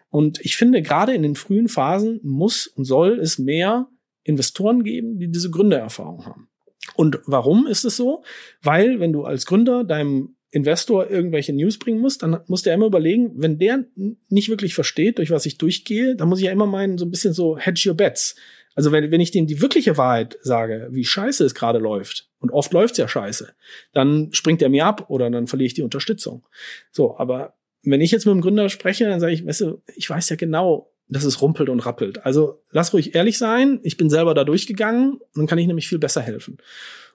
Und 0.09 0.39
ich 0.43 0.55
finde, 0.55 0.81
gerade 0.81 1.13
in 1.13 1.21
den 1.21 1.35
frühen 1.35 1.67
Phasen 1.67 2.19
muss 2.23 2.67
und 2.67 2.85
soll 2.85 3.19
es 3.19 3.37
mehr 3.37 3.87
Investoren 4.27 4.83
geben, 4.83 5.17
die 5.19 5.31
diese 5.31 5.49
Gründererfahrung 5.49 6.25
haben. 6.25 6.49
Und 6.95 7.19
warum 7.25 7.67
ist 7.67 7.85
es 7.85 7.97
so? 7.97 8.23
Weil, 8.61 8.99
wenn 8.99 9.13
du 9.13 9.23
als 9.23 9.45
Gründer 9.45 9.83
deinem 9.83 10.35
Investor 10.51 11.09
irgendwelche 11.09 11.53
News 11.53 11.77
bringen 11.77 11.99
musst, 11.99 12.23
dann 12.23 12.39
muss 12.47 12.63
der 12.63 12.73
immer 12.73 12.85
überlegen, 12.85 13.31
wenn 13.35 13.57
der 13.57 13.85
nicht 14.29 14.49
wirklich 14.49 14.73
versteht, 14.73 15.17
durch 15.17 15.31
was 15.31 15.45
ich 15.45 15.57
durchgehe, 15.57 16.15
dann 16.15 16.29
muss 16.29 16.39
ich 16.39 16.45
ja 16.45 16.51
immer 16.51 16.65
meinen, 16.65 16.97
so 16.97 17.05
ein 17.05 17.11
bisschen 17.11 17.33
so 17.33 17.57
hedge 17.57 17.89
your 17.89 17.95
bets. 17.95 18.35
Also 18.73 18.91
wenn, 18.91 19.11
wenn 19.11 19.21
ich 19.21 19.31
dem 19.31 19.47
die 19.47 19.61
wirkliche 19.61 19.97
Wahrheit 19.97 20.37
sage, 20.41 20.87
wie 20.91 21.03
scheiße 21.03 21.43
es 21.43 21.55
gerade 21.55 21.79
läuft, 21.79 22.29
und 22.39 22.51
oft 22.51 22.71
läuft's 22.73 22.97
ja 22.97 23.07
scheiße, 23.07 23.53
dann 23.93 24.29
springt 24.31 24.61
er 24.61 24.69
mir 24.69 24.85
ab 24.85 25.09
oder 25.09 25.29
dann 25.29 25.47
verliere 25.47 25.67
ich 25.67 25.73
die 25.73 25.81
Unterstützung. 25.81 26.45
So, 26.91 27.17
aber 27.17 27.57
wenn 27.83 28.01
ich 28.01 28.11
jetzt 28.11 28.25
mit 28.25 28.33
dem 28.33 28.41
Gründer 28.41 28.69
spreche, 28.69 29.05
dann 29.05 29.19
sage 29.19 29.33
ich, 29.33 29.45
weißt 29.45 29.61
du, 29.61 29.81
ich 29.95 30.09
weiß 30.09 30.29
ja 30.29 30.35
genau, 30.35 30.91
dass 31.09 31.23
es 31.23 31.41
rumpelt 31.41 31.69
und 31.69 31.79
rappelt. 31.79 32.25
Also 32.25 32.61
lass 32.71 32.93
ruhig 32.93 33.15
ehrlich 33.15 33.37
sein. 33.37 33.79
Ich 33.83 33.97
bin 33.97 34.09
selber 34.09 34.33
da 34.33 34.43
durchgegangen 34.43 35.19
dann 35.35 35.47
kann 35.47 35.57
ich 35.57 35.67
nämlich 35.67 35.87
viel 35.87 35.99
besser 35.99 36.21
helfen. 36.21 36.57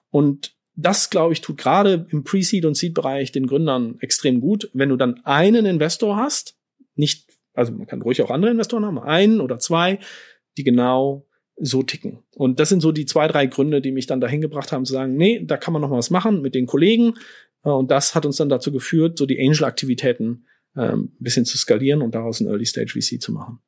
Und 0.09 0.55
das, 0.75 1.09
glaube 1.09 1.33
ich, 1.33 1.41
tut 1.41 1.57
gerade 1.57 2.07
im 2.09 2.23
Pre-Seed 2.23 2.65
und 2.65 2.75
Seed-Bereich 2.75 3.31
den 3.31 3.45
Gründern 3.45 3.97
extrem 3.99 4.41
gut. 4.41 4.69
Wenn 4.73 4.89
du 4.89 4.95
dann 4.95 5.21
einen 5.23 5.65
Investor 5.65 6.17
hast, 6.17 6.55
nicht, 6.95 7.29
also 7.53 7.71
man 7.71 7.85
kann 7.85 8.01
ruhig 8.01 8.21
auch 8.21 8.31
andere 8.31 8.51
Investoren 8.51 8.85
haben, 8.85 8.99
einen 8.99 9.39
oder 9.39 9.59
zwei, 9.59 9.99
die 10.57 10.63
genau 10.63 11.27
so 11.55 11.83
ticken. 11.83 12.19
Und 12.35 12.59
das 12.59 12.69
sind 12.69 12.81
so 12.81 12.91
die 12.91 13.05
zwei, 13.05 13.27
drei 13.27 13.45
Gründe, 13.45 13.81
die 13.81 13.91
mich 13.91 14.07
dann 14.07 14.21
dahin 14.21 14.41
gebracht 14.41 14.71
haben 14.71 14.85
zu 14.85 14.93
sagen, 14.93 15.15
nee, 15.15 15.43
da 15.45 15.57
kann 15.57 15.73
man 15.73 15.81
noch 15.81 15.89
mal 15.89 15.97
was 15.97 16.09
machen 16.09 16.41
mit 16.41 16.55
den 16.55 16.65
Kollegen. 16.65 17.13
Und 17.61 17.91
das 17.91 18.15
hat 18.15 18.25
uns 18.25 18.37
dann 18.37 18.49
dazu 18.49 18.71
geführt, 18.71 19.17
so 19.17 19.27
die 19.27 19.39
Angel-Aktivitäten 19.39 20.45
ähm, 20.75 21.11
bisschen 21.19 21.45
zu 21.45 21.57
skalieren 21.57 22.01
und 22.01 22.15
daraus 22.15 22.39
ein 22.39 22.47
Early-Stage 22.47 22.99
VC 22.99 23.21
zu 23.21 23.31
machen. 23.31 23.59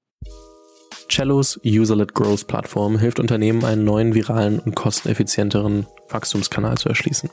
Cellos 1.09 1.59
User-led 1.65 2.13
Growth 2.13 2.47
Plattform 2.47 2.97
hilft 2.97 3.19
Unternehmen, 3.19 3.63
einen 3.63 3.83
neuen 3.83 4.13
viralen 4.13 4.59
und 4.59 4.75
kosteneffizienteren 4.75 5.85
Wachstumskanal 6.09 6.77
zu 6.77 6.89
erschließen. 6.89 7.29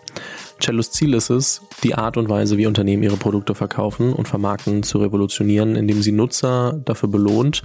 Cellos 0.60 0.90
Ziel 0.92 1.14
ist 1.14 1.30
es, 1.30 1.62
die 1.82 1.94
Art 1.94 2.16
und 2.16 2.28
Weise, 2.28 2.56
wie 2.58 2.66
Unternehmen 2.66 3.02
ihre 3.02 3.16
Produkte 3.16 3.54
verkaufen 3.54 4.12
und 4.12 4.28
vermarkten, 4.28 4.82
zu 4.82 4.98
revolutionieren, 4.98 5.76
indem 5.76 6.02
sie 6.02 6.12
Nutzer 6.12 6.80
dafür 6.84 7.08
belohnt, 7.08 7.62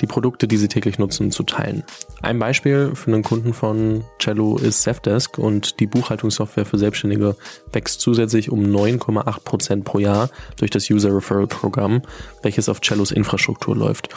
die 0.00 0.06
Produkte, 0.06 0.46
die 0.46 0.56
sie 0.56 0.68
täglich 0.68 0.98
nutzen, 0.98 1.30
zu 1.30 1.42
teilen. 1.42 1.82
Ein 2.22 2.38
Beispiel 2.38 2.92
für 2.94 3.12
einen 3.12 3.22
Kunden 3.22 3.52
von 3.52 4.04
Cello 4.18 4.56
ist 4.56 4.82
Zefdesk 4.82 5.38
und 5.38 5.80
die 5.80 5.86
Buchhaltungssoftware 5.86 6.66
für 6.66 6.78
Selbstständige 6.78 7.36
wächst 7.72 8.00
zusätzlich 8.00 8.50
um 8.50 8.60
9,8 8.60 9.44
Prozent 9.44 9.84
pro 9.84 9.98
Jahr 9.98 10.30
durch 10.56 10.70
das 10.70 10.88
User 10.90 11.14
Referral 11.14 11.46
Programm, 11.46 12.02
welches 12.42 12.68
auf 12.68 12.80
Cellos 12.80 13.10
Infrastruktur 13.10 13.76
läuft. 13.76 14.08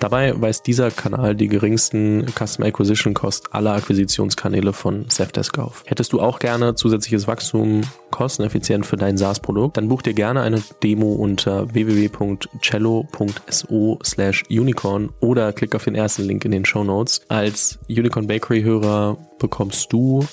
Dabei 0.00 0.40
weist 0.40 0.66
dieser 0.66 0.90
Kanal 0.90 1.34
die 1.34 1.48
geringsten 1.48 2.24
Customer 2.34 2.68
Acquisition 2.68 3.12
Cost 3.12 3.54
aller 3.54 3.74
Akquisitionskanäle 3.74 4.72
von 4.72 5.10
Zefdesk 5.10 5.58
auf. 5.58 5.82
Hättest 5.84 6.14
du 6.14 6.22
auch 6.22 6.38
gerne 6.38 6.74
zusätzliches 6.74 7.28
Wachstum 7.28 7.82
kosteneffizient 8.10 8.86
für 8.86 8.96
dein 8.96 9.18
SaaS-Produkt, 9.18 9.76
dann 9.76 9.88
buch 9.88 10.00
dir 10.00 10.14
gerne 10.14 10.40
eine 10.40 10.62
Demo 10.82 11.12
unter 11.12 11.74
www.cello.so 11.74 13.98
slash 14.02 14.44
unicorn 14.48 15.10
oder 15.20 15.52
klick 15.52 15.74
auf 15.74 15.84
den 15.84 15.94
ersten 15.94 16.22
Link 16.22 16.46
in 16.46 16.52
den 16.52 16.64
Show 16.64 16.82
Notes. 16.82 17.20
Als 17.28 17.78
Unicorn 17.86 18.26
Bakery 18.26 18.62
Hörer 18.62 19.18
bekommst 19.38 19.92
du, 19.92 20.24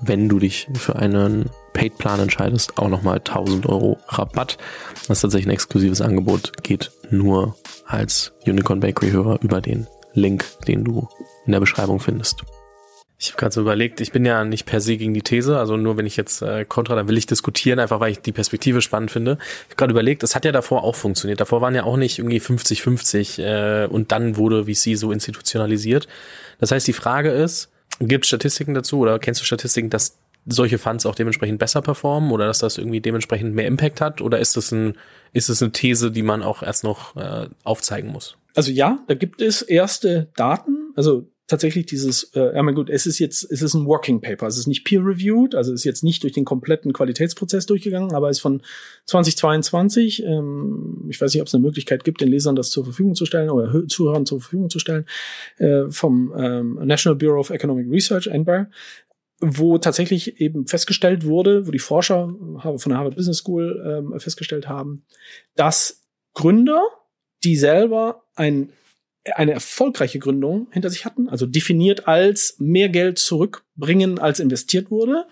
wenn 0.00 0.28
du 0.28 0.38
dich 0.38 0.68
für 0.74 0.94
einen 0.94 1.50
Paid-Plan 1.72 2.20
entscheidest, 2.20 2.78
auch 2.78 2.88
nochmal 2.88 3.18
1000 3.18 3.66
Euro 3.66 3.98
Rabatt. 4.08 4.58
Das 5.06 5.18
ist 5.18 5.20
tatsächlich 5.22 5.48
ein 5.48 5.52
exklusives 5.52 6.00
Angebot, 6.00 6.62
geht 6.62 6.90
nur 7.10 7.56
als 7.86 8.32
Unicorn 8.46 8.80
Bakery 8.80 9.10
Hörer 9.10 9.38
über 9.42 9.60
den 9.60 9.86
Link, 10.14 10.44
den 10.66 10.84
du 10.84 11.08
in 11.46 11.52
der 11.52 11.60
Beschreibung 11.60 12.00
findest. 12.00 12.42
Ich 13.20 13.30
habe 13.30 13.38
gerade 13.38 13.52
so 13.52 13.60
überlegt, 13.60 14.00
ich 14.00 14.12
bin 14.12 14.24
ja 14.24 14.44
nicht 14.44 14.64
per 14.64 14.80
se 14.80 14.96
gegen 14.96 15.12
die 15.12 15.22
These, 15.22 15.58
also 15.58 15.76
nur 15.76 15.96
wenn 15.96 16.06
ich 16.06 16.16
jetzt 16.16 16.40
äh, 16.40 16.64
kontra, 16.64 16.94
dann 16.94 17.08
will 17.08 17.18
ich 17.18 17.26
diskutieren, 17.26 17.80
einfach 17.80 17.98
weil 17.98 18.12
ich 18.12 18.20
die 18.20 18.30
Perspektive 18.30 18.80
spannend 18.80 19.10
finde. 19.10 19.38
Ich 19.40 19.64
habe 19.70 19.76
gerade 19.76 19.90
überlegt, 19.90 20.22
das 20.22 20.36
hat 20.36 20.44
ja 20.44 20.52
davor 20.52 20.84
auch 20.84 20.94
funktioniert. 20.94 21.40
Davor 21.40 21.60
waren 21.60 21.74
ja 21.74 21.82
auch 21.82 21.96
nicht 21.96 22.20
irgendwie 22.20 22.40
50-50 22.40 23.42
äh, 23.42 23.86
und 23.86 24.12
dann 24.12 24.36
wurde 24.36 24.66
VC 24.66 24.96
so 24.96 25.10
institutionalisiert. 25.10 26.06
Das 26.60 26.70
heißt, 26.70 26.86
die 26.86 26.92
Frage 26.92 27.30
ist, 27.30 27.70
gibt 27.98 28.24
es 28.24 28.28
Statistiken 28.28 28.74
dazu 28.74 29.00
oder 29.00 29.18
kennst 29.18 29.40
du 29.40 29.44
Statistiken, 29.44 29.90
dass 29.90 30.16
solche 30.48 30.78
Funds 30.78 31.06
auch 31.06 31.14
dementsprechend 31.14 31.58
besser 31.58 31.82
performen 31.82 32.30
oder 32.30 32.46
dass 32.46 32.58
das 32.58 32.78
irgendwie 32.78 33.00
dementsprechend 33.00 33.54
mehr 33.54 33.66
Impact 33.66 34.00
hat? 34.00 34.20
Oder 34.20 34.38
ist 34.38 34.56
das 34.56 34.72
ein, 34.72 34.94
ist 35.32 35.48
das 35.48 35.62
eine 35.62 35.72
These, 35.72 36.10
die 36.10 36.22
man 36.22 36.42
auch 36.42 36.62
erst 36.62 36.84
noch 36.84 37.16
äh, 37.16 37.48
aufzeigen 37.64 38.10
muss? 38.10 38.36
Also 38.54 38.72
ja, 38.72 39.04
da 39.06 39.14
gibt 39.14 39.40
es 39.40 39.62
erste 39.62 40.28
Daten. 40.34 40.92
Also 40.96 41.28
tatsächlich 41.48 41.86
dieses, 41.86 42.24
äh, 42.34 42.54
ja, 42.54 42.62
mein 42.62 42.74
gut, 42.74 42.90
es 42.90 43.06
ist 43.06 43.18
jetzt, 43.18 43.50
es 43.50 43.62
ist 43.62 43.74
ein 43.74 43.86
Working 43.86 44.20
Paper, 44.20 44.46
es 44.46 44.58
ist 44.58 44.66
nicht 44.66 44.84
peer-reviewed, 44.84 45.54
also 45.54 45.72
ist 45.72 45.84
jetzt 45.84 46.04
nicht 46.04 46.22
durch 46.22 46.34
den 46.34 46.44
kompletten 46.44 46.92
Qualitätsprozess 46.92 47.64
durchgegangen, 47.66 48.12
aber 48.14 48.28
ist 48.28 48.40
von 48.40 48.62
2022. 49.06 50.22
Ähm, 50.24 51.06
ich 51.08 51.20
weiß 51.20 51.32
nicht, 51.32 51.40
ob 51.40 51.48
es 51.48 51.54
eine 51.54 51.62
Möglichkeit 51.62 52.04
gibt, 52.04 52.20
den 52.20 52.28
Lesern 52.28 52.54
das 52.54 52.70
zur 52.70 52.84
Verfügung 52.84 53.14
zu 53.14 53.24
stellen 53.24 53.48
oder 53.48 53.86
Zuhörern 53.88 54.26
zur 54.26 54.40
Verfügung 54.40 54.68
zu 54.68 54.78
stellen, 54.78 55.06
äh, 55.56 55.84
vom 55.88 56.32
ähm, 56.36 56.78
National 56.84 57.16
Bureau 57.16 57.40
of 57.40 57.50
Economic 57.50 57.90
Research, 57.90 58.26
NBAR, 58.26 58.68
wo 59.40 59.78
tatsächlich 59.78 60.40
eben 60.40 60.66
festgestellt 60.66 61.24
wurde, 61.24 61.66
wo 61.66 61.70
die 61.70 61.78
Forscher 61.78 62.28
von 62.28 62.80
der 62.88 62.98
Harvard 62.98 63.16
Business 63.16 63.38
School 63.38 63.84
ähm, 63.86 64.18
festgestellt 64.20 64.68
haben, 64.68 65.04
dass 65.54 66.02
Gründer, 66.34 66.82
die 67.44 67.56
selber 67.56 68.24
ein 68.34 68.72
eine 69.34 69.52
erfolgreiche 69.52 70.18
Gründung 70.18 70.68
hinter 70.70 70.90
sich 70.90 71.04
hatten, 71.04 71.28
also 71.28 71.46
definiert 71.46 72.08
als 72.08 72.56
mehr 72.58 72.88
Geld 72.88 73.18
zurückbringen, 73.18 74.18
als 74.18 74.40
investiert 74.40 74.90
wurde, 74.90 75.26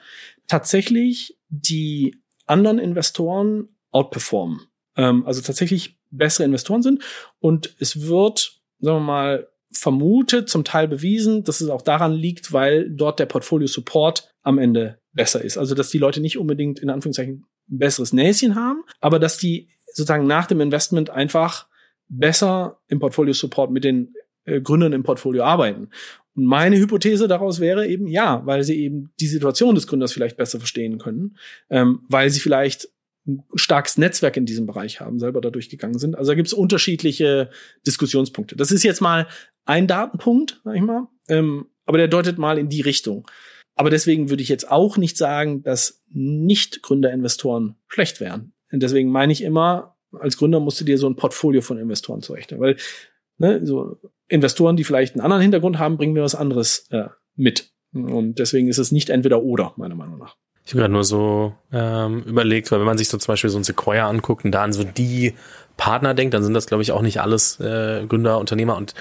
tatsächlich 0.46 1.38
die 1.48 2.16
anderen 2.46 2.78
Investoren 2.78 3.68
outperformen. 3.90 4.60
Ähm, 4.96 5.26
also 5.26 5.40
tatsächlich 5.40 5.96
bessere 6.10 6.44
Investoren 6.44 6.82
sind. 6.82 7.02
Und 7.40 7.74
es 7.78 8.02
wird, 8.02 8.60
sagen 8.80 8.98
wir 8.98 9.00
mal, 9.00 9.48
vermutet, 9.72 10.48
zum 10.48 10.64
Teil 10.64 10.88
bewiesen, 10.88 11.44
dass 11.44 11.60
es 11.60 11.68
auch 11.68 11.82
daran 11.82 12.12
liegt, 12.12 12.52
weil 12.52 12.90
dort 12.90 13.18
der 13.18 13.26
Portfolio 13.26 13.66
Support 13.66 14.32
am 14.42 14.58
Ende 14.58 14.98
besser 15.12 15.42
ist. 15.42 15.58
Also 15.58 15.74
dass 15.74 15.90
die 15.90 15.98
Leute 15.98 16.20
nicht 16.20 16.38
unbedingt 16.38 16.78
in 16.78 16.90
Anführungszeichen 16.90 17.44
ein 17.68 17.78
besseres 17.78 18.12
Näschen 18.12 18.54
haben, 18.54 18.84
aber 19.00 19.18
dass 19.18 19.38
die 19.38 19.68
sozusagen 19.92 20.26
nach 20.26 20.46
dem 20.46 20.60
Investment 20.60 21.10
einfach 21.10 21.66
besser 22.08 22.80
im 22.88 23.00
Portfolio 23.00 23.32
Support 23.32 23.70
mit 23.70 23.84
den 23.84 24.14
äh, 24.44 24.60
Gründern 24.60 24.92
im 24.92 25.02
Portfolio 25.02 25.42
arbeiten. 25.42 25.88
Und 26.36 26.44
meine 26.44 26.76
Hypothese 26.76 27.28
daraus 27.28 27.60
wäre 27.60 27.86
eben 27.86 28.06
ja, 28.06 28.42
weil 28.44 28.62
sie 28.62 28.78
eben 28.78 29.10
die 29.18 29.26
Situation 29.26 29.74
des 29.74 29.86
Gründers 29.86 30.12
vielleicht 30.12 30.36
besser 30.36 30.58
verstehen 30.58 30.98
können, 30.98 31.36
ähm, 31.70 32.00
weil 32.08 32.30
sie 32.30 32.40
vielleicht 32.40 32.88
starkes 33.54 33.98
Netzwerk 33.98 34.36
in 34.36 34.46
diesem 34.46 34.66
Bereich 34.66 35.00
haben, 35.00 35.18
selber 35.18 35.40
dadurch 35.40 35.68
gegangen 35.68 35.98
sind. 35.98 36.16
Also 36.16 36.30
da 36.30 36.34
gibt 36.34 36.48
es 36.48 36.54
unterschiedliche 36.54 37.50
Diskussionspunkte. 37.86 38.56
Das 38.56 38.70
ist 38.70 38.82
jetzt 38.82 39.00
mal 39.00 39.26
ein 39.64 39.86
Datenpunkt, 39.86 40.60
sag 40.64 40.76
ich 40.76 40.82
mal, 40.82 41.08
ähm, 41.28 41.66
aber 41.84 41.98
der 41.98 42.08
deutet 42.08 42.38
mal 42.38 42.58
in 42.58 42.68
die 42.68 42.80
Richtung. 42.80 43.28
Aber 43.74 43.90
deswegen 43.90 44.30
würde 44.30 44.42
ich 44.42 44.48
jetzt 44.48 44.70
auch 44.70 44.96
nicht 44.96 45.16
sagen, 45.16 45.62
dass 45.62 46.02
nicht 46.08 46.82
Gründerinvestoren 46.82 47.76
schlecht 47.88 48.20
wären. 48.20 48.52
Und 48.72 48.82
deswegen 48.82 49.10
meine 49.10 49.32
ich 49.32 49.42
immer, 49.42 49.96
als 50.12 50.36
Gründer 50.36 50.60
musst 50.60 50.80
du 50.80 50.84
dir 50.84 50.98
so 50.98 51.08
ein 51.08 51.16
Portfolio 51.16 51.60
von 51.60 51.78
Investoren 51.78 52.22
zurechnen, 52.22 52.58
weil 52.60 52.76
ne, 53.38 53.64
so 53.64 54.00
Investoren, 54.28 54.76
die 54.76 54.84
vielleicht 54.84 55.14
einen 55.14 55.22
anderen 55.22 55.42
Hintergrund 55.42 55.78
haben, 55.78 55.98
bringen 55.98 56.14
mir 56.14 56.22
was 56.22 56.34
anderes 56.34 56.88
äh, 56.90 57.08
mit. 57.34 57.70
Und 57.92 58.38
deswegen 58.38 58.68
ist 58.68 58.78
es 58.78 58.92
nicht 58.92 59.10
entweder 59.10 59.42
oder, 59.42 59.74
meiner 59.76 59.94
Meinung 59.94 60.18
nach. 60.18 60.36
Ich 60.66 60.72
habe 60.72 60.80
gerade 60.80 60.92
nur 60.92 61.04
so 61.04 61.54
ähm, 61.72 62.24
überlegt, 62.24 62.70
weil 62.72 62.80
wenn 62.80 62.86
man 62.86 62.98
sich 62.98 63.08
so 63.08 63.16
zum 63.18 63.32
Beispiel 63.32 63.50
so 63.50 63.58
ein 63.58 63.64
Sequoia 63.64 64.08
anguckt 64.08 64.44
und 64.44 64.50
da 64.50 64.64
an 64.64 64.72
so 64.72 64.82
die 64.82 65.34
Partner 65.76 66.12
denkt, 66.12 66.34
dann 66.34 66.42
sind 66.42 66.54
das, 66.54 66.66
glaube 66.66 66.82
ich, 66.82 66.90
auch 66.90 67.02
nicht 67.02 67.20
alles 67.20 67.60
äh, 67.60 68.04
Gründer, 68.06 68.38
Unternehmer 68.38 68.76
und 68.76 68.94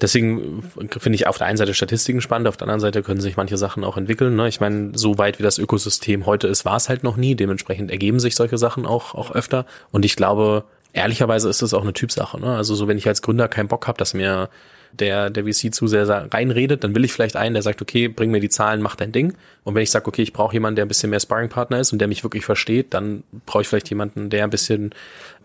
Deswegen 0.00 0.64
finde 0.98 1.14
ich 1.14 1.28
auf 1.28 1.38
der 1.38 1.46
einen 1.46 1.56
Seite 1.56 1.74
Statistiken 1.74 2.20
spannend, 2.20 2.48
auf 2.48 2.56
der 2.56 2.64
anderen 2.64 2.80
Seite 2.80 3.04
können 3.04 3.20
sich 3.20 3.36
manche 3.36 3.56
Sachen 3.56 3.84
auch 3.84 3.96
entwickeln. 3.96 4.34
Ne? 4.34 4.48
Ich 4.48 4.58
meine, 4.58 4.90
so 4.98 5.16
weit 5.16 5.38
wie 5.38 5.44
das 5.44 5.58
Ökosystem 5.58 6.26
heute 6.26 6.48
ist, 6.48 6.64
war 6.64 6.74
es 6.74 6.88
halt 6.88 7.04
noch 7.04 7.16
nie. 7.16 7.36
Dementsprechend 7.36 7.92
ergeben 7.92 8.18
sich 8.18 8.34
solche 8.34 8.58
Sachen 8.58 8.84
auch, 8.84 9.14
auch 9.14 9.30
öfter. 9.30 9.64
Und 9.92 10.04
ich 10.04 10.16
glaube, 10.16 10.64
ehrlicherweise 10.92 11.48
ist 11.48 11.62
es 11.62 11.72
auch 11.72 11.82
eine 11.82 11.92
Typsache. 11.92 12.40
Ne? 12.40 12.56
Also 12.56 12.74
so, 12.74 12.88
wenn 12.88 12.98
ich 12.98 13.06
als 13.06 13.22
Gründer 13.22 13.46
keinen 13.46 13.68
Bock 13.68 13.86
habe, 13.86 13.96
dass 13.96 14.12
mir 14.12 14.50
der, 14.92 15.30
der 15.30 15.44
VC 15.44 15.72
zu 15.72 15.86
sehr 15.86 16.08
reinredet, 16.08 16.82
dann 16.82 16.96
will 16.96 17.04
ich 17.04 17.12
vielleicht 17.12 17.36
einen, 17.36 17.54
der 17.54 17.62
sagt, 17.62 17.80
okay, 17.80 18.08
bring 18.08 18.32
mir 18.32 18.40
die 18.40 18.48
Zahlen, 18.48 18.82
mach 18.82 18.96
dein 18.96 19.12
Ding. 19.12 19.34
Und 19.64 19.74
wenn 19.74 19.82
ich 19.82 19.90
sage, 19.90 20.06
okay, 20.06 20.22
ich 20.22 20.32
brauche 20.32 20.54
jemanden, 20.54 20.76
der 20.76 20.84
ein 20.84 20.88
bisschen 20.88 21.10
mehr 21.10 21.20
Sparringpartner 21.20 21.78
ist 21.78 21.92
und 21.92 21.98
der 21.98 22.08
mich 22.08 22.24
wirklich 22.24 22.44
versteht, 22.44 22.94
dann 22.94 23.22
brauche 23.46 23.62
ich 23.62 23.68
vielleicht 23.68 23.90
jemanden, 23.90 24.28
der 24.28 24.44
ein 24.44 24.50
bisschen 24.50 24.94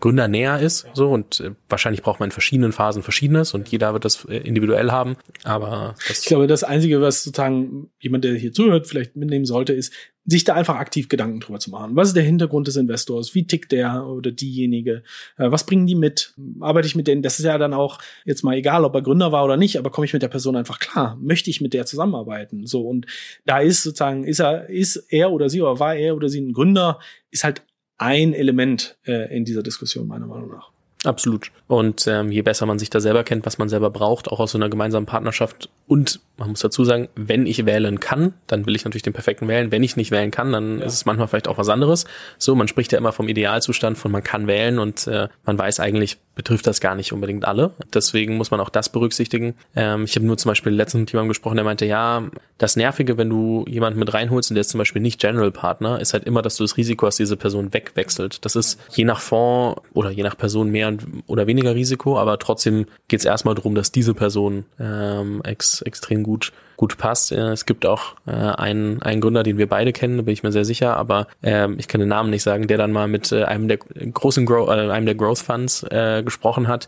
Gründer 0.00 0.28
näher 0.28 0.58
ist. 0.58 0.86
So 0.94 1.10
und 1.10 1.40
äh, 1.40 1.50
wahrscheinlich 1.68 2.02
braucht 2.02 2.20
man 2.20 2.28
in 2.28 2.32
verschiedenen 2.32 2.72
Phasen 2.72 3.02
verschiedenes 3.02 3.54
und 3.54 3.68
jeder 3.68 3.92
wird 3.92 4.04
das 4.04 4.24
äh, 4.24 4.38
individuell 4.38 4.90
haben. 4.90 5.16
Aber 5.44 5.94
ich 6.08 6.24
glaube, 6.24 6.46
das 6.46 6.64
Einzige, 6.64 7.00
was 7.00 7.22
sozusagen 7.22 7.90
jemand, 8.00 8.24
der 8.24 8.34
hier 8.34 8.52
zuhört, 8.52 8.86
vielleicht 8.86 9.16
mitnehmen 9.16 9.44
sollte, 9.44 9.72
ist, 9.72 9.92
sich 10.30 10.44
da 10.44 10.54
einfach 10.54 10.76
aktiv 10.76 11.08
Gedanken 11.08 11.40
drüber 11.40 11.58
zu 11.58 11.70
machen. 11.70 11.96
Was 11.96 12.08
ist 12.08 12.16
der 12.16 12.22
Hintergrund 12.22 12.66
des 12.68 12.76
Investors? 12.76 13.34
Wie 13.34 13.46
tickt 13.46 13.72
der 13.72 14.06
oder 14.06 14.30
diejenige? 14.30 15.02
Äh, 15.38 15.50
was 15.50 15.64
bringen 15.64 15.86
die 15.86 15.94
mit? 15.94 16.34
Arbeite 16.60 16.86
ich 16.86 16.94
mit 16.94 17.06
denen? 17.06 17.22
Das 17.22 17.38
ist 17.38 17.46
ja 17.46 17.56
dann 17.56 17.72
auch 17.72 17.98
jetzt 18.26 18.44
mal 18.44 18.54
egal, 18.54 18.84
ob 18.84 18.94
er 18.94 19.00
Gründer 19.00 19.32
war 19.32 19.44
oder 19.44 19.56
nicht, 19.56 19.78
aber 19.78 19.90
komme 19.90 20.04
ich 20.04 20.12
mit 20.12 20.20
der 20.20 20.28
Person 20.28 20.54
einfach 20.54 20.80
klar? 20.80 21.16
Möchte 21.18 21.48
ich 21.48 21.62
mit 21.62 21.72
der 21.72 21.86
zusammenarbeiten? 21.86 22.66
So 22.66 22.82
und 22.82 23.06
da 23.46 23.60
ist 23.60 23.82
sozusagen 23.82 24.07
ist 24.12 24.40
er 24.40 24.68
ist 24.68 24.96
er 25.08 25.30
oder 25.32 25.48
sie 25.48 25.62
oder 25.62 25.78
war 25.78 25.94
er 25.94 26.16
oder 26.16 26.28
sie 26.28 26.40
ein 26.40 26.52
Gründer 26.52 26.98
ist 27.30 27.44
halt 27.44 27.62
ein 27.98 28.32
Element 28.32 28.96
äh, 29.06 29.34
in 29.36 29.44
dieser 29.44 29.62
Diskussion 29.62 30.06
meiner 30.06 30.26
Meinung 30.26 30.50
nach. 30.50 30.70
Absolut. 31.04 31.52
Und 31.68 32.06
ähm, 32.08 32.32
je 32.32 32.42
besser 32.42 32.66
man 32.66 32.78
sich 32.78 32.90
da 32.90 33.00
selber 33.00 33.22
kennt, 33.22 33.46
was 33.46 33.58
man 33.58 33.68
selber 33.68 33.90
braucht, 33.90 34.28
auch 34.28 34.40
aus 34.40 34.52
so 34.52 34.58
einer 34.58 34.68
gemeinsamen 34.68 35.06
Partnerschaft 35.06 35.68
und 35.86 36.20
man 36.36 36.50
muss 36.50 36.60
dazu 36.60 36.84
sagen, 36.84 37.08
wenn 37.14 37.46
ich 37.46 37.66
wählen 37.66 38.00
kann, 38.00 38.34
dann 38.46 38.66
will 38.66 38.74
ich 38.74 38.84
natürlich 38.84 39.02
den 39.02 39.12
perfekten 39.12 39.46
wählen. 39.48 39.70
Wenn 39.70 39.82
ich 39.82 39.96
nicht 39.96 40.10
wählen 40.10 40.30
kann, 40.30 40.52
dann 40.52 40.80
ja. 40.80 40.84
ist 40.84 40.94
es 40.94 41.06
manchmal 41.06 41.28
vielleicht 41.28 41.48
auch 41.48 41.58
was 41.58 41.68
anderes. 41.68 42.04
So, 42.36 42.54
man 42.54 42.68
spricht 42.68 42.92
ja 42.92 42.98
immer 42.98 43.12
vom 43.12 43.28
Idealzustand 43.28 43.96
von 43.96 44.10
man 44.10 44.24
kann 44.24 44.46
wählen 44.46 44.78
und 44.78 45.06
äh, 45.06 45.28
man 45.44 45.58
weiß 45.58 45.80
eigentlich, 45.80 46.18
betrifft 46.38 46.68
das 46.68 46.80
gar 46.80 46.94
nicht 46.94 47.12
unbedingt 47.12 47.44
alle. 47.44 47.72
Deswegen 47.92 48.36
muss 48.36 48.52
man 48.52 48.60
auch 48.60 48.68
das 48.68 48.90
berücksichtigen. 48.90 49.54
Ähm, 49.74 50.04
ich 50.04 50.14
habe 50.14 50.24
nur 50.24 50.38
zum 50.38 50.52
Beispiel 50.52 50.72
letztens 50.72 51.00
mit 51.00 51.12
jemandem 51.12 51.30
gesprochen, 51.30 51.56
der 51.56 51.64
meinte, 51.64 51.84
ja, 51.84 52.30
das 52.58 52.76
Nervige, 52.76 53.18
wenn 53.18 53.28
du 53.28 53.64
jemanden 53.66 53.98
mit 53.98 54.14
reinholst 54.14 54.52
und 54.52 54.54
der 54.54 54.60
ist 54.60 54.70
zum 54.70 54.78
Beispiel 54.78 55.02
nicht 55.02 55.20
General 55.20 55.50
Partner, 55.50 56.00
ist 56.00 56.12
halt 56.12 56.22
immer, 56.22 56.40
dass 56.40 56.54
du 56.54 56.62
das 56.62 56.76
Risiko 56.76 57.08
hast, 57.08 57.18
diese 57.18 57.36
Person 57.36 57.74
wegwechselt. 57.74 58.44
Das 58.44 58.54
ist 58.54 58.78
je 58.94 59.02
nach 59.02 59.18
Fonds 59.20 59.82
oder 59.94 60.10
je 60.10 60.22
nach 60.22 60.36
Person 60.36 60.70
mehr 60.70 60.96
oder 61.26 61.48
weniger 61.48 61.74
Risiko, 61.74 62.16
aber 62.16 62.38
trotzdem 62.38 62.86
geht 63.08 63.18
es 63.18 63.26
erstmal 63.26 63.56
darum, 63.56 63.74
dass 63.74 63.90
diese 63.90 64.14
Person 64.14 64.64
ähm, 64.78 65.42
ex 65.42 65.82
extrem 65.82 66.22
gut 66.22 66.52
gut 66.78 66.96
passt. 66.96 67.32
Äh, 67.32 67.50
es 67.50 67.66
gibt 67.66 67.84
auch 67.84 68.14
äh, 68.26 68.30
einen, 68.30 69.02
einen 69.02 69.20
Gründer, 69.20 69.42
den 69.42 69.58
wir 69.58 69.68
beide 69.68 69.92
kennen, 69.92 70.16
da 70.16 70.22
bin 70.22 70.32
ich 70.32 70.42
mir 70.42 70.52
sehr 70.52 70.64
sicher, 70.64 70.96
aber 70.96 71.26
äh, 71.42 71.70
ich 71.72 71.88
kann 71.88 71.98
den 71.98 72.08
Namen 72.08 72.30
nicht 72.30 72.44
sagen, 72.44 72.68
der 72.68 72.78
dann 72.78 72.92
mal 72.92 73.08
mit 73.08 73.30
äh, 73.32 73.44
einem 73.44 73.68
der 73.68 73.76
großen 73.76 74.46
Grow, 74.46 74.68
einem 74.68 75.04
der 75.04 75.14
Growth 75.14 75.40
Funds 75.40 75.84
gesprochen 76.24 76.68
hat. 76.68 76.86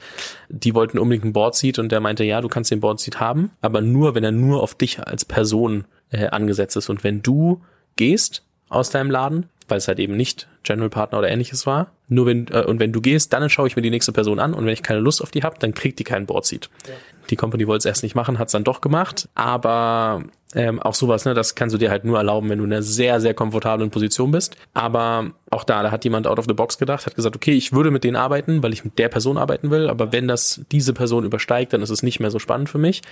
Die 0.49 0.75
wollten 0.75 0.99
unbedingt 0.99 1.25
ein 1.25 1.33
Board 1.33 1.57
Seat 1.57 1.81
und 1.81 1.91
der 1.91 2.01
meinte, 2.01 2.23
ja, 2.23 2.41
du 2.41 2.49
kannst 2.49 2.71
den 2.71 2.81
Board 2.81 3.01
Seat 3.01 3.19
haben, 3.19 3.51
aber 3.61 3.81
nur, 3.81 4.15
wenn 4.15 4.23
er 4.23 4.31
nur 4.31 4.63
auf 4.63 4.75
dich 4.75 5.05
als 5.05 5.25
Person 5.25 5.85
angesetzt 6.31 6.77
ist. 6.77 6.89
Und 6.89 7.03
wenn 7.03 7.23
du 7.23 7.61
gehst 7.97 8.45
aus 8.69 8.91
deinem 8.91 9.11
Laden, 9.11 9.49
weil 9.71 9.79
es 9.79 9.89
halt 9.89 9.99
eben 9.99 10.17
nicht 10.17 10.49
General 10.63 10.91
Partner 10.91 11.19
oder 11.19 11.31
ähnliches 11.31 11.67
war. 11.67 11.93
Nur 12.09 12.27
wenn 12.27 12.49
äh, 12.49 12.63
und 12.63 12.81
wenn 12.81 12.93
du 12.93 13.01
gehst, 13.01 13.33
dann 13.33 13.49
schaue 13.49 13.67
ich 13.69 13.77
mir 13.77 13.83
die 13.83 13.91
nächste 13.91 14.13
Person 14.13 14.39
an 14.39 14.53
und 14.53 14.67
wenn 14.67 14.73
ich 14.73 14.83
keine 14.83 15.01
Lust 15.01 15.23
auf 15.23 15.31
die 15.31 15.43
habe, 15.43 15.57
dann 15.59 15.75
kriegt 15.75 15.99
die 15.99 16.05
keinen 16.05 16.27
Board 16.27 16.45
Seat. 16.45 16.69
Ja. 16.87 16.95
Die 17.31 17.37
Company 17.37 17.67
wollte 17.67 17.81
es 17.81 17.85
erst 17.87 18.03
nicht 18.03 18.15
machen, 18.15 18.39
hat 18.39 18.49
es 18.49 18.53
dann 18.53 18.65
doch 18.65 18.81
gemacht. 18.81 19.29
Aber 19.35 20.25
ähm, 20.55 20.81
auch 20.81 20.95
sowas, 20.95 21.25
ne, 21.25 21.35
das 21.35 21.55
kannst 21.55 21.75
du 21.75 21.79
dir 21.79 21.91
halt 21.91 22.05
nur 22.05 22.19
erlauben, 22.19 22.49
wenn 22.49 22.59
du 22.59 22.65
in 22.65 22.73
einer 22.73 22.83
sehr, 22.83 23.21
sehr 23.21 23.35
komfortablen 23.35 23.91
Position 23.91 24.33
bist. 24.33 24.57
Aber 24.75 25.31
auch 25.49 25.63
da, 25.63 25.85
da 25.85 25.93
hat 25.93 26.03
jemand 26.05 26.27
out 26.27 26.41
of 26.41 26.47
the 26.49 26.55
box 26.55 26.77
gedacht, 26.77 27.07
hat 27.07 27.15
gesagt, 27.15 27.37
okay, 27.37 27.53
ich 27.53 27.73
würde 27.73 27.93
mit 27.93 28.03
denen 28.03 28.17
arbeiten, 28.17 28.61
weil 28.63 28.73
ich 28.73 28.85
mit 28.85 28.99
der 28.99 29.09
Person 29.09 29.39
arbeiten 29.39 29.71
will, 29.71 29.89
aber 29.89 30.13
wenn 30.13 30.27
das 30.27 30.63
diese 30.73 30.93
Person 30.93 31.25
übersteigt, 31.25 31.73
dann 31.73 31.83
ist 31.83 31.91
es 31.91 32.03
nicht 32.03 32.19
mehr 32.19 32.33
so 32.33 32.41
spannend 32.41 32.69
für 32.69 32.79
mich. 32.79 33.03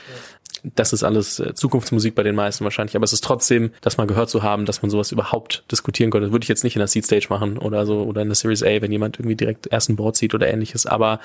Das 0.65 0.93
ist 0.93 1.05
alles 1.05 1.39
äh, 1.39 1.55
Zukunftsmusik 1.55 2.17
bei 2.17 2.25
den 2.25 2.35
meisten 2.35 2.65
wahrscheinlich, 2.65 2.97
aber 2.97 3.05
es 3.05 3.13
ist 3.13 3.23
trotzdem, 3.23 3.71
das 3.83 3.99
mal 3.99 4.09
gehört 4.09 4.31
zu 4.31 4.43
haben, 4.43 4.65
dass 4.65 4.83
man 4.83 4.91
sowas 4.91 5.13
überhaupt 5.13 5.65
diskutieren 5.71 6.11
könnte. 6.11 6.27
Das 6.27 6.33
würde 6.33 6.43
ich 6.43 6.49
jetzt 6.49 6.65
nicht 6.65 6.75
in 6.75 6.81
der 6.81 6.89
Seed 6.89 7.05
Stage 7.05 7.27
machen 7.31 7.59
oder 7.59 7.87
so 7.87 8.03
oder 8.03 8.23
in 8.23 8.29
der 8.29 8.35
Series 8.35 8.65
A, 8.65 8.81
wenn 8.81 8.91
jemand 8.91 9.19
irgendwie 9.19 9.37
direkt 9.37 9.69
erst 9.71 9.91
ein 9.91 9.97
Board 9.97 10.17
sieht 10.17 10.35
oder 10.35 10.49
ähnliches, 10.49 10.87
aber 10.87 11.21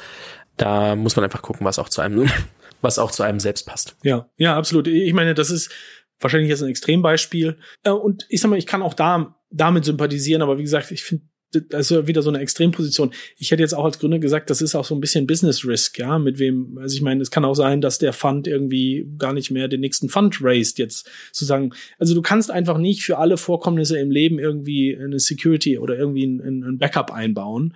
da 0.57 0.95
muss 0.95 1.15
man 1.15 1.23
einfach 1.23 1.41
gucken, 1.41 1.65
was 1.65 1.79
auch 1.79 1.89
zu 1.89 2.01
einem 2.01 2.29
was 2.83 2.99
auch 2.99 3.11
zu 3.11 3.23
einem 3.23 3.39
selbst 3.39 3.65
passt. 3.65 3.95
Ja, 4.03 4.29
ja, 4.37 4.55
absolut. 4.55 4.87
Ich 4.87 5.13
meine, 5.13 5.33
das 5.33 5.49
ist 5.49 5.71
wahrscheinlich 6.19 6.49
jetzt 6.49 6.61
ein 6.61 6.69
Extrembeispiel. 6.69 7.57
Äh, 7.83 7.91
und 7.91 8.25
ich 8.29 8.41
sag 8.41 8.49
mal, 8.49 8.59
ich 8.59 8.67
kann 8.67 8.81
auch 8.81 8.93
da 8.93 9.35
damit 9.49 9.85
sympathisieren, 9.85 10.41
aber 10.41 10.57
wie 10.57 10.63
gesagt, 10.63 10.91
ich 10.91 11.03
finde, 11.03 11.25
das 11.69 11.91
ist 11.91 12.07
wieder 12.07 12.23
so 12.23 12.29
eine 12.31 12.39
Extremposition. 12.39 13.11
Ich 13.37 13.51
hätte 13.51 13.61
jetzt 13.61 13.75
auch 13.75 13.85
als 13.85 13.99
Gründer 13.99 14.17
gesagt, 14.17 14.49
das 14.49 14.61
ist 14.61 14.73
auch 14.73 14.85
so 14.85 14.95
ein 14.95 15.01
bisschen 15.01 15.27
Business 15.27 15.63
Risk, 15.63 15.99
ja, 15.99 16.17
mit 16.17 16.39
wem, 16.39 16.79
also 16.81 16.95
ich 16.95 17.03
meine, 17.03 17.21
es 17.21 17.29
kann 17.29 17.45
auch 17.45 17.53
sein, 17.53 17.79
dass 17.79 17.99
der 17.99 18.11
Fund 18.11 18.47
irgendwie 18.47 19.07
gar 19.19 19.33
nicht 19.33 19.51
mehr 19.51 19.67
den 19.67 19.81
nächsten 19.81 20.09
Fund 20.09 20.39
raised, 20.41 20.79
jetzt 20.79 21.07
zu 21.31 21.45
sagen. 21.45 21.71
Also 21.99 22.15
du 22.15 22.23
kannst 22.23 22.49
einfach 22.49 22.79
nicht 22.79 23.03
für 23.03 23.19
alle 23.19 23.37
Vorkommnisse 23.37 23.99
im 23.99 24.09
Leben 24.09 24.39
irgendwie 24.39 24.97
eine 24.97 25.19
Security 25.19 25.77
oder 25.77 25.95
irgendwie 25.95 26.25
ein, 26.25 26.63
ein 26.63 26.77
Backup 26.79 27.11
einbauen. 27.11 27.75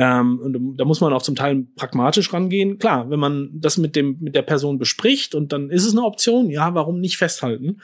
Ähm, 0.00 0.40
und 0.40 0.78
da 0.78 0.86
muss 0.86 1.02
man 1.02 1.12
auch 1.12 1.20
zum 1.20 1.34
Teil 1.34 1.66
pragmatisch 1.76 2.32
rangehen. 2.32 2.78
Klar, 2.78 3.10
wenn 3.10 3.20
man 3.20 3.50
das 3.52 3.76
mit 3.76 3.94
dem 3.96 4.16
mit 4.18 4.34
der 4.34 4.40
Person 4.40 4.78
bespricht 4.78 5.34
und 5.34 5.52
dann 5.52 5.68
ist 5.68 5.84
es 5.84 5.92
eine 5.92 6.06
Option, 6.06 6.48
ja, 6.48 6.74
warum 6.74 7.00
nicht 7.00 7.18
festhalten? 7.18 7.82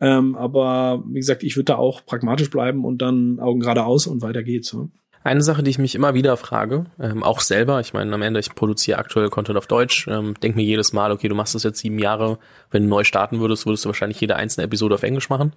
Ähm, 0.00 0.34
aber 0.34 1.04
wie 1.06 1.18
gesagt, 1.18 1.42
ich 1.42 1.56
würde 1.56 1.66
da 1.66 1.76
auch 1.76 2.06
pragmatisch 2.06 2.48
bleiben 2.48 2.86
und 2.86 3.02
dann 3.02 3.38
Augen 3.38 3.60
geradeaus 3.60 4.06
und 4.06 4.22
weiter 4.22 4.42
geht's. 4.42 4.72
Ja. 4.72 4.88
Eine 5.24 5.42
Sache, 5.42 5.62
die 5.62 5.68
ich 5.68 5.78
mich 5.78 5.94
immer 5.94 6.14
wieder 6.14 6.38
frage, 6.38 6.86
ähm, 6.98 7.22
auch 7.22 7.40
selber, 7.40 7.80
ich 7.80 7.92
meine, 7.92 8.14
am 8.14 8.22
Ende, 8.22 8.40
ich 8.40 8.54
produziere 8.54 8.96
aktuell 8.98 9.28
Content 9.28 9.58
auf 9.58 9.66
Deutsch, 9.66 10.08
ähm, 10.08 10.32
denke 10.42 10.56
mir 10.56 10.64
jedes 10.64 10.94
Mal, 10.94 11.12
okay, 11.12 11.28
du 11.28 11.34
machst 11.34 11.54
das 11.54 11.64
jetzt 11.64 11.80
sieben 11.80 11.98
Jahre, 11.98 12.38
wenn 12.70 12.84
du 12.84 12.88
neu 12.88 13.04
starten 13.04 13.40
würdest, 13.40 13.66
würdest 13.66 13.84
du 13.84 13.90
wahrscheinlich 13.90 14.18
jede 14.22 14.36
einzelne 14.36 14.64
Episode 14.64 14.94
auf 14.94 15.02
Englisch 15.02 15.28
machen. 15.28 15.52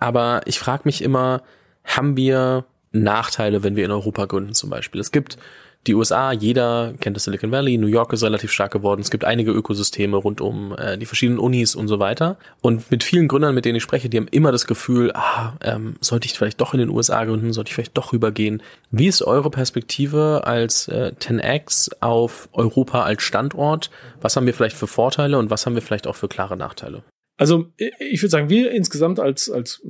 Aber 0.00 0.42
ich 0.44 0.58
frage 0.58 0.82
mich 0.84 1.00
immer, 1.00 1.40
haben 1.82 2.18
wir 2.18 2.66
Nachteile, 2.92 3.62
wenn 3.62 3.76
wir 3.76 3.84
in 3.84 3.90
Europa 3.90 4.26
gründen 4.26 4.54
zum 4.54 4.70
Beispiel? 4.70 5.00
Es 5.00 5.12
gibt 5.12 5.38
die 5.86 5.94
USA, 5.94 6.32
jeder 6.32 6.94
kennt 7.00 7.16
das 7.16 7.24
Silicon 7.24 7.52
Valley, 7.52 7.78
New 7.78 7.86
York 7.86 8.12
ist 8.12 8.24
relativ 8.24 8.50
stark 8.50 8.72
geworden. 8.72 9.00
Es 9.00 9.10
gibt 9.10 9.24
einige 9.24 9.52
Ökosysteme 9.52 10.16
rund 10.16 10.40
um 10.40 10.74
äh, 10.76 10.98
die 10.98 11.06
verschiedenen 11.06 11.38
Unis 11.38 11.76
und 11.76 11.86
so 11.86 12.00
weiter. 12.00 12.36
Und 12.60 12.90
mit 12.90 13.04
vielen 13.04 13.28
Gründern, 13.28 13.54
mit 13.54 13.64
denen 13.64 13.76
ich 13.76 13.82
spreche, 13.82 14.08
die 14.08 14.16
haben 14.16 14.28
immer 14.28 14.50
das 14.50 14.66
Gefühl, 14.66 15.12
ah, 15.14 15.52
ähm, 15.62 15.94
sollte 16.00 16.26
ich 16.26 16.34
vielleicht 16.34 16.60
doch 16.60 16.74
in 16.74 16.80
den 16.80 16.90
USA 16.90 17.24
gründen, 17.24 17.52
sollte 17.52 17.68
ich 17.68 17.74
vielleicht 17.74 17.96
doch 17.96 18.12
rübergehen. 18.12 18.62
Wie 18.90 19.06
ist 19.06 19.22
eure 19.22 19.50
Perspektive 19.50 20.42
als 20.44 20.88
äh, 20.88 21.12
10x 21.18 21.90
auf 22.00 22.48
Europa 22.52 23.04
als 23.04 23.22
Standort? 23.22 23.90
Was 24.20 24.36
haben 24.36 24.46
wir 24.46 24.54
vielleicht 24.54 24.76
für 24.76 24.88
Vorteile 24.88 25.38
und 25.38 25.50
was 25.50 25.66
haben 25.66 25.74
wir 25.74 25.82
vielleicht 25.82 26.08
auch 26.08 26.16
für 26.16 26.28
klare 26.28 26.56
Nachteile? 26.56 27.02
Also 27.38 27.66
ich 27.76 28.22
würde 28.22 28.30
sagen, 28.30 28.48
wir 28.48 28.70
insgesamt 28.70 29.20
als 29.20 29.50
als 29.50 29.82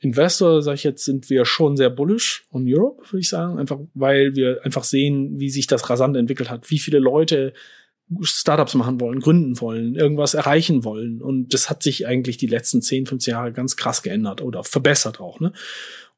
Investor, 0.00 0.62
sage 0.62 0.76
ich 0.76 0.84
jetzt, 0.84 1.04
sind 1.04 1.28
wir 1.28 1.44
schon 1.44 1.76
sehr 1.76 1.90
bullish 1.90 2.46
on 2.50 2.64
Europe, 2.66 3.04
würde 3.10 3.20
ich 3.20 3.28
sagen, 3.28 3.58
einfach 3.58 3.78
weil 3.94 4.34
wir 4.34 4.64
einfach 4.64 4.84
sehen, 4.84 5.38
wie 5.38 5.50
sich 5.50 5.66
das 5.66 5.90
rasant 5.90 6.16
entwickelt 6.16 6.50
hat, 6.50 6.70
wie 6.70 6.78
viele 6.78 6.98
Leute 6.98 7.52
Startups 8.22 8.74
machen 8.74 9.00
wollen, 9.00 9.20
gründen 9.20 9.60
wollen, 9.60 9.94
irgendwas 9.96 10.34
erreichen 10.34 10.84
wollen 10.84 11.20
und 11.20 11.52
das 11.52 11.68
hat 11.68 11.82
sich 11.82 12.06
eigentlich 12.06 12.38
die 12.38 12.46
letzten 12.46 12.80
10, 12.80 13.06
15 13.06 13.32
Jahre 13.32 13.52
ganz 13.52 13.76
krass 13.76 14.02
geändert 14.02 14.40
oder 14.40 14.64
verbessert 14.64 15.20
auch, 15.20 15.40
ne? 15.40 15.52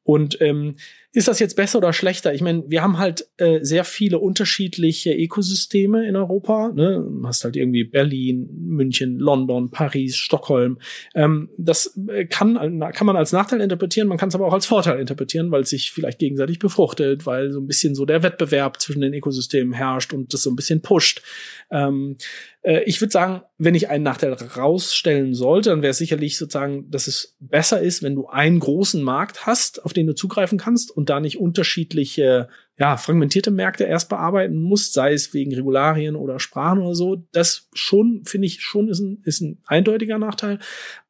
Und 0.03 0.39
ähm, 0.41 0.75
ist 1.11 1.27
das 1.27 1.39
jetzt 1.39 1.55
besser 1.55 1.79
oder 1.79 1.91
schlechter? 1.91 2.35
Ich 2.35 2.41
meine, 2.41 2.63
wir 2.67 2.83
haben 2.83 2.99
halt 2.99 3.27
äh, 3.37 3.59
sehr 3.63 3.83
viele 3.83 4.19
unterschiedliche 4.19 5.11
Ökosysteme 5.11 6.07
in 6.07 6.15
Europa. 6.15 6.71
Ne? 6.71 7.03
Du 7.03 7.27
hast 7.27 7.43
halt 7.43 7.55
irgendwie 7.55 7.83
Berlin, 7.83 8.47
München, 8.53 9.17
London, 9.17 9.71
Paris, 9.71 10.17
Stockholm. 10.17 10.77
Ähm, 11.15 11.49
das 11.57 11.97
äh, 12.09 12.25
kann, 12.25 12.79
kann 12.93 13.07
man 13.07 13.15
als 13.15 13.31
Nachteil 13.31 13.59
interpretieren, 13.61 14.07
man 14.07 14.19
kann 14.19 14.29
es 14.29 14.35
aber 14.35 14.45
auch 14.45 14.53
als 14.53 14.67
Vorteil 14.67 14.99
interpretieren, 14.99 15.49
weil 15.49 15.61
es 15.61 15.71
sich 15.71 15.91
vielleicht 15.91 16.19
gegenseitig 16.19 16.59
befruchtet, 16.59 17.25
weil 17.25 17.51
so 17.51 17.59
ein 17.59 17.65
bisschen 17.67 17.95
so 17.95 18.05
der 18.05 18.21
Wettbewerb 18.21 18.79
zwischen 18.79 19.01
den 19.01 19.13
Ökosystemen 19.15 19.73
herrscht 19.73 20.13
und 20.13 20.31
das 20.33 20.43
so 20.43 20.51
ein 20.51 20.55
bisschen 20.55 20.83
pusht. 20.83 21.23
Ähm, 21.71 22.17
äh, 22.61 22.83
ich 22.83 23.01
würde 23.01 23.11
sagen, 23.11 23.41
wenn 23.57 23.75
ich 23.75 23.89
einen 23.89 24.03
Nachteil 24.03 24.33
rausstellen 24.33 25.33
sollte, 25.33 25.69
dann 25.69 25.81
wäre 25.81 25.91
es 25.91 25.97
sicherlich 25.97 26.37
sozusagen, 26.37 26.89
dass 26.89 27.07
es 27.07 27.35
besser 27.39 27.81
ist, 27.81 28.03
wenn 28.03 28.15
du 28.15 28.27
einen 28.27 28.59
großen 28.59 29.01
Markt 29.01 29.45
hast, 29.45 29.83
auf 29.85 29.93
den 29.93 30.07
du 30.07 30.15
zugreifen 30.15 30.57
kannst 30.57 30.95
und 30.99 31.09
da 31.09 31.21
nicht 31.21 31.39
unterschiedliche, 31.39 32.49
ja, 32.77 32.97
fragmentierte 32.97 33.51
Märkte 33.51 33.85
erst 33.85 34.09
bearbeiten 34.09 34.61
musst, 34.61 34.91
sei 34.91 35.13
es 35.13 35.33
wegen 35.33 35.55
Regularien 35.55 36.17
oder 36.17 36.41
Sprachen 36.41 36.79
oder 36.79 36.93
so. 36.93 37.25
Das 37.31 37.69
schon, 37.71 38.23
finde 38.25 38.47
ich, 38.47 38.59
schon 38.59 38.89
ist 38.89 38.99
ein, 38.99 39.21
ist 39.23 39.39
ein 39.39 39.61
eindeutiger 39.65 40.19
Nachteil. 40.19 40.59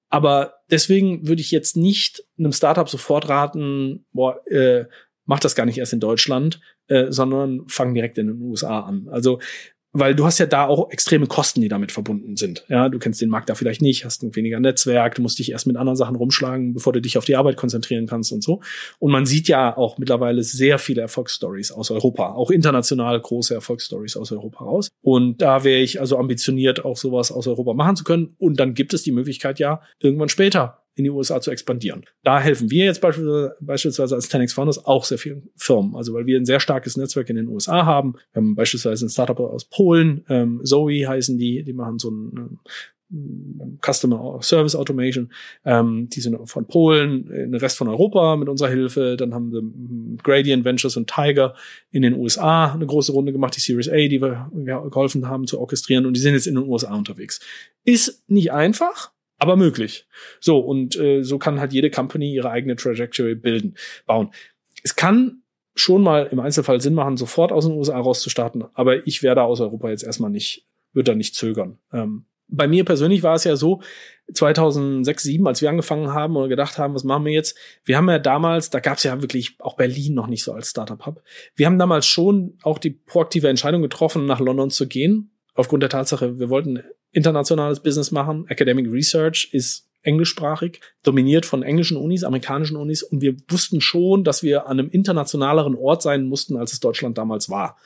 Aber 0.08 0.54
deswegen 0.70 1.28
würde 1.28 1.42
ich 1.42 1.50
jetzt 1.50 1.76
nicht 1.76 2.24
einem 2.38 2.52
Startup 2.52 2.88
sofort 2.88 3.30
raten, 3.30 4.06
boah, 4.14 4.46
äh, 4.46 4.86
mach 5.26 5.40
das 5.40 5.56
gar 5.56 5.66
nicht 5.66 5.80
erst 5.80 5.94
in 5.94 6.00
Deutschland, 6.00 6.62
äh, 6.86 7.08
sondern 7.10 7.68
fang 7.68 7.96
direkt 7.96 8.20
in 8.20 8.28
den 8.28 8.42
USA 8.42 8.82
an. 8.82 9.08
Also 9.10 9.40
weil 9.92 10.16
du 10.16 10.26
hast 10.26 10.38
ja 10.38 10.46
da 10.46 10.68
auch 10.68 10.92
extreme 10.92 11.28
Kosten, 11.28 11.62
die 11.62 11.68
damit 11.68 11.92
verbunden 11.92 12.36
sind. 12.36 12.66
Ja, 12.70 12.90
du 12.90 13.00
kennst 13.00 13.22
den 13.22 13.30
Markt 13.30 13.50
da 13.50 13.56
vielleicht 13.56 13.82
nicht, 13.82 14.06
hast 14.06 14.24
ein 14.24 14.36
weniger 14.36 14.60
Netzwerk, 14.60 15.16
du 15.16 15.22
musst 15.22 15.40
dich 15.40 15.52
erst 15.52 15.68
mit 15.68 15.78
anderen 15.78 15.96
Sachen 15.96 16.16
rumschlagen, 16.16 16.74
bevor 16.74 16.94
du 16.94 17.02
dich 17.02 17.18
auf 17.18 17.26
die 17.26 17.36
Arbeit 17.36 17.58
konzentrieren 17.58 18.06
kannst 18.06 18.32
und 18.32 18.44
so. 18.44 18.62
Und 19.00 19.12
man 19.12 19.26
sieht 19.26 19.48
ja 19.48 19.76
auch 19.76 19.98
mittlerweile 19.98 20.44
sehr 20.44 20.78
viele 20.78 21.02
Erfolgsstories 21.02 21.72
aus 21.72 21.92
Europa, 21.92 22.34
auch 22.34 22.52
international 22.52 23.20
große 23.20 23.54
Erfolgsstories 23.54 24.16
aus 24.16 24.32
Europa 24.32 24.64
raus. 24.64 24.90
Und 25.02 25.42
da 25.42 25.64
wäre 25.64 25.82
ich 25.82 26.00
also 26.00 26.18
ambitioniert, 26.18 26.86
auch 26.86 26.98
sowas 26.98 27.32
aus 27.32 27.48
Europa 27.48 27.74
machen 27.74 27.96
zu 27.96 28.04
können. 28.04 28.36
Und 28.38 28.60
dann 28.60 28.74
gibt 28.74 28.94
es 28.94 29.04
die 29.04 29.12
Möglichkeit 29.12 29.60
ja 29.60 29.82
irgendwann 30.00 30.30
später 30.30 30.84
in 31.00 31.06
die 31.06 31.10
USA 31.10 31.42
zu 31.42 31.50
expandieren. 31.50 32.06
Da 32.24 32.40
helfen 32.40 32.70
wir 32.70 32.86
jetzt 32.86 33.02
beispielsweise, 33.02 34.16
als 34.16 34.30
10x 34.30 34.54
Founders 34.54 34.86
auch 34.86 35.06
sehr 35.06 35.18
vielen 35.18 35.50
Firmen. 35.56 35.96
Also 35.96 36.14
weil 36.14 36.26
wir 36.26 36.38
ein 36.38 36.46
sehr 36.46 36.60
starkes 36.60 36.98
Netzwerk 36.98 37.30
in 37.30 37.38
den 37.38 37.48
USA 37.48 37.86
haben. 37.86 38.14
Wir 38.34 38.42
haben 38.42 38.56
beispielsweise 38.56 39.06
ein 39.06 39.10
Startup 39.10 39.40
aus 39.40 39.66
Polen, 39.66 40.26
ähm, 40.30 40.62
Zoe 40.64 41.08
heißen 41.08 41.38
die, 41.38 41.64
die 41.64 41.74
machen 41.74 42.00
so 42.00 42.12
ein 42.12 42.60
ähm, 43.12 43.80
Customer 43.82 44.40
Service 44.42 44.76
Automation. 44.76 45.32
Ähm, 45.66 46.10
die 46.10 46.22
sind 46.22 46.38
von 46.48 46.68
Polen, 46.68 47.28
den 47.28 47.56
Rest 47.56 47.78
von 47.78 47.88
Europa 47.88 48.36
mit 48.36 48.50
unserer 48.50 48.70
Hilfe. 48.70 49.16
Dann 49.18 49.34
haben 49.34 49.52
wir 49.52 49.62
Gradient 50.22 50.64
Ventures 50.64 50.98
und 50.98 51.10
Tiger 51.10 51.56
in 51.92 52.02
den 52.02 52.14
USA 52.14 52.74
eine 52.74 52.86
große 52.86 53.12
Runde 53.12 53.32
gemacht, 53.32 53.56
die 53.56 53.62
Series 53.62 53.90
A, 53.90 53.96
die 53.96 54.22
wir 54.22 54.52
geholfen 54.52 55.28
haben 55.28 55.48
zu 55.48 55.60
orchestrieren. 55.60 56.06
Und 56.06 56.16
die 56.16 56.20
sind 56.20 56.34
jetzt 56.34 56.46
in 56.46 56.56
den 56.56 56.68
USA 56.68 56.94
unterwegs. 56.96 57.40
Ist 57.84 58.24
nicht 58.30 58.52
einfach, 58.52 59.12
aber 59.40 59.56
möglich. 59.56 60.08
So, 60.40 60.60
und 60.60 60.98
äh, 60.98 61.24
so 61.24 61.40
kann 61.40 61.60
halt 61.60 61.74
jede 61.74 61.90
Company 61.90 62.34
ihre 62.34 62.52
eigene 62.52 62.76
Trajectory 62.76 63.36
bilden, 63.36 63.76
bauen. 64.06 64.32
Es 64.84 64.96
kann 64.96 65.42
schon 65.76 66.04
mal 66.04 66.28
im 66.28 66.40
Einzelfall 66.40 66.82
Sinn 66.82 66.94
machen, 66.94 67.18
sofort 67.18 67.52
aus 67.52 67.66
den 67.66 67.76
USA 67.76 68.00
rauszustarten, 68.00 68.66
aber 68.74 69.08
ich 69.08 69.24
werde 69.24 69.44
aus 69.44 69.62
Europa 69.62 69.90
jetzt 69.90 70.04
erstmal 70.04 70.30
nicht, 70.30 70.68
würde 70.94 71.12
da 71.12 71.16
nicht 71.16 71.36
zögern. 71.36 71.80
Ähm, 71.94 72.26
bei 72.50 72.68
mir 72.68 72.84
persönlich 72.84 73.24
war 73.24 73.36
es 73.36 73.44
ja 73.44 73.56
so, 73.56 73.82
2006, 74.34 75.24
2007, 75.24 75.48
als 75.48 75.62
wir 75.62 75.70
angefangen 75.70 76.14
haben 76.14 76.36
oder 76.36 76.48
gedacht 76.48 76.78
haben, 76.78 76.96
was 76.96 77.04
machen 77.04 77.26
wir 77.26 77.32
jetzt? 77.32 77.58
Wir 77.86 77.98
haben 77.98 78.10
ja 78.10 78.20
damals, 78.20 78.70
da 78.70 78.80
gab 78.80 78.98
es 78.98 79.04
ja 79.04 79.22
wirklich 79.22 79.56
auch 79.60 79.76
Berlin 79.76 80.16
noch 80.16 80.28
nicht 80.28 80.44
so 80.44 80.52
als 80.52 80.72
Startup-Hub. 80.72 81.22
Wir 81.56 81.66
haben 81.66 81.80
damals 81.80 82.06
schon 82.06 82.58
auch 82.64 82.80
die 82.80 82.92
proaktive 82.92 83.50
Entscheidung 83.50 83.82
getroffen, 83.82 84.26
nach 84.26 84.40
London 84.40 84.70
zu 84.70 84.88
gehen, 84.88 85.32
aufgrund 85.54 85.84
der 85.84 85.90
Tatsache, 85.90 86.40
wir 86.40 86.50
wollten 86.50 86.84
internationales 87.12 87.82
Business 87.82 88.12
machen. 88.12 88.46
Academic 88.48 88.92
Research 88.92 89.50
ist 89.52 89.88
englischsprachig, 90.02 90.80
dominiert 91.04 91.46
von 91.46 91.64
englischen 91.64 91.98
Unis, 91.98 92.24
amerikanischen 92.24 92.78
Unis. 92.78 93.04
Und 93.04 93.22
wir 93.22 93.36
wussten 93.50 93.82
schon, 93.82 94.24
dass 94.24 94.44
wir 94.44 94.68
an 94.68 94.80
einem 94.80 94.90
internationaleren 94.90 95.76
Ort 95.76 96.02
sein 96.02 96.26
mussten, 96.26 96.58
als 96.58 96.74
es 96.74 96.80
Deutschland 96.80 97.18
damals 97.18 97.50
war. 97.50 97.78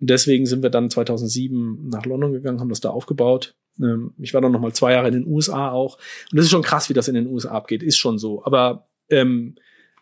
Und 0.00 0.10
deswegen 0.10 0.46
sind 0.46 0.62
wir 0.62 0.70
dann 0.70 0.90
2007 0.90 1.88
nach 1.88 2.04
London 2.04 2.32
gegangen, 2.32 2.60
haben 2.60 2.68
das 2.68 2.80
da 2.80 2.90
aufgebaut. 2.90 3.54
Ähm, 3.80 4.12
ich 4.18 4.34
war 4.34 4.40
dann 4.40 4.52
noch 4.52 4.60
mal 4.60 4.72
zwei 4.72 4.92
Jahre 4.92 5.08
in 5.08 5.14
den 5.14 5.26
USA 5.26 5.70
auch. 5.70 5.96
Und 6.30 6.36
das 6.36 6.44
ist 6.44 6.50
schon 6.50 6.62
krass, 6.62 6.90
wie 6.90 6.94
das 6.94 7.08
in 7.08 7.14
den 7.14 7.28
USA 7.28 7.50
abgeht. 7.50 7.82
Ist 7.82 7.96
schon 7.96 8.18
so. 8.18 8.44
Aber 8.44 8.86
ähm, 9.08 9.56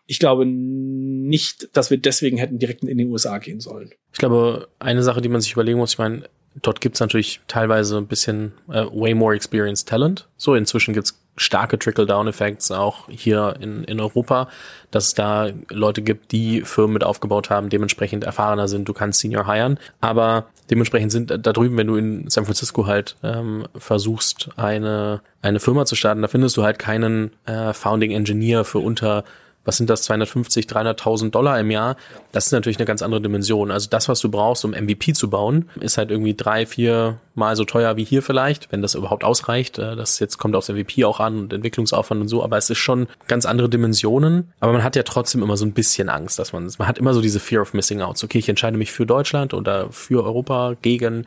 ich 0.05 0.19
glaube 0.19 0.45
nicht, 0.45 1.75
dass 1.77 1.89
wir 1.89 1.97
deswegen 1.97 2.37
hätten 2.37 2.59
direkt 2.59 2.83
in 2.83 2.97
die 2.97 3.05
USA 3.05 3.37
gehen 3.37 3.61
sollen. 3.61 3.91
Ich 4.11 4.19
glaube, 4.19 4.67
eine 4.79 5.03
Sache, 5.03 5.21
die 5.21 5.29
man 5.29 5.41
sich 5.41 5.53
überlegen 5.53 5.79
muss, 5.79 5.93
ich 5.93 5.97
meine, 5.97 6.23
dort 6.61 6.81
gibt's 6.81 6.99
natürlich 6.99 7.41
teilweise 7.47 7.97
ein 7.97 8.07
bisschen 8.07 8.53
äh, 8.69 8.85
way 8.91 9.13
more 9.13 9.35
experienced 9.35 9.87
talent. 9.87 10.27
So, 10.37 10.55
inzwischen 10.55 10.93
gibt's 10.93 11.19
starke 11.35 11.79
Trickle-Down-Effects 11.79 12.71
auch 12.71 13.09
hier 13.09 13.55
in, 13.59 13.83
in 13.85 13.99
Europa, 13.99 14.49
dass 14.91 15.07
es 15.07 15.13
da 15.15 15.49
Leute 15.69 16.01
gibt, 16.03 16.31
die 16.31 16.61
Firmen 16.61 16.93
mit 16.93 17.03
aufgebaut 17.03 17.49
haben, 17.49 17.69
dementsprechend 17.69 18.23
erfahrener 18.23 18.67
sind, 18.67 18.87
du 18.87 18.93
kannst 18.93 19.19
Senior 19.19 19.51
hiren, 19.51 19.79
aber 19.99 20.45
dementsprechend 20.69 21.11
sind 21.11 21.31
da 21.31 21.37
drüben, 21.51 21.77
wenn 21.77 21.87
du 21.87 21.95
in 21.95 22.29
San 22.29 22.45
Francisco 22.45 22.85
halt 22.85 23.15
ähm, 23.23 23.67
versuchst, 23.75 24.49
eine, 24.57 25.21
eine 25.41 25.59
Firma 25.59 25.85
zu 25.85 25.95
starten, 25.95 26.21
da 26.21 26.27
findest 26.27 26.55
du 26.57 26.63
halt 26.63 26.77
keinen 26.77 27.31
äh, 27.45 27.73
Founding 27.73 28.11
Engineer 28.11 28.63
für 28.63 28.79
unter 28.79 29.23
was 29.65 29.77
sind 29.77 29.89
das, 29.89 30.03
250, 30.03 30.65
300.000 30.65 31.31
Dollar 31.31 31.59
im 31.59 31.71
Jahr? 31.71 31.95
Das 32.31 32.47
ist 32.47 32.51
natürlich 32.51 32.77
eine 32.77 32.85
ganz 32.85 33.01
andere 33.01 33.21
Dimension. 33.21 33.71
Also 33.71 33.89
das, 33.89 34.09
was 34.09 34.19
du 34.19 34.29
brauchst, 34.29 34.65
um 34.65 34.71
MVP 34.71 35.13
zu 35.13 35.29
bauen, 35.29 35.69
ist 35.79 35.97
halt 35.97 36.11
irgendwie 36.11 36.33
drei, 36.33 36.65
vier 36.65 37.19
Mal 37.35 37.55
so 37.55 37.65
teuer 37.65 37.97
wie 37.97 38.03
hier 38.03 38.21
vielleicht, 38.21 38.71
wenn 38.71 38.83
das 38.83 38.93
überhaupt 38.93 39.23
ausreicht. 39.23 39.79
Äh, 39.79 39.95
das 39.95 40.19
jetzt 40.19 40.37
kommt 40.37 40.55
aufs 40.55 40.69
MVP 40.69 41.03
auch 41.05 41.19
an 41.19 41.39
und 41.39 41.53
Entwicklungsaufwand 41.53 42.21
und 42.21 42.27
so, 42.27 42.43
aber 42.43 42.57
es 42.57 42.69
ist 42.69 42.77
schon 42.77 43.07
ganz 43.27 43.45
andere 43.45 43.69
Dimensionen. 43.69 44.53
Aber 44.59 44.73
man 44.73 44.83
hat 44.83 44.95
ja 44.95 45.03
trotzdem 45.03 45.41
immer 45.41 45.57
so 45.57 45.65
ein 45.65 45.71
bisschen 45.71 46.09
Angst, 46.09 46.37
dass 46.37 46.53
man, 46.53 46.71
man 46.77 46.87
hat 46.87 46.99
immer 46.99 47.13
so 47.13 47.21
diese 47.21 47.39
Fear 47.39 47.61
of 47.61 47.73
Missing 47.73 48.01
Out. 48.01 48.23
Okay, 48.23 48.37
ich 48.37 48.49
entscheide 48.49 48.77
mich 48.77 48.91
für 48.91 49.05
Deutschland 49.05 49.53
oder 49.53 49.91
für 49.91 50.23
Europa 50.23 50.75
gegen. 50.81 51.25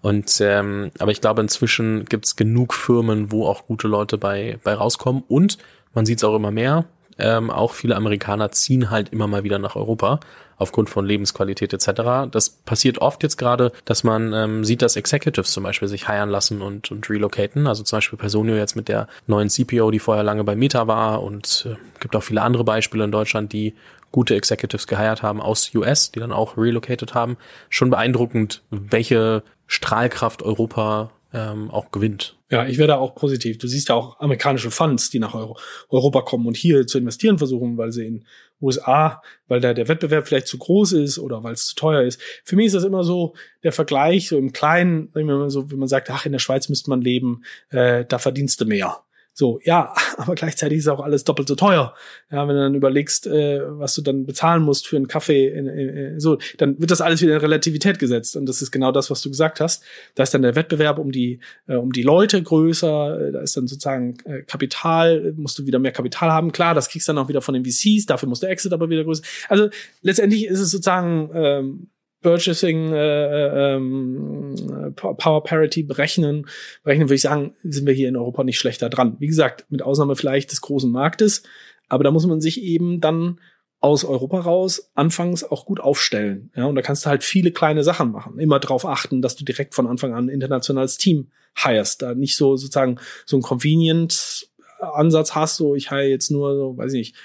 Und 0.00 0.40
ähm, 0.40 0.92
aber 0.98 1.10
ich 1.10 1.20
glaube, 1.20 1.40
inzwischen 1.40 2.04
gibt's 2.04 2.36
genug 2.36 2.74
Firmen, 2.74 3.32
wo 3.32 3.46
auch 3.46 3.66
gute 3.66 3.88
Leute 3.88 4.18
bei, 4.18 4.58
bei 4.62 4.74
rauskommen. 4.74 5.24
Und 5.26 5.58
man 5.94 6.06
sieht 6.06 6.18
es 6.18 6.24
auch 6.24 6.36
immer 6.36 6.52
mehr 6.52 6.84
ähm, 7.18 7.50
auch 7.50 7.72
viele 7.72 7.96
Amerikaner 7.96 8.50
ziehen 8.52 8.90
halt 8.90 9.10
immer 9.10 9.26
mal 9.26 9.44
wieder 9.44 9.58
nach 9.58 9.76
Europa 9.76 10.20
aufgrund 10.58 10.90
von 10.90 11.06
Lebensqualität 11.06 11.72
etc. 11.72 12.30
Das 12.30 12.50
passiert 12.50 12.98
oft 12.98 13.22
jetzt 13.22 13.36
gerade, 13.36 13.72
dass 13.84 14.04
man 14.04 14.32
ähm, 14.32 14.64
sieht, 14.64 14.82
dass 14.82 14.96
Executives 14.96 15.52
zum 15.52 15.62
Beispiel 15.62 15.88
sich 15.88 16.08
heiren 16.08 16.28
lassen 16.28 16.60
und, 16.62 16.90
und 16.90 17.08
relocaten. 17.08 17.66
Also 17.66 17.84
zum 17.84 17.98
Beispiel 17.98 18.18
Personio 18.18 18.56
jetzt 18.56 18.74
mit 18.74 18.88
der 18.88 19.08
neuen 19.26 19.48
CPO, 19.48 19.90
die 19.90 20.00
vorher 20.00 20.24
lange 20.24 20.44
bei 20.44 20.56
Meta 20.56 20.86
war 20.86 21.22
und 21.22 21.66
äh, 21.70 21.76
gibt 22.00 22.16
auch 22.16 22.22
viele 22.22 22.42
andere 22.42 22.64
Beispiele 22.64 23.04
in 23.04 23.12
Deutschland, 23.12 23.52
die 23.52 23.74
gute 24.10 24.34
Executives 24.34 24.86
geheiert 24.86 25.22
haben 25.22 25.40
aus 25.40 25.72
US, 25.74 26.10
die 26.10 26.20
dann 26.20 26.32
auch 26.32 26.56
relocated 26.56 27.14
haben. 27.14 27.36
Schon 27.68 27.90
beeindruckend, 27.90 28.62
welche 28.70 29.42
Strahlkraft 29.66 30.42
Europa 30.42 31.10
ähm, 31.32 31.70
auch 31.70 31.90
gewinnt. 31.90 32.36
Ja, 32.50 32.66
ich 32.66 32.78
werde 32.78 32.96
auch 32.96 33.14
positiv. 33.14 33.58
Du 33.58 33.66
siehst 33.66 33.90
ja 33.90 33.94
auch 33.94 34.18
amerikanische 34.20 34.70
Funds, 34.70 35.10
die 35.10 35.18
nach 35.18 35.34
Euro 35.34 35.58
Europa 35.90 36.22
kommen 36.22 36.46
und 36.46 36.56
hier 36.56 36.86
zu 36.86 36.98
investieren 36.98 37.36
versuchen, 37.36 37.76
weil 37.76 37.92
sie 37.92 38.06
in 38.06 38.24
USA, 38.60 39.22
weil 39.46 39.60
da 39.60 39.74
der 39.74 39.88
Wettbewerb 39.88 40.26
vielleicht 40.26 40.46
zu 40.46 40.58
groß 40.58 40.92
ist 40.92 41.18
oder 41.18 41.44
weil 41.44 41.52
es 41.52 41.66
zu 41.66 41.76
teuer 41.76 42.02
ist. 42.02 42.20
Für 42.44 42.56
mich 42.56 42.66
ist 42.66 42.74
das 42.74 42.84
immer 42.84 43.04
so 43.04 43.34
der 43.62 43.72
Vergleich, 43.72 44.28
so 44.28 44.38
im 44.38 44.52
Kleinen, 44.52 45.10
wenn 45.12 45.26
man 45.26 45.50
so, 45.50 45.70
wenn 45.70 45.78
man 45.78 45.88
sagt, 45.88 46.10
ach, 46.10 46.26
in 46.26 46.32
der 46.32 46.38
Schweiz 46.38 46.68
müsste 46.68 46.90
man 46.90 47.02
leben, 47.02 47.42
äh, 47.70 48.04
da 48.06 48.18
verdienst 48.18 48.60
du 48.60 48.64
mehr. 48.64 49.02
So, 49.38 49.60
ja, 49.62 49.94
aber 50.16 50.34
gleichzeitig 50.34 50.78
ist 50.78 50.88
auch 50.88 50.98
alles 50.98 51.22
doppelt 51.22 51.46
so 51.46 51.54
teuer. 51.54 51.94
Ja, 52.28 52.48
wenn 52.48 52.56
du 52.56 52.60
dann 52.60 52.74
überlegst, 52.74 53.28
äh, 53.28 53.60
was 53.64 53.94
du 53.94 54.02
dann 54.02 54.26
bezahlen 54.26 54.64
musst 54.64 54.88
für 54.88 54.96
einen 54.96 55.06
Kaffee, 55.06 55.46
in, 55.46 55.68
in, 55.68 55.88
in, 55.88 56.20
so, 56.20 56.38
dann 56.56 56.80
wird 56.80 56.90
das 56.90 57.00
alles 57.00 57.22
wieder 57.22 57.34
in 57.34 57.40
Relativität 57.40 58.00
gesetzt. 58.00 58.34
Und 58.34 58.46
das 58.46 58.62
ist 58.62 58.72
genau 58.72 58.90
das, 58.90 59.12
was 59.12 59.22
du 59.22 59.28
gesagt 59.28 59.60
hast. 59.60 59.84
Da 60.16 60.24
ist 60.24 60.34
dann 60.34 60.42
der 60.42 60.56
Wettbewerb 60.56 60.98
um 60.98 61.12
die, 61.12 61.38
äh, 61.68 61.76
um 61.76 61.92
die 61.92 62.02
Leute 62.02 62.42
größer, 62.42 63.28
äh, 63.28 63.32
da 63.32 63.40
ist 63.40 63.56
dann 63.56 63.68
sozusagen 63.68 64.16
äh, 64.24 64.42
Kapital, 64.42 65.32
musst 65.36 65.56
du 65.60 65.66
wieder 65.66 65.78
mehr 65.78 65.92
Kapital 65.92 66.32
haben. 66.32 66.50
Klar, 66.50 66.74
das 66.74 66.88
kriegst 66.88 67.06
du 67.06 67.12
dann 67.12 67.24
auch 67.24 67.28
wieder 67.28 67.40
von 67.40 67.54
den 67.54 67.64
VCs, 67.64 68.06
dafür 68.06 68.28
muss 68.28 68.40
der 68.40 68.50
Exit 68.50 68.72
aber 68.72 68.90
wieder 68.90 69.04
größer. 69.04 69.22
Also 69.48 69.68
letztendlich 70.02 70.46
ist 70.46 70.58
es 70.58 70.72
sozusagen 70.72 71.30
ähm, 71.32 71.86
Purchasing 72.22 72.92
äh, 72.92 73.74
ähm, 73.74 74.54
Power 74.94 75.44
Parity 75.44 75.82
berechnen, 75.82 76.46
berechnen 76.82 77.08
würde 77.08 77.14
ich 77.14 77.22
sagen, 77.22 77.54
sind 77.62 77.86
wir 77.86 77.94
hier 77.94 78.08
in 78.08 78.16
Europa 78.16 78.44
nicht 78.44 78.58
schlechter 78.58 78.88
dran. 78.88 79.16
Wie 79.18 79.26
gesagt, 79.26 79.66
mit 79.68 79.82
Ausnahme 79.82 80.16
vielleicht 80.16 80.50
des 80.50 80.60
großen 80.60 80.90
Marktes, 80.90 81.42
aber 81.88 82.04
da 82.04 82.10
muss 82.10 82.26
man 82.26 82.40
sich 82.40 82.62
eben 82.62 83.00
dann 83.00 83.38
aus 83.80 84.04
Europa 84.04 84.40
raus 84.40 84.90
anfangs 84.94 85.44
auch 85.44 85.64
gut 85.64 85.78
aufstellen. 85.80 86.50
Ja, 86.56 86.66
und 86.66 86.74
da 86.74 86.82
kannst 86.82 87.06
du 87.06 87.10
halt 87.10 87.22
viele 87.22 87.52
kleine 87.52 87.84
Sachen 87.84 88.10
machen. 88.10 88.38
Immer 88.38 88.58
darauf 88.58 88.84
achten, 88.84 89.22
dass 89.22 89.36
du 89.36 89.44
direkt 89.44 89.74
von 89.74 89.86
Anfang 89.86 90.14
an 90.14 90.26
ein 90.26 90.30
internationales 90.30 90.96
Team 90.96 91.28
hirest. 91.56 92.02
Da 92.02 92.14
nicht 92.14 92.36
so 92.36 92.56
sozusagen 92.56 92.98
so 93.24 93.36
ein 93.36 93.42
convenient 93.42 94.48
Ansatz 94.80 95.34
hast, 95.34 95.56
so 95.56 95.74
ich 95.74 95.90
hire 95.90 96.08
jetzt 96.08 96.30
nur, 96.30 96.56
so, 96.56 96.76
weiß 96.76 96.92
ich 96.92 96.98
nicht, 96.98 97.16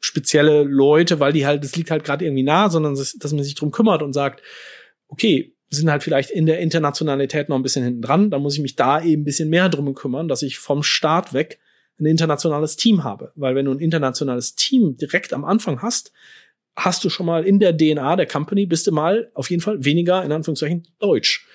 spezielle 0.00 0.62
Leute, 0.62 1.20
weil 1.20 1.32
die 1.32 1.46
halt, 1.46 1.64
das 1.64 1.76
liegt 1.76 1.90
halt 1.90 2.04
gerade 2.04 2.24
irgendwie 2.24 2.42
nah, 2.42 2.70
sondern 2.70 2.94
dass, 2.94 3.32
man 3.32 3.44
sich 3.44 3.54
drum 3.54 3.70
kümmert 3.70 4.02
und 4.02 4.12
sagt, 4.12 4.42
okay, 5.08 5.54
sind 5.70 5.90
halt 5.90 6.02
vielleicht 6.02 6.30
in 6.30 6.46
der 6.46 6.60
Internationalität 6.60 7.48
noch 7.48 7.56
ein 7.56 7.62
bisschen 7.62 7.84
hinten 7.84 8.02
dran, 8.02 8.30
da 8.30 8.38
muss 8.38 8.54
ich 8.54 8.60
mich 8.60 8.76
da 8.76 9.02
eben 9.02 9.22
ein 9.22 9.24
bisschen 9.24 9.50
mehr 9.50 9.68
drum 9.68 9.94
kümmern, 9.94 10.28
dass 10.28 10.42
ich 10.42 10.58
vom 10.58 10.82
Start 10.82 11.34
weg 11.34 11.58
ein 12.00 12.06
internationales 12.06 12.76
Team 12.76 13.04
habe. 13.04 13.32
Weil 13.34 13.54
wenn 13.54 13.66
du 13.66 13.72
ein 13.72 13.80
internationales 13.80 14.54
Team 14.54 14.96
direkt 14.96 15.32
am 15.32 15.44
Anfang 15.44 15.82
hast, 15.82 16.12
hast 16.76 17.04
du 17.04 17.10
schon 17.10 17.26
mal 17.26 17.44
in 17.44 17.58
der 17.58 17.76
DNA 17.76 18.16
der 18.16 18.26
Company, 18.26 18.66
bist 18.66 18.86
du 18.86 18.92
mal 18.92 19.30
auf 19.34 19.50
jeden 19.50 19.60
Fall 19.60 19.84
weniger, 19.84 20.24
in 20.24 20.32
Anführungszeichen, 20.32 20.86
deutsch. 21.00 21.46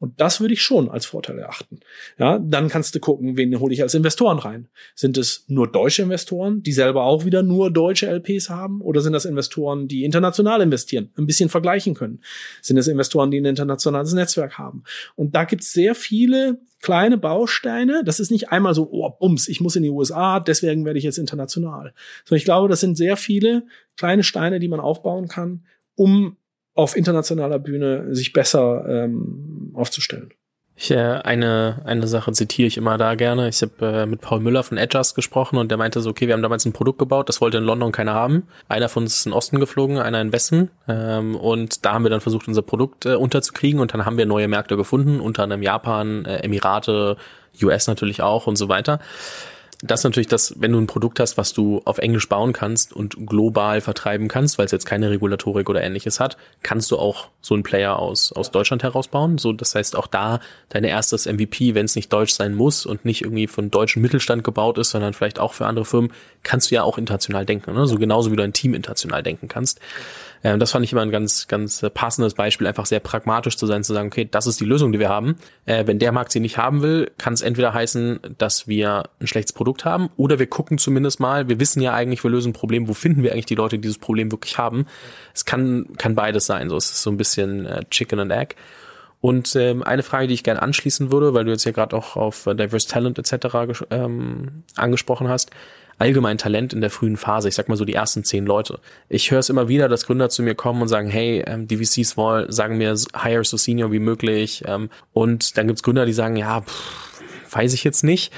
Und 0.00 0.18
das 0.18 0.40
würde 0.40 0.54
ich 0.54 0.62
schon 0.62 0.90
als 0.90 1.04
Vorteil 1.04 1.38
erachten. 1.38 1.80
Ja, 2.18 2.38
dann 2.38 2.68
kannst 2.68 2.94
du 2.94 3.00
gucken, 3.00 3.36
wen 3.36 3.60
hole 3.60 3.74
ich 3.74 3.82
als 3.82 3.94
Investoren 3.94 4.38
rein? 4.38 4.68
Sind 4.94 5.18
es 5.18 5.44
nur 5.46 5.70
deutsche 5.70 6.02
Investoren, 6.02 6.62
die 6.62 6.72
selber 6.72 7.04
auch 7.04 7.26
wieder 7.26 7.42
nur 7.42 7.70
deutsche 7.70 8.06
LPs 8.06 8.48
haben? 8.48 8.80
Oder 8.80 9.02
sind 9.02 9.12
das 9.12 9.26
Investoren, 9.26 9.88
die 9.88 10.04
international 10.04 10.62
investieren, 10.62 11.10
ein 11.18 11.26
bisschen 11.26 11.50
vergleichen 11.50 11.92
können? 11.94 12.22
Sind 12.62 12.78
es 12.78 12.88
Investoren, 12.88 13.30
die 13.30 13.38
ein 13.38 13.44
internationales 13.44 14.14
Netzwerk 14.14 14.56
haben? 14.56 14.84
Und 15.16 15.34
da 15.34 15.44
gibt 15.44 15.62
es 15.62 15.72
sehr 15.72 15.94
viele 15.94 16.58
kleine 16.80 17.18
Bausteine. 17.18 18.02
Das 18.02 18.20
ist 18.20 18.30
nicht 18.30 18.50
einmal 18.50 18.74
so, 18.74 18.88
oh, 18.90 19.10
bums, 19.10 19.48
ich 19.48 19.60
muss 19.60 19.76
in 19.76 19.82
die 19.82 19.90
USA, 19.90 20.40
deswegen 20.40 20.86
werde 20.86 20.98
ich 20.98 21.04
jetzt 21.04 21.18
international. 21.18 21.92
Sondern 22.24 22.38
ich 22.38 22.44
glaube, 22.44 22.70
das 22.70 22.80
sind 22.80 22.96
sehr 22.96 23.18
viele 23.18 23.66
kleine 23.98 24.24
Steine, 24.24 24.60
die 24.60 24.68
man 24.68 24.80
aufbauen 24.80 25.28
kann, 25.28 25.66
um 25.94 26.38
auf 26.74 26.96
internationaler 26.96 27.58
Bühne 27.58 28.14
sich 28.14 28.32
besser 28.32 28.84
ähm, 28.88 29.72
aufzustellen. 29.74 30.32
Ich, 30.82 30.90
äh, 30.90 30.96
eine, 30.96 31.82
eine 31.84 32.06
Sache 32.06 32.32
zitiere 32.32 32.66
ich 32.66 32.78
immer 32.78 32.96
da 32.96 33.14
gerne. 33.14 33.50
Ich 33.50 33.60
habe 33.60 33.86
äh, 33.86 34.06
mit 34.06 34.22
Paul 34.22 34.40
Müller 34.40 34.62
von 34.62 34.78
Adjust 34.78 35.14
gesprochen 35.14 35.58
und 35.58 35.70
der 35.70 35.76
meinte 35.76 36.00
so, 36.00 36.08
okay, 36.08 36.26
wir 36.26 36.32
haben 36.32 36.42
damals 36.42 36.64
ein 36.64 36.72
Produkt 36.72 36.98
gebaut, 36.98 37.28
das 37.28 37.42
wollte 37.42 37.58
in 37.58 37.64
London 37.64 37.92
keiner 37.92 38.14
haben. 38.14 38.44
Einer 38.66 38.88
von 38.88 39.02
uns 39.02 39.18
ist 39.18 39.26
in 39.26 39.34
Osten 39.34 39.60
geflogen, 39.60 39.98
einer 39.98 40.22
in 40.22 40.32
Westen. 40.32 40.70
Ähm, 40.88 41.36
und 41.36 41.84
da 41.84 41.92
haben 41.92 42.04
wir 42.04 42.10
dann 42.10 42.22
versucht, 42.22 42.48
unser 42.48 42.62
Produkt 42.62 43.04
äh, 43.04 43.14
unterzukriegen 43.14 43.78
und 43.78 43.92
dann 43.92 44.06
haben 44.06 44.16
wir 44.16 44.24
neue 44.24 44.48
Märkte 44.48 44.78
gefunden, 44.78 45.20
unter 45.20 45.42
anderem 45.42 45.62
Japan, 45.62 46.24
äh, 46.24 46.38
Emirate, 46.38 47.18
US 47.62 47.86
natürlich 47.86 48.22
auch 48.22 48.46
und 48.46 48.56
so 48.56 48.70
weiter 48.70 49.00
das 49.82 50.00
ist 50.00 50.04
natürlich 50.04 50.26
das, 50.26 50.54
wenn 50.58 50.72
du 50.72 50.78
ein 50.78 50.86
Produkt 50.86 51.20
hast, 51.20 51.38
was 51.38 51.54
du 51.54 51.80
auf 51.86 51.98
Englisch 51.98 52.28
bauen 52.28 52.52
kannst 52.52 52.92
und 52.92 53.26
global 53.26 53.80
vertreiben 53.80 54.28
kannst, 54.28 54.58
weil 54.58 54.66
es 54.66 54.72
jetzt 54.72 54.84
keine 54.84 55.08
Regulatorik 55.10 55.70
oder 55.70 55.82
ähnliches 55.82 56.20
hat, 56.20 56.36
kannst 56.62 56.90
du 56.90 56.98
auch 56.98 57.28
so 57.40 57.54
einen 57.54 57.62
Player 57.62 57.98
aus, 57.98 58.30
aus 58.32 58.50
Deutschland 58.50 58.82
herausbauen. 58.82 59.38
So, 59.38 59.54
das 59.54 59.74
heißt 59.74 59.96
auch 59.96 60.06
da 60.06 60.40
dein 60.68 60.84
erstes 60.84 61.24
MVP, 61.24 61.74
wenn 61.74 61.86
es 61.86 61.96
nicht 61.96 62.12
deutsch 62.12 62.34
sein 62.34 62.54
muss 62.54 62.84
und 62.84 63.06
nicht 63.06 63.22
irgendwie 63.22 63.46
von 63.46 63.70
deutschen 63.70 64.02
Mittelstand 64.02 64.44
gebaut 64.44 64.76
ist, 64.76 64.90
sondern 64.90 65.14
vielleicht 65.14 65.38
auch 65.38 65.54
für 65.54 65.66
andere 65.66 65.86
Firmen, 65.86 66.12
kannst 66.42 66.70
du 66.70 66.74
ja 66.74 66.82
auch 66.82 66.98
international 66.98 67.46
denken. 67.46 67.72
Ne? 67.72 67.86
So 67.86 67.96
genauso 67.96 68.30
wie 68.30 68.36
du 68.36 68.42
ein 68.42 68.52
Team 68.52 68.74
international 68.74 69.22
denken 69.22 69.48
kannst. 69.48 69.80
Ähm, 70.42 70.58
das 70.58 70.72
fand 70.72 70.84
ich 70.84 70.92
immer 70.92 71.02
ein 71.02 71.10
ganz, 71.10 71.48
ganz 71.48 71.82
äh, 71.82 71.90
passendes 71.90 72.34
Beispiel, 72.34 72.66
einfach 72.66 72.86
sehr 72.86 73.00
pragmatisch 73.00 73.56
zu 73.56 73.66
sein, 73.66 73.84
zu 73.84 73.92
sagen, 73.92 74.08
okay, 74.08 74.28
das 74.30 74.46
ist 74.46 74.60
die 74.60 74.64
Lösung, 74.64 74.92
die 74.92 74.98
wir 74.98 75.08
haben. 75.08 75.36
Äh, 75.66 75.86
wenn 75.86 75.98
der 75.98 76.12
Markt 76.12 76.32
sie 76.32 76.40
nicht 76.40 76.58
haben 76.58 76.82
will, 76.82 77.10
kann 77.18 77.32
es 77.32 77.42
entweder 77.42 77.74
heißen, 77.74 78.20
dass 78.38 78.66
wir 78.66 79.04
ein 79.20 79.26
schlechtes 79.26 79.52
Produkt 79.52 79.84
haben 79.84 80.10
oder 80.16 80.38
wir 80.38 80.46
gucken 80.46 80.78
zumindest 80.78 81.20
mal, 81.20 81.48
wir 81.48 81.60
wissen 81.60 81.82
ja 81.82 81.92
eigentlich, 81.92 82.24
wir 82.24 82.30
lösen 82.30 82.50
ein 82.50 82.54
Problem, 82.54 82.88
wo 82.88 82.94
finden 82.94 83.22
wir 83.22 83.32
eigentlich 83.32 83.46
die 83.46 83.54
Leute, 83.54 83.76
die 83.76 83.82
dieses 83.82 83.98
Problem 83.98 84.30
wirklich 84.32 84.58
haben. 84.58 84.86
Es 85.34 85.44
kann, 85.44 85.88
kann 85.98 86.14
beides 86.14 86.46
sein. 86.46 86.68
So, 86.68 86.76
es 86.76 86.90
ist 86.90 87.02
so 87.02 87.10
ein 87.10 87.16
bisschen 87.16 87.66
äh, 87.66 87.84
Chicken 87.90 88.20
and 88.20 88.32
Egg. 88.32 88.54
Und 89.20 89.54
ähm, 89.54 89.82
eine 89.82 90.02
Frage, 90.02 90.28
die 90.28 90.34
ich 90.34 90.44
gerne 90.44 90.62
anschließen 90.62 91.12
würde, 91.12 91.34
weil 91.34 91.44
du 91.44 91.50
jetzt 91.50 91.64
ja 91.64 91.72
gerade 91.72 91.94
auch 91.94 92.16
auf 92.16 92.46
äh, 92.46 92.54
Diverse 92.54 92.88
Talent 92.88 93.18
etc. 93.18 93.82
Ähm, 93.90 94.64
angesprochen 94.76 95.28
hast, 95.28 95.50
allgemein 96.00 96.38
Talent 96.38 96.72
in 96.72 96.80
der 96.80 96.90
frühen 96.90 97.18
Phase, 97.18 97.48
ich 97.48 97.54
sag 97.54 97.68
mal 97.68 97.76
so 97.76 97.84
die 97.84 97.94
ersten 97.94 98.24
zehn 98.24 98.46
Leute. 98.46 98.80
Ich 99.08 99.30
höre 99.30 99.40
es 99.40 99.50
immer 99.50 99.68
wieder, 99.68 99.88
dass 99.88 100.06
Gründer 100.06 100.30
zu 100.30 100.42
mir 100.42 100.54
kommen 100.54 100.80
und 100.80 100.88
sagen, 100.88 101.08
hey, 101.08 101.44
ähm, 101.46 101.68
die 101.68 101.76
VCs 101.76 102.16
wollen, 102.16 102.50
sagen 102.50 102.78
mir, 102.78 102.96
hire 103.22 103.44
so 103.44 103.58
senior 103.58 103.92
wie 103.92 103.98
möglich. 103.98 104.64
Ähm, 104.66 104.88
und 105.12 105.58
dann 105.58 105.66
gibt's 105.66 105.82
Gründer, 105.82 106.06
die 106.06 106.14
sagen, 106.14 106.36
ja, 106.36 106.62
pff, 106.62 107.20
weiß 107.52 107.74
ich 107.74 107.84
jetzt 107.84 108.02
nicht. 108.02 108.32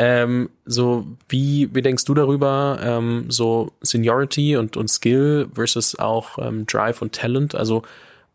Ähm, 0.00 0.48
so, 0.64 1.06
wie, 1.28 1.74
wie 1.74 1.82
denkst 1.82 2.04
du 2.04 2.14
darüber, 2.14 2.78
ähm, 2.80 3.24
so 3.28 3.72
Seniority 3.80 4.56
und, 4.56 4.76
und 4.76 4.88
Skill 4.88 5.48
versus 5.52 5.98
auch 5.98 6.38
ähm, 6.38 6.66
Drive 6.66 7.02
und 7.02 7.12
Talent? 7.12 7.56
Also, 7.56 7.82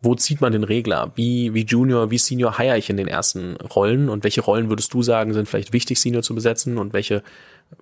wo 0.02 0.14
zieht 0.16 0.42
man 0.42 0.52
den 0.52 0.66
Regler? 0.66 1.14
Wie, 1.16 1.54
wie 1.54 1.64
Junior, 1.64 2.12
wie 2.12 2.18
Senior 2.18 2.58
hire 2.58 2.78
ich 2.78 2.90
in 2.90 2.98
den 2.98 3.08
ersten 3.08 3.56
Rollen? 3.56 4.10
Und 4.10 4.26
welche 4.26 4.42
Rollen 4.42 4.68
würdest 4.68 4.94
du 4.94 5.02
sagen, 5.02 5.34
sind 5.34 5.48
vielleicht 5.48 5.72
wichtig, 5.72 6.02
Senior 6.02 6.22
zu 6.22 6.36
besetzen 6.36 6.78
und 6.78 6.92
welche 6.92 7.24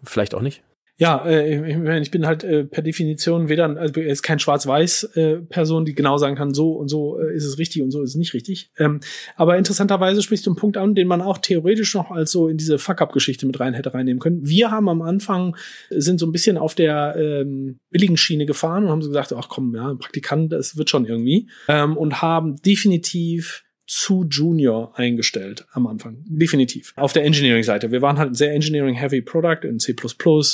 vielleicht 0.04 0.36
auch 0.36 0.41
nicht? 0.41 0.62
Ja, 1.02 1.26
äh, 1.26 1.99
ich 1.99 2.12
bin 2.12 2.28
halt 2.28 2.43
äh, 2.43 2.64
per 2.64 2.84
Definition 2.84 3.49
weder, 3.49 3.76
also 3.76 3.99
er 3.99 4.12
ist 4.12 4.22
kein 4.22 4.38
Schwarz-Weiß-Person, 4.38 5.82
äh, 5.82 5.86
die 5.86 5.95
genau 5.95 6.18
sagen 6.18 6.36
kann, 6.36 6.54
so 6.54 6.74
und 6.74 6.89
so 6.89 7.20
äh, 7.20 7.34
ist 7.34 7.43
es 7.43 7.58
richtig 7.58 7.82
und 7.82 7.89
so 7.89 8.04
ist 8.04 8.12
es 8.12 8.16
nicht 8.18 8.36
richtig. 8.36 8.70
Ähm, 8.78 8.99
aber 9.36 9.58
interessanterweise 9.58 10.22
sprichst 10.22 10.45
du 10.45 10.52
einen 10.52 10.58
Punkt 10.58 10.78
an, 10.78 10.93
den 10.93 11.08
man 11.08 11.24
auch 11.24 11.39
theoretisch 11.39 11.95
noch 11.95 12.12
als 12.12 12.32
so 12.32 12.49
in 12.49 12.58
diese 12.58 12.78
Fuck-up-Geschichte 12.78 13.47
mit 13.47 13.60
rein 13.60 13.74
hätte 13.74 13.95
reinnehmen 13.95 14.20
können. 14.20 14.47
Wir 14.47 14.70
haben 14.70 14.88
am 14.89 15.02
Anfang, 15.02 15.58
sind 15.89 16.20
so 16.20 16.28
ein 16.28 16.32
bisschen 16.32 16.60
auf 16.60 16.76
der 16.76 17.16
ähm, 17.18 17.80
billigen 17.89 18.16
Schiene 18.16 18.45
gefahren 18.45 18.84
und 18.84 18.91
haben 18.91 19.02
so 19.02 19.10
gesagt, 19.10 19.34
ach 19.34 19.49
komm, 19.49 19.74
ja, 19.74 19.95
Praktikant, 19.95 20.52
das 20.52 20.78
wird 20.78 20.91
schon 20.91 21.08
irgendwie. 21.08 21.49
Ähm, 21.68 21.97
und 21.97 22.22
haben 22.22 22.58
definitiv 22.58 23.64
zu 23.92 24.24
Junior 24.24 24.98
eingestellt 24.98 25.68
am 25.74 25.86
Anfang. 25.86 26.24
Definitiv. 26.26 26.94
Auf 26.96 27.12
der 27.12 27.26
Engineering-Seite. 27.26 27.92
Wir 27.92 28.02
waren 28.02 28.18
halt 28.18 28.32
ein 28.32 28.36
sehr 28.36 28.54
Engineering-heavy 28.54 29.22
Product 29.22 29.66
in 29.66 29.80
C++ 29.80 29.94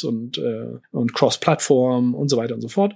und, 0.08 0.40
äh, 0.40 0.80
und 0.90 1.14
Cross-Plattform 1.14 2.16
und 2.16 2.30
so 2.30 2.38
weiter 2.38 2.56
und 2.56 2.62
so 2.62 2.68
fort. 2.68 2.96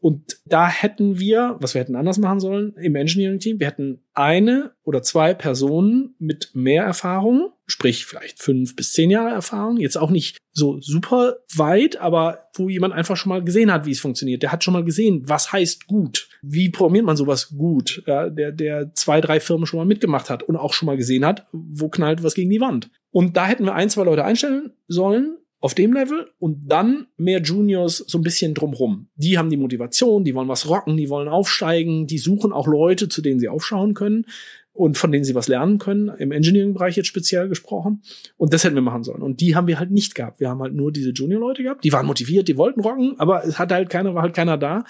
Und 0.00 0.38
da 0.44 0.68
hätten 0.68 1.18
wir, 1.18 1.56
was 1.60 1.74
wir 1.74 1.80
hätten 1.80 1.96
anders 1.96 2.18
machen 2.18 2.40
sollen 2.40 2.74
im 2.76 2.94
Engineering-Team, 2.94 3.60
wir 3.60 3.66
hätten 3.66 4.00
eine 4.14 4.72
oder 4.84 5.02
zwei 5.02 5.34
Personen 5.34 6.14
mit 6.18 6.50
mehr 6.54 6.84
Erfahrung, 6.84 7.52
sprich 7.66 8.06
vielleicht 8.06 8.42
fünf 8.42 8.74
bis 8.76 8.92
zehn 8.92 9.10
Jahre 9.10 9.30
Erfahrung, 9.30 9.76
jetzt 9.78 9.96
auch 9.96 10.10
nicht 10.10 10.38
so 10.52 10.80
super 10.80 11.36
weit, 11.54 11.98
aber 11.98 12.38
wo 12.54 12.68
jemand 12.68 12.94
einfach 12.94 13.16
schon 13.16 13.30
mal 13.30 13.42
gesehen 13.42 13.72
hat, 13.72 13.86
wie 13.86 13.92
es 13.92 14.00
funktioniert. 14.00 14.42
Der 14.42 14.50
hat 14.52 14.64
schon 14.64 14.74
mal 14.74 14.84
gesehen, 14.84 15.22
was 15.26 15.52
heißt 15.52 15.86
gut. 15.86 16.28
Wie 16.42 16.70
programmiert 16.70 17.04
man 17.04 17.16
sowas 17.16 17.50
gut? 17.50 18.02
Ja, 18.06 18.28
der, 18.28 18.52
der 18.52 18.94
zwei, 18.94 19.20
drei 19.20 19.40
Firmen 19.40 19.66
schon 19.66 19.78
mal 19.78 19.86
mitgemacht 19.86 20.30
hat 20.30 20.42
und 20.42 20.56
auch 20.56 20.72
schon 20.72 20.86
mal 20.86 20.96
gesehen 20.96 21.24
hat, 21.24 21.46
wo 21.52 21.88
knallt 21.88 22.22
was 22.22 22.34
gegen 22.34 22.50
die 22.50 22.60
Wand. 22.60 22.90
Und 23.10 23.36
da 23.36 23.46
hätten 23.46 23.64
wir 23.64 23.74
ein, 23.74 23.90
zwei 23.90 24.04
Leute 24.04 24.24
einstellen 24.24 24.72
sollen, 24.86 25.38
auf 25.60 25.74
dem 25.74 25.92
Level 25.92 26.30
und 26.38 26.68
dann 26.68 27.08
mehr 27.16 27.42
Juniors 27.42 27.98
so 28.06 28.18
ein 28.18 28.22
bisschen 28.22 28.54
drumrum. 28.54 29.08
Die 29.16 29.38
haben 29.38 29.50
die 29.50 29.56
Motivation, 29.56 30.24
die 30.24 30.34
wollen 30.34 30.48
was 30.48 30.68
rocken, 30.68 30.96
die 30.96 31.10
wollen 31.10 31.28
aufsteigen, 31.28 32.06
die 32.06 32.18
suchen 32.18 32.52
auch 32.52 32.68
Leute, 32.68 33.08
zu 33.08 33.22
denen 33.22 33.40
sie 33.40 33.48
aufschauen 33.48 33.94
können 33.94 34.26
und 34.72 34.96
von 34.96 35.10
denen 35.10 35.24
sie 35.24 35.34
was 35.34 35.48
lernen 35.48 35.78
können, 35.78 36.08
im 36.18 36.30
Engineering-Bereich 36.30 36.96
jetzt 36.96 37.08
speziell 37.08 37.48
gesprochen. 37.48 38.02
Und 38.36 38.52
das 38.52 38.62
hätten 38.62 38.76
wir 38.76 38.82
machen 38.82 39.02
sollen. 39.02 39.22
Und 39.22 39.40
die 39.40 39.56
haben 39.56 39.66
wir 39.66 39.80
halt 39.80 39.90
nicht 39.90 40.14
gehabt. 40.14 40.38
Wir 40.38 40.48
haben 40.48 40.62
halt 40.62 40.74
nur 40.74 40.92
diese 40.92 41.10
Junior-Leute 41.10 41.64
gehabt, 41.64 41.82
die 41.82 41.92
waren 41.92 42.06
motiviert, 42.06 42.46
die 42.46 42.56
wollten 42.56 42.80
rocken, 42.80 43.18
aber 43.18 43.44
es 43.44 43.58
hat 43.58 43.72
halt 43.72 43.90
keiner, 43.90 44.14
war 44.14 44.22
halt 44.22 44.34
keiner 44.34 44.56
da, 44.56 44.84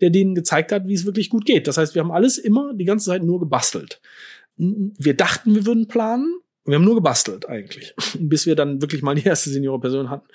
der 0.00 0.08
denen 0.08 0.34
gezeigt 0.34 0.72
hat, 0.72 0.88
wie 0.88 0.94
es 0.94 1.04
wirklich 1.04 1.28
gut 1.28 1.44
geht. 1.44 1.68
Das 1.68 1.76
heißt, 1.76 1.94
wir 1.94 2.00
haben 2.00 2.10
alles 2.10 2.38
immer 2.38 2.72
die 2.72 2.86
ganze 2.86 3.10
Zeit 3.10 3.22
nur 3.22 3.38
gebastelt. 3.38 4.00
Wir 4.56 5.14
dachten, 5.14 5.54
wir 5.54 5.66
würden 5.66 5.88
planen, 5.88 6.32
Wir 6.66 6.76
haben 6.76 6.84
nur 6.84 6.94
gebastelt 6.94 7.48
eigentlich, 7.48 7.94
bis 8.18 8.46
wir 8.46 8.56
dann 8.56 8.80
wirklich 8.80 9.02
mal 9.02 9.14
die 9.14 9.24
erste 9.24 9.50
Senior-Person 9.50 10.10
hatten. 10.10 10.26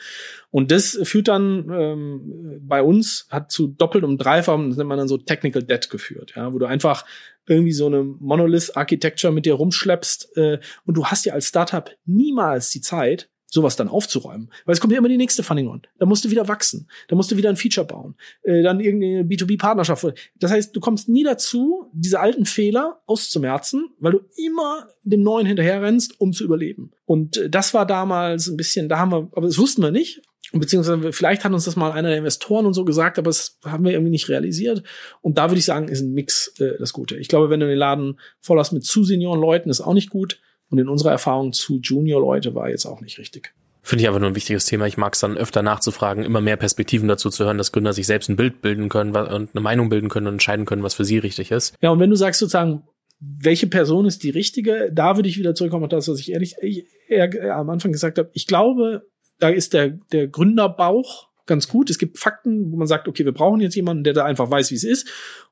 Und 0.51 0.71
das 0.71 0.99
führt 1.03 1.27
dann 1.27 1.69
ähm, 1.71 2.59
bei 2.61 2.81
uns, 2.83 3.27
hat 3.29 3.51
zu 3.51 3.67
doppelt 3.67 4.03
und 4.03 4.17
dreifach, 4.17 4.57
das 4.57 4.77
nennt 4.77 4.89
man 4.89 4.97
dann 4.97 5.07
so 5.07 5.17
Technical 5.17 5.63
Debt 5.63 5.89
geführt, 5.89 6.33
ja, 6.35 6.53
wo 6.53 6.59
du 6.59 6.65
einfach 6.65 7.05
irgendwie 7.47 7.71
so 7.71 7.87
eine 7.87 8.03
Monolith-Architecture 8.03 9.33
mit 9.33 9.45
dir 9.45 9.55
rumschleppst 9.55 10.37
äh, 10.37 10.59
und 10.85 10.97
du 10.97 11.05
hast 11.05 11.25
ja 11.25 11.33
als 11.33 11.47
Startup 11.47 11.89
niemals 12.05 12.69
die 12.69 12.81
Zeit, 12.81 13.29
sowas 13.49 13.75
dann 13.75 13.87
aufzuräumen. 13.87 14.51
Weil 14.65 14.73
es 14.73 14.79
kommt 14.79 14.93
ja 14.93 14.99
immer 14.99 15.09
die 15.09 15.17
nächste 15.17 15.43
Funding 15.43 15.67
Round. 15.67 15.89
Da 15.97 16.05
musst 16.05 16.23
du 16.23 16.31
wieder 16.31 16.47
wachsen. 16.47 16.87
Da 17.07 17.15
musst 17.15 17.31
du 17.31 17.37
wieder 17.37 17.49
ein 17.49 17.55
Feature 17.55 17.85
bauen. 17.85 18.15
Äh, 18.43 18.61
dann 18.61 18.79
irgendeine 18.79 19.23
B2B-Partnerschaft. 19.23 20.05
Das 20.39 20.51
heißt, 20.51 20.75
du 20.75 20.79
kommst 20.79 21.09
nie 21.09 21.23
dazu, 21.23 21.89
diese 21.93 22.19
alten 22.19 22.45
Fehler 22.45 23.01
auszumerzen, 23.07 23.89
weil 23.99 24.13
du 24.13 24.19
immer 24.35 24.87
dem 25.03 25.23
Neuen 25.23 25.47
hinterherrennst, 25.47 26.19
um 26.19 26.33
zu 26.33 26.43
überleben. 26.43 26.91
Und 27.05 27.37
äh, 27.37 27.49
das 27.49 27.73
war 27.73 27.85
damals 27.85 28.47
ein 28.47 28.57
bisschen, 28.57 28.87
da 28.87 28.99
haben 28.99 29.11
wir, 29.11 29.29
aber 29.31 29.47
das 29.47 29.57
wussten 29.57 29.81
wir 29.81 29.91
nicht. 29.91 30.21
Beziehungsweise 30.51 31.13
vielleicht 31.13 31.43
hat 31.43 31.53
uns 31.53 31.65
das 31.65 31.75
mal 31.75 31.91
einer 31.91 32.09
der 32.09 32.17
Investoren 32.17 32.65
und 32.65 32.73
so 32.73 32.83
gesagt, 32.83 33.19
aber 33.19 33.29
das 33.29 33.59
haben 33.63 33.85
wir 33.85 33.91
irgendwie 33.91 34.11
nicht 34.11 34.29
realisiert. 34.29 34.83
Und 35.21 35.37
da 35.37 35.49
würde 35.49 35.59
ich 35.59 35.65
sagen, 35.65 35.89
ist 35.89 36.01
ein 36.01 36.13
Mix 36.13 36.53
äh, 36.59 36.77
das 36.79 36.93
Gute. 36.93 37.17
Ich 37.17 37.27
glaube, 37.27 37.49
wenn 37.49 37.59
du 37.59 37.67
den 37.67 37.77
Laden 37.77 38.19
voll 38.39 38.57
hast 38.57 38.71
mit 38.71 38.83
zu 38.83 39.03
senioren 39.03 39.39
Leuten, 39.39 39.69
ist 39.69 39.81
auch 39.81 39.93
nicht 39.93 40.09
gut. 40.09 40.39
Und 40.69 40.77
in 40.77 40.87
unserer 40.87 41.11
Erfahrung 41.11 41.53
zu 41.53 41.79
Junior-Leute 41.79 42.55
war 42.55 42.69
jetzt 42.69 42.85
auch 42.85 43.01
nicht 43.01 43.17
richtig. 43.17 43.53
Finde 43.81 44.03
ich 44.03 44.07
einfach 44.07 44.19
nur 44.19 44.29
ein 44.29 44.35
wichtiges 44.35 44.65
Thema. 44.65 44.85
Ich 44.85 44.97
mag 44.97 45.13
es 45.13 45.19
dann 45.19 45.37
öfter 45.37 45.63
nachzufragen, 45.63 46.23
immer 46.23 46.41
mehr 46.41 46.57
Perspektiven 46.57 47.07
dazu 47.07 47.29
zu 47.29 47.45
hören, 47.45 47.57
dass 47.57 47.71
Gründer 47.71 47.93
sich 47.93 48.05
selbst 48.05 48.29
ein 48.29 48.35
Bild 48.35 48.61
bilden 48.61 48.89
können 48.89 49.15
und 49.15 49.49
eine 49.55 49.61
Meinung 49.61 49.89
bilden 49.89 50.09
können 50.09 50.27
und 50.27 50.33
entscheiden 50.33 50.65
können, 50.65 50.83
was 50.83 50.93
für 50.93 51.05
sie 51.05 51.17
richtig 51.17 51.51
ist. 51.51 51.75
Ja, 51.81 51.89
und 51.89 51.99
wenn 51.99 52.09
du 52.09 52.15
sagst 52.15 52.39
sozusagen, 52.39 52.83
welche 53.19 53.67
Person 53.67 54.05
ist 54.05 54.23
die 54.23 54.29
richtige, 54.29 54.91
da 54.93 55.15
würde 55.17 55.27
ich 55.27 55.37
wieder 55.37 55.55
zurückkommen 55.55 55.85
auf 55.85 55.89
das, 55.89 56.07
was 56.07 56.19
ich 56.19 56.31
ehrlich 56.31 56.55
ich, 56.61 56.85
eher, 57.07 57.55
am 57.55 57.69
Anfang 57.69 57.91
gesagt 57.91 58.17
habe. 58.17 58.29
Ich 58.33 58.47
glaube, 58.47 59.07
da 59.39 59.49
ist 59.49 59.73
der, 59.73 59.89
der 60.11 60.27
Gründerbauch 60.27 61.27
ganz 61.45 61.67
gut. 61.67 61.89
Es 61.89 61.97
gibt 61.97 62.19
Fakten, 62.19 62.71
wo 62.71 62.77
man 62.77 62.87
sagt, 62.87 63.07
okay, 63.07 63.25
wir 63.25 63.33
brauchen 63.33 63.59
jetzt 63.59 63.75
jemanden, 63.75 64.03
der 64.03 64.13
da 64.13 64.23
einfach 64.23 64.49
weiß, 64.49 64.71
wie 64.71 64.75
es 64.75 64.83
ist. 64.83 65.09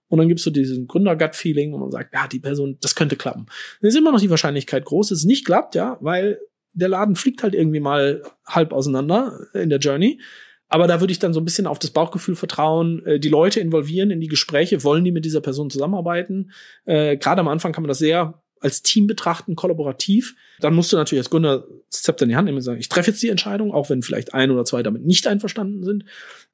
Und 0.10 0.20
dann 0.20 0.28
gibt's 0.28 0.43
so 0.43 0.51
diesen 0.51 0.88
Gründer-Gut-Feeling, 0.88 1.74
wo 1.74 1.78
man 1.78 1.91
sagt, 1.91 2.14
ja, 2.14 2.28
die 2.28 2.39
Person, 2.39 2.78
das 2.82 2.95
könnte 2.95 3.16
klappen. 3.16 3.47
Dann 3.82 3.89
ist 3.89 3.97
immer 3.97 4.12
noch 4.12 4.22
die 4.22 4.30
Wahrscheinlichkeit 4.30 4.86
groß, 4.86 5.10
dass 5.10 5.20
es 5.20 5.26
nicht 5.26 5.45
klappt, 5.45 5.76
ja, 5.76 5.97
weil 6.01 6.39
der 6.74 6.89
Laden 6.89 7.16
fliegt 7.16 7.43
halt 7.43 7.55
irgendwie 7.55 7.80
mal 7.80 8.22
halb 8.45 8.72
auseinander 8.72 9.39
in 9.53 9.70
der 9.70 9.80
Journey. 9.80 10.22
Aber 10.70 10.88
da 10.88 10.99
würde 10.99 11.12
ich 11.12 11.20
dann 11.20 11.34
so 11.34 11.39
ein 11.39 11.45
bisschen 11.45 11.68
auf 11.68 11.80
das 11.80 11.91
Bauchgefühl 11.91 12.36
vertrauen, 12.36 13.05
äh, 13.05 13.20
die 13.20 13.30
Leute 13.30 13.60
involvieren 13.60 14.12
in 14.12 14.20
die 14.20 14.28
Gespräche, 14.28 14.84
wollen 14.84 15.03
die 15.03 15.12
mit 15.12 15.26
dieser 15.26 15.41
Person 15.41 15.70
zusammenarbeiten. 15.70 16.51
Äh, 16.86 17.18
Gerade 17.18 17.41
am 17.41 17.47
Anfang 17.47 17.72
kann 17.72 17.84
man 17.84 17.89
das 17.89 17.99
sehr 17.99 18.41
als 18.60 18.82
Team 18.82 19.08
betrachten, 19.08 19.55
kollaborativ. 19.55 20.36
Dann 20.60 20.74
musst 20.74 20.91
du 20.91 20.97
natürlich 20.97 21.22
als 21.22 21.30
Gründer 21.30 21.68
das 21.91 22.01
Zepter 22.01 22.24
in 22.24 22.30
die 22.30 22.36
Hand 22.36 22.45
nehmen 22.45 22.58
und 22.58 22.64
sagen, 22.64 22.80
ich 22.80 22.89
treffe 22.89 23.12
jetzt 23.12 23.22
die 23.22 23.30
Entscheidung, 23.30 23.72
auch 23.72 23.89
wenn 23.89 24.01
vielleicht 24.01 24.34
ein 24.34 24.51
oder 24.51 24.66
zwei 24.66 24.84
damit 24.84 25.05
nicht 25.05 25.28
einverstanden 25.28 25.84
sind. 25.84 26.05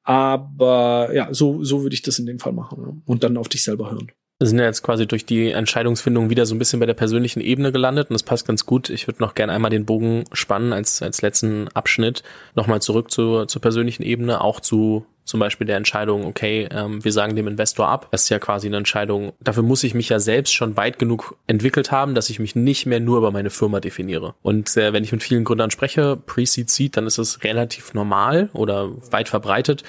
Aber 0.04 1.10
ja, 1.14 1.32
so, 1.32 1.64
so 1.64 1.82
würde 1.82 1.94
ich 1.94 2.02
das 2.02 2.18
in 2.18 2.26
dem 2.26 2.38
Fall 2.38 2.52
machen. 2.52 2.82
Ja. 2.82 2.92
Und 3.06 3.24
dann 3.24 3.36
auf 3.36 3.48
dich 3.48 3.62
selber 3.62 3.90
hören. 3.90 4.12
Wir 4.38 4.48
sind 4.48 4.58
ja 4.58 4.64
jetzt 4.64 4.82
quasi 4.82 5.06
durch 5.06 5.24
die 5.24 5.52
Entscheidungsfindung 5.52 6.28
wieder 6.28 6.44
so 6.44 6.54
ein 6.54 6.58
bisschen 6.58 6.80
bei 6.80 6.86
der 6.86 6.94
persönlichen 6.94 7.40
Ebene 7.40 7.70
gelandet 7.70 8.10
und 8.10 8.14
das 8.14 8.24
passt 8.24 8.46
ganz 8.46 8.66
gut. 8.66 8.90
Ich 8.90 9.06
würde 9.06 9.22
noch 9.22 9.34
gerne 9.34 9.52
einmal 9.52 9.70
den 9.70 9.86
Bogen 9.86 10.24
spannen 10.32 10.72
als, 10.72 11.02
als 11.02 11.22
letzten 11.22 11.68
Abschnitt. 11.68 12.22
Nochmal 12.56 12.82
zurück 12.82 13.10
zur, 13.10 13.46
zur 13.46 13.62
persönlichen 13.62 14.02
Ebene, 14.02 14.40
auch 14.40 14.60
zu 14.60 15.06
zum 15.24 15.40
Beispiel 15.40 15.66
der 15.66 15.78
Entscheidung, 15.78 16.26
okay, 16.26 16.68
ähm, 16.70 17.02
wir 17.02 17.12
sagen 17.12 17.34
dem 17.34 17.48
Investor 17.48 17.88
ab. 17.88 18.08
Das 18.10 18.24
ist 18.24 18.28
ja 18.28 18.38
quasi 18.38 18.66
eine 18.66 18.76
Entscheidung. 18.76 19.32
Dafür 19.40 19.62
muss 19.62 19.82
ich 19.82 19.94
mich 19.94 20.10
ja 20.10 20.20
selbst 20.20 20.52
schon 20.52 20.76
weit 20.76 20.98
genug 20.98 21.36
entwickelt 21.46 21.90
haben, 21.90 22.14
dass 22.14 22.28
ich 22.28 22.38
mich 22.38 22.54
nicht 22.54 22.84
mehr 22.84 23.00
nur 23.00 23.18
über 23.18 23.30
meine 23.30 23.50
Firma 23.50 23.80
definiere. 23.80 24.34
Und 24.42 24.76
äh, 24.76 24.92
wenn 24.92 25.02
ich 25.02 25.12
mit 25.12 25.22
vielen 25.22 25.44
Gründern 25.44 25.70
spreche, 25.70 26.16
Pre-Seed 26.16 26.68
Seed, 26.68 26.96
dann 26.96 27.06
ist 27.06 27.18
es 27.18 27.42
relativ 27.42 27.94
normal 27.94 28.50
oder 28.52 28.90
weit 29.10 29.28
verbreitet, 29.30 29.82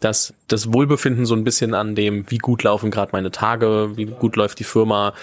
dass 0.00 0.34
das 0.48 0.72
Wohlbefinden 0.72 1.26
so 1.26 1.34
ein 1.34 1.44
bisschen 1.44 1.74
an 1.74 1.94
dem, 1.94 2.28
wie 2.28 2.38
gut 2.38 2.64
laufen 2.64 2.90
gerade 2.90 3.12
meine 3.12 3.30
Tage, 3.30 3.92
wie 3.96 4.06
gut 4.06 4.34
läuft 4.34 4.58
die 4.58 4.64
Firma, 4.64 5.14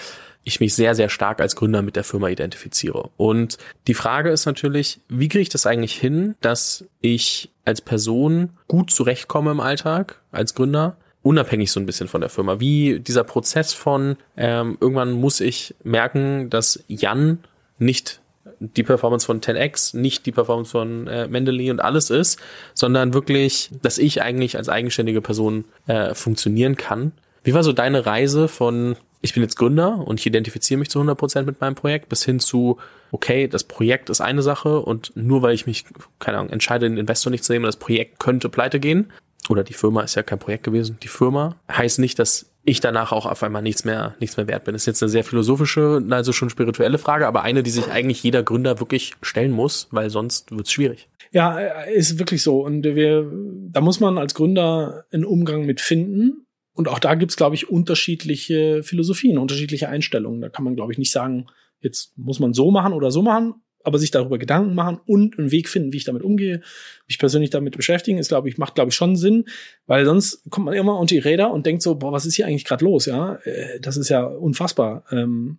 ich 0.44 0.60
mich 0.60 0.74
sehr, 0.74 0.94
sehr 0.94 1.08
stark 1.08 1.40
als 1.40 1.56
Gründer 1.56 1.82
mit 1.82 1.96
der 1.96 2.04
Firma 2.04 2.28
identifiziere. 2.28 3.10
Und 3.16 3.58
die 3.86 3.94
Frage 3.94 4.30
ist 4.30 4.46
natürlich, 4.46 5.00
wie 5.08 5.28
kriege 5.28 5.42
ich 5.42 5.48
das 5.48 5.66
eigentlich 5.66 5.94
hin, 5.94 6.34
dass 6.40 6.84
ich 7.00 7.50
als 7.64 7.80
Person 7.80 8.50
gut 8.66 8.90
zurechtkomme 8.90 9.50
im 9.50 9.60
Alltag, 9.60 10.20
als 10.32 10.54
Gründer, 10.54 10.96
unabhängig 11.22 11.70
so 11.70 11.80
ein 11.80 11.86
bisschen 11.86 12.08
von 12.08 12.20
der 12.20 12.30
Firma. 12.30 12.60
Wie 12.60 13.00
dieser 13.00 13.24
Prozess 13.24 13.72
von, 13.72 14.16
ähm, 14.36 14.78
irgendwann 14.80 15.12
muss 15.12 15.40
ich 15.40 15.74
merken, 15.84 16.48
dass 16.48 16.82
Jan 16.88 17.40
nicht 17.78 18.20
die 18.58 18.82
Performance 18.82 19.26
von 19.26 19.40
10x, 19.40 19.96
nicht 19.96 20.26
die 20.26 20.32
Performance 20.32 20.70
von 20.70 21.06
äh, 21.06 21.28
Mendeley 21.28 21.70
und 21.70 21.80
alles 21.80 22.10
ist, 22.10 22.38
sondern 22.74 23.14
wirklich, 23.14 23.70
dass 23.82 23.98
ich 23.98 24.22
eigentlich 24.22 24.56
als 24.56 24.68
eigenständige 24.68 25.20
Person 25.20 25.64
äh, 25.86 26.14
funktionieren 26.14 26.76
kann. 26.76 27.12
Wie 27.42 27.54
war 27.54 27.62
so 27.62 27.72
deine 27.72 28.04
Reise 28.04 28.48
von, 28.48 28.96
ich 29.22 29.34
bin 29.34 29.42
jetzt 29.42 29.56
Gründer 29.56 30.06
und 30.06 30.20
ich 30.20 30.26
identifiziere 30.26 30.78
mich 30.78 30.90
zu 30.90 30.98
100 30.98 31.16
Prozent 31.16 31.46
mit 31.46 31.60
meinem 31.60 31.74
Projekt, 31.74 32.08
bis 32.08 32.24
hin 32.24 32.40
zu, 32.40 32.78
okay, 33.10 33.48
das 33.48 33.64
Projekt 33.64 34.10
ist 34.10 34.20
eine 34.20 34.42
Sache 34.42 34.80
und 34.80 35.12
nur 35.14 35.42
weil 35.42 35.54
ich 35.54 35.66
mich, 35.66 35.84
keine 36.18 36.38
Ahnung, 36.38 36.52
entscheide, 36.52 36.88
den 36.88 36.98
Investor 36.98 37.30
nicht 37.30 37.44
zu 37.44 37.52
nehmen, 37.52 37.64
das 37.64 37.76
Projekt 37.76 38.18
könnte 38.18 38.48
pleite 38.48 38.80
gehen, 38.80 39.12
oder 39.48 39.64
die 39.64 39.72
Firma 39.72 40.02
ist 40.02 40.14
ja 40.14 40.22
kein 40.22 40.38
Projekt 40.38 40.64
gewesen, 40.64 40.98
die 41.02 41.08
Firma 41.08 41.56
heißt 41.70 41.98
nicht, 41.98 42.18
dass 42.18 42.50
ich 42.64 42.80
danach 42.80 43.10
auch 43.12 43.26
auf 43.26 43.42
einmal 43.42 43.62
nichts 43.62 43.84
mehr, 43.84 44.14
nichts 44.20 44.36
mehr 44.36 44.46
wert 44.46 44.64
bin. 44.64 44.74
Das 44.74 44.82
ist 44.82 44.86
jetzt 44.86 45.02
eine 45.02 45.08
sehr 45.08 45.24
philosophische, 45.24 46.04
also 46.10 46.32
schon 46.32 46.50
spirituelle 46.50 46.98
Frage, 46.98 47.26
aber 47.26 47.42
eine, 47.42 47.62
die 47.62 47.70
sich 47.70 47.90
eigentlich 47.90 48.22
jeder 48.22 48.42
Gründer 48.42 48.80
wirklich 48.80 49.14
stellen 49.22 49.50
muss, 49.50 49.88
weil 49.90 50.10
sonst 50.10 50.52
wird's 50.52 50.70
schwierig. 50.70 51.08
Ja, 51.32 51.58
ist 51.58 52.18
wirklich 52.18 52.42
so. 52.42 52.60
Und 52.64 52.84
wir, 52.84 53.30
da 53.72 53.80
muss 53.80 54.00
man 54.00 54.18
als 54.18 54.34
Gründer 54.34 55.04
einen 55.10 55.24
Umgang 55.24 55.64
mit 55.64 55.80
finden. 55.80 56.46
Und 56.80 56.88
auch 56.88 56.98
da 56.98 57.14
gibt's, 57.14 57.36
glaube 57.36 57.54
ich, 57.54 57.68
unterschiedliche 57.68 58.82
Philosophien, 58.82 59.36
unterschiedliche 59.36 59.90
Einstellungen. 59.90 60.40
Da 60.40 60.48
kann 60.48 60.64
man, 60.64 60.76
glaube 60.76 60.92
ich, 60.92 60.98
nicht 60.98 61.12
sagen, 61.12 61.44
jetzt 61.82 62.16
muss 62.16 62.40
man 62.40 62.54
so 62.54 62.70
machen 62.70 62.94
oder 62.94 63.10
so 63.10 63.20
machen 63.20 63.56
aber 63.82 63.98
sich 63.98 64.10
darüber 64.10 64.38
Gedanken 64.38 64.74
machen 64.74 65.00
und 65.06 65.38
einen 65.38 65.50
Weg 65.50 65.68
finden, 65.68 65.92
wie 65.92 65.98
ich 65.98 66.04
damit 66.04 66.22
umgehe, 66.22 66.60
mich 67.06 67.18
persönlich 67.18 67.50
damit 67.50 67.76
beschäftigen, 67.76 68.18
ist, 68.18 68.28
glaube 68.28 68.48
ich, 68.48 68.58
macht, 68.58 68.74
glaube 68.74 68.90
ich, 68.90 68.94
schon 68.94 69.16
Sinn, 69.16 69.46
weil 69.86 70.04
sonst 70.04 70.48
kommt 70.50 70.66
man 70.66 70.74
immer 70.74 70.98
unter 70.98 71.14
die 71.14 71.20
Räder 71.20 71.50
und 71.50 71.66
denkt 71.66 71.82
so, 71.82 71.94
boah, 71.94 72.12
was 72.12 72.26
ist 72.26 72.34
hier 72.34 72.46
eigentlich 72.46 72.64
gerade 72.64 72.84
los, 72.84 73.06
ja? 73.06 73.36
Äh, 73.44 73.80
das 73.80 73.96
ist 73.96 74.08
ja 74.08 74.24
unfassbar. 74.24 75.04
Ähm, 75.10 75.58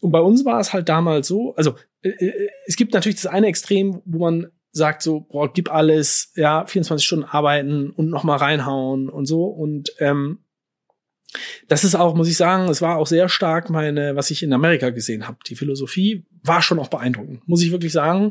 und 0.00 0.12
bei 0.12 0.20
uns 0.20 0.44
war 0.44 0.60
es 0.60 0.72
halt 0.72 0.88
damals 0.88 1.28
so, 1.28 1.54
also 1.56 1.74
äh, 2.02 2.10
äh, 2.10 2.48
es 2.66 2.76
gibt 2.76 2.94
natürlich 2.94 3.16
das 3.16 3.26
eine 3.26 3.48
Extrem, 3.48 4.00
wo 4.04 4.18
man 4.18 4.48
sagt 4.72 5.02
so, 5.02 5.20
boah, 5.20 5.52
gib 5.52 5.72
alles, 5.72 6.32
ja, 6.36 6.66
24 6.66 7.06
Stunden 7.06 7.24
arbeiten 7.24 7.90
und 7.90 8.08
noch 8.08 8.24
mal 8.24 8.36
reinhauen 8.36 9.08
und 9.08 9.26
so 9.26 9.44
und 9.44 9.92
ähm, 9.98 10.40
das 11.68 11.84
ist 11.84 11.94
auch, 11.94 12.14
muss 12.14 12.28
ich 12.28 12.36
sagen, 12.36 12.68
es 12.68 12.82
war 12.82 12.96
auch 12.96 13.06
sehr 13.06 13.28
stark 13.28 13.70
meine, 13.70 14.16
was 14.16 14.30
ich 14.30 14.42
in 14.42 14.52
Amerika 14.52 14.90
gesehen 14.90 15.28
habe. 15.28 15.38
Die 15.46 15.54
Philosophie 15.54 16.26
war 16.42 16.60
schon 16.60 16.80
auch 16.80 16.88
beeindruckend, 16.88 17.46
muss 17.46 17.62
ich 17.62 17.70
wirklich 17.70 17.92
sagen. 17.92 18.30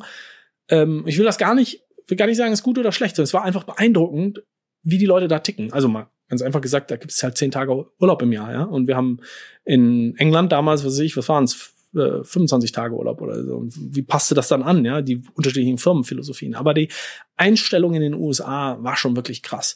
Ähm, 0.68 1.04
ich 1.06 1.18
will 1.18 1.26
das 1.26 1.38
gar 1.38 1.56
nicht, 1.56 1.82
will 2.08 2.18
gar 2.18 2.26
nicht 2.26 2.38
sagen, 2.38 2.52
es 2.52 2.60
ist 2.60 2.64
gut 2.64 2.78
oder 2.78 2.92
schlecht, 2.92 3.16
sondern 3.16 3.28
es 3.28 3.34
war 3.34 3.44
einfach 3.44 3.64
beeindruckend, 3.64 4.44
wie 4.84 4.98
die 4.98 5.06
Leute 5.06 5.30
da 5.30 5.40
ticken. 5.40 5.72
Also 5.72 5.88
mal 5.88 6.10
ganz 6.30 6.42
einfach 6.42 6.62
gesagt, 6.62 6.92
da 6.92 6.96
gibt 6.96 7.12
es 7.12 7.24
halt 7.24 7.38
zehn 7.38 7.52
Tage 7.52 7.88
Urlaub 8.00 8.22
im 8.22 8.32
Jahr, 8.32 8.52
ja. 8.54 8.64
Und 8.64 8.88
wir 8.88 8.96
haben 8.96 9.20
in 9.66 10.16
England 10.18 10.52
damals, 10.52 10.86
was 10.86 10.94
weiß 10.94 11.00
ich, 11.00 11.18
was 11.18 11.28
waren 11.28 11.44
es, 11.44 11.74
25 11.94 12.72
Tage 12.72 12.96
Urlaub 12.96 13.22
oder 13.22 13.44
so. 13.44 13.56
Und 13.56 13.74
wie 13.78 14.02
passte 14.02 14.36
das 14.36 14.48
dann 14.48 14.64
an, 14.64 14.86
ja, 14.86 15.02
die 15.02 15.22
unterschiedlichen 15.34 15.78
Firmenphilosophien. 15.78 16.56
Aber 16.56 16.74
die 16.74 16.90
Einstellung 17.36 17.94
in 17.94 18.02
den 18.02 18.14
USA 18.14 18.78
war 18.82 18.96
schon 18.96 19.16
wirklich 19.16 19.42
krass. 19.42 19.76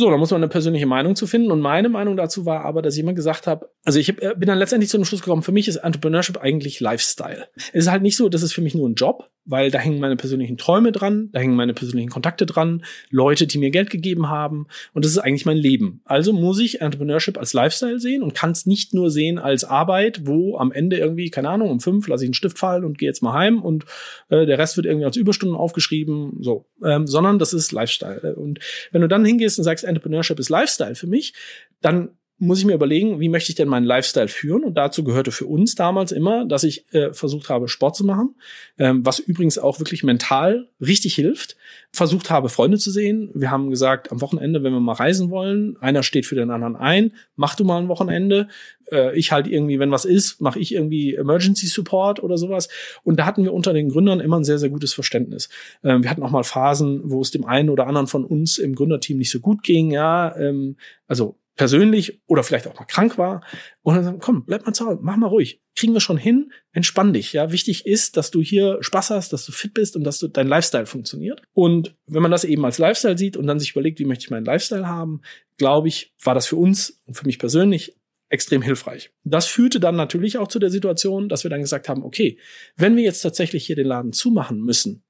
So, 0.00 0.10
da 0.10 0.16
muss 0.16 0.30
man 0.30 0.40
eine 0.40 0.48
persönliche 0.48 0.86
Meinung 0.86 1.14
zu 1.14 1.26
finden. 1.26 1.50
Und 1.50 1.60
meine 1.60 1.90
Meinung 1.90 2.16
dazu 2.16 2.46
war 2.46 2.64
aber, 2.64 2.80
dass 2.80 2.94
ich 2.94 3.00
immer 3.00 3.12
gesagt 3.12 3.46
habe, 3.46 3.68
also 3.84 3.98
ich 3.98 4.08
hab, 4.08 4.22
äh, 4.22 4.34
bin 4.34 4.46
dann 4.46 4.58
letztendlich 4.58 4.88
zu 4.88 4.96
dem 4.96 5.04
Schluss 5.04 5.20
gekommen, 5.20 5.42
für 5.42 5.52
mich 5.52 5.68
ist 5.68 5.76
Entrepreneurship 5.76 6.38
eigentlich 6.38 6.80
Lifestyle. 6.80 7.48
Es 7.54 7.84
ist 7.84 7.90
halt 7.90 8.02
nicht 8.02 8.16
so, 8.16 8.30
dass 8.30 8.40
es 8.40 8.52
für 8.52 8.62
mich 8.62 8.74
nur 8.74 8.88
ein 8.88 8.94
Job, 8.94 9.28
weil 9.44 9.70
da 9.70 9.78
hängen 9.78 10.00
meine 10.00 10.16
persönlichen 10.16 10.56
Träume 10.56 10.92
dran, 10.92 11.30
da 11.32 11.40
hängen 11.40 11.56
meine 11.56 11.74
persönlichen 11.74 12.10
Kontakte 12.10 12.46
dran, 12.46 12.84
Leute, 13.10 13.46
die 13.46 13.58
mir 13.58 13.70
Geld 13.70 13.90
gegeben 13.90 14.28
haben 14.28 14.66
und 14.92 15.04
das 15.04 15.12
ist 15.12 15.18
eigentlich 15.18 15.46
mein 15.46 15.56
Leben. 15.56 16.00
Also 16.04 16.32
muss 16.32 16.58
ich 16.60 16.80
Entrepreneurship 16.80 17.38
als 17.38 17.52
Lifestyle 17.52 17.98
sehen 17.98 18.22
und 18.22 18.34
kann 18.34 18.50
es 18.50 18.66
nicht 18.66 18.94
nur 18.94 19.10
sehen 19.10 19.38
als 19.38 19.64
Arbeit, 19.64 20.26
wo 20.26 20.58
am 20.58 20.72
Ende 20.72 20.96
irgendwie, 20.98 21.30
keine 21.30 21.48
Ahnung, 21.48 21.70
um 21.70 21.80
fünf 21.80 22.06
lasse 22.08 22.24
ich 22.24 22.28
einen 22.28 22.34
Stift 22.34 22.58
fallen 22.58 22.84
und 22.84 22.98
gehe 22.98 23.08
jetzt 23.08 23.22
mal 23.22 23.32
heim 23.32 23.62
und 23.62 23.84
äh, 24.28 24.46
der 24.46 24.58
Rest 24.58 24.76
wird 24.76 24.86
irgendwie 24.86 25.06
als 25.06 25.16
Überstunden 25.16 25.56
aufgeschrieben, 25.56 26.38
so, 26.40 26.66
ähm, 26.84 27.06
sondern 27.06 27.38
das 27.38 27.52
ist 27.52 27.72
Lifestyle. 27.72 28.36
Und 28.36 28.60
wenn 28.92 29.00
du 29.00 29.08
dann 29.08 29.24
hingehst 29.24 29.58
und 29.58 29.64
sagst, 29.64 29.84
Entrepreneurship 29.84 30.38
ist 30.38 30.48
Lifestyle 30.48 30.94
für 30.94 31.06
mich, 31.06 31.34
dann 31.80 32.10
muss 32.40 32.58
ich 32.58 32.64
mir 32.64 32.74
überlegen, 32.74 33.20
wie 33.20 33.28
möchte 33.28 33.50
ich 33.50 33.54
denn 33.54 33.68
meinen 33.68 33.84
Lifestyle 33.84 34.28
führen? 34.28 34.64
Und 34.64 34.74
dazu 34.74 35.04
gehörte 35.04 35.30
für 35.30 35.44
uns 35.44 35.74
damals 35.74 36.10
immer, 36.10 36.46
dass 36.46 36.64
ich 36.64 36.92
äh, 36.94 37.12
versucht 37.12 37.50
habe, 37.50 37.68
Sport 37.68 37.96
zu 37.96 38.04
machen, 38.04 38.34
ähm, 38.78 39.04
was 39.04 39.18
übrigens 39.18 39.58
auch 39.58 39.78
wirklich 39.78 40.02
mental 40.02 40.68
richtig 40.80 41.14
hilft. 41.14 41.56
Versucht 41.92 42.30
habe, 42.30 42.48
Freunde 42.48 42.78
zu 42.78 42.90
sehen. 42.90 43.30
Wir 43.34 43.50
haben 43.50 43.68
gesagt, 43.68 44.10
am 44.10 44.22
Wochenende, 44.22 44.62
wenn 44.62 44.72
wir 44.72 44.80
mal 44.80 44.94
reisen 44.94 45.30
wollen, 45.30 45.76
einer 45.80 46.02
steht 46.02 46.24
für 46.24 46.34
den 46.34 46.50
anderen 46.50 46.76
ein, 46.76 47.12
mach 47.36 47.56
du 47.56 47.64
mal 47.64 47.78
ein 47.78 47.88
Wochenende. 47.88 48.48
Äh, 48.90 49.18
ich 49.18 49.32
halt 49.32 49.46
irgendwie, 49.46 49.78
wenn 49.78 49.90
was 49.90 50.06
ist, 50.06 50.40
mache 50.40 50.58
ich 50.60 50.74
irgendwie 50.74 51.16
Emergency 51.16 51.66
Support 51.66 52.22
oder 52.22 52.38
sowas. 52.38 52.70
Und 53.02 53.20
da 53.20 53.26
hatten 53.26 53.44
wir 53.44 53.52
unter 53.52 53.74
den 53.74 53.90
Gründern 53.90 54.20
immer 54.20 54.40
ein 54.40 54.44
sehr, 54.44 54.58
sehr 54.58 54.70
gutes 54.70 54.94
Verständnis. 54.94 55.50
Ähm, 55.84 56.04
wir 56.04 56.10
hatten 56.10 56.22
auch 56.22 56.30
mal 56.30 56.42
Phasen, 56.42 57.02
wo 57.04 57.20
es 57.20 57.30
dem 57.30 57.44
einen 57.44 57.68
oder 57.68 57.86
anderen 57.86 58.06
von 58.06 58.24
uns 58.24 58.56
im 58.56 58.74
Gründerteam 58.74 59.18
nicht 59.18 59.30
so 59.30 59.40
gut 59.40 59.62
ging. 59.62 59.90
Ja, 59.90 60.34
ähm, 60.36 60.76
also 61.06 61.36
persönlich 61.60 62.22
oder 62.26 62.42
vielleicht 62.42 62.66
auch 62.66 62.78
mal 62.78 62.86
krank 62.86 63.18
war 63.18 63.44
und 63.82 63.94
dann 63.94 64.02
sagen, 64.02 64.18
komm, 64.18 64.46
bleib 64.46 64.64
mal 64.64 64.72
zu 64.72 64.86
Hause, 64.86 65.00
mach 65.02 65.18
mal 65.18 65.26
ruhig, 65.26 65.60
kriegen 65.76 65.92
wir 65.92 66.00
schon 66.00 66.16
hin, 66.16 66.52
entspann 66.72 67.12
dich. 67.12 67.34
Ja, 67.34 67.52
wichtig 67.52 67.84
ist, 67.84 68.16
dass 68.16 68.30
du 68.30 68.40
hier 68.40 68.78
Spaß 68.80 69.10
hast, 69.10 69.34
dass 69.34 69.44
du 69.44 69.52
fit 69.52 69.74
bist 69.74 69.94
und 69.94 70.02
dass 70.04 70.18
du 70.18 70.28
dein 70.28 70.48
Lifestyle 70.48 70.86
funktioniert. 70.86 71.42
Und 71.52 71.94
wenn 72.06 72.22
man 72.22 72.30
das 72.30 72.44
eben 72.44 72.64
als 72.64 72.78
Lifestyle 72.78 73.18
sieht 73.18 73.36
und 73.36 73.46
dann 73.46 73.60
sich 73.60 73.72
überlegt, 73.72 73.98
wie 73.98 74.06
möchte 74.06 74.24
ich 74.24 74.30
meinen 74.30 74.46
Lifestyle 74.46 74.86
haben, 74.86 75.20
glaube 75.58 75.88
ich, 75.88 76.14
war 76.24 76.34
das 76.34 76.46
für 76.46 76.56
uns 76.56 76.98
und 77.04 77.12
für 77.12 77.26
mich 77.26 77.38
persönlich 77.38 77.94
extrem 78.30 78.62
hilfreich. 78.62 79.10
Das 79.24 79.44
führte 79.44 79.80
dann 79.80 79.96
natürlich 79.96 80.38
auch 80.38 80.48
zu 80.48 80.60
der 80.60 80.70
Situation, 80.70 81.28
dass 81.28 81.44
wir 81.44 81.50
dann 81.50 81.60
gesagt 81.60 81.90
haben, 81.90 82.02
okay, 82.04 82.38
wenn 82.76 82.96
wir 82.96 83.02
jetzt 83.02 83.20
tatsächlich 83.20 83.66
hier 83.66 83.76
den 83.76 83.86
Laden 83.86 84.14
zumachen 84.14 84.62
müssen, 84.62 85.04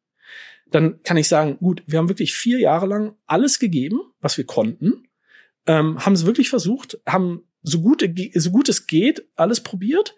dann 0.72 1.01
kann 1.05 1.16
ich 1.16 1.28
sagen, 1.28 1.59
gut, 1.59 1.84
wir 1.86 2.01
haben 2.01 2.09
wirklich 2.09 2.34
vier 2.34 2.59
Jahre 2.59 2.86
lang 2.86 3.14
alles 3.26 3.61
gegeben, 3.61 4.01
was 4.20 4.36
wir 4.36 4.46
konnten 4.46 5.05
ähm, 5.66 6.04
haben 6.04 6.12
es 6.14 6.26
wirklich 6.26 6.50
versucht, 6.50 6.98
haben 7.06 7.44
so 7.62 7.80
gut, 7.82 8.08
so 8.34 8.50
gut 8.50 8.68
es 8.68 8.86
geht, 8.86 9.24
alles 9.36 9.61
probiert. 9.61 10.14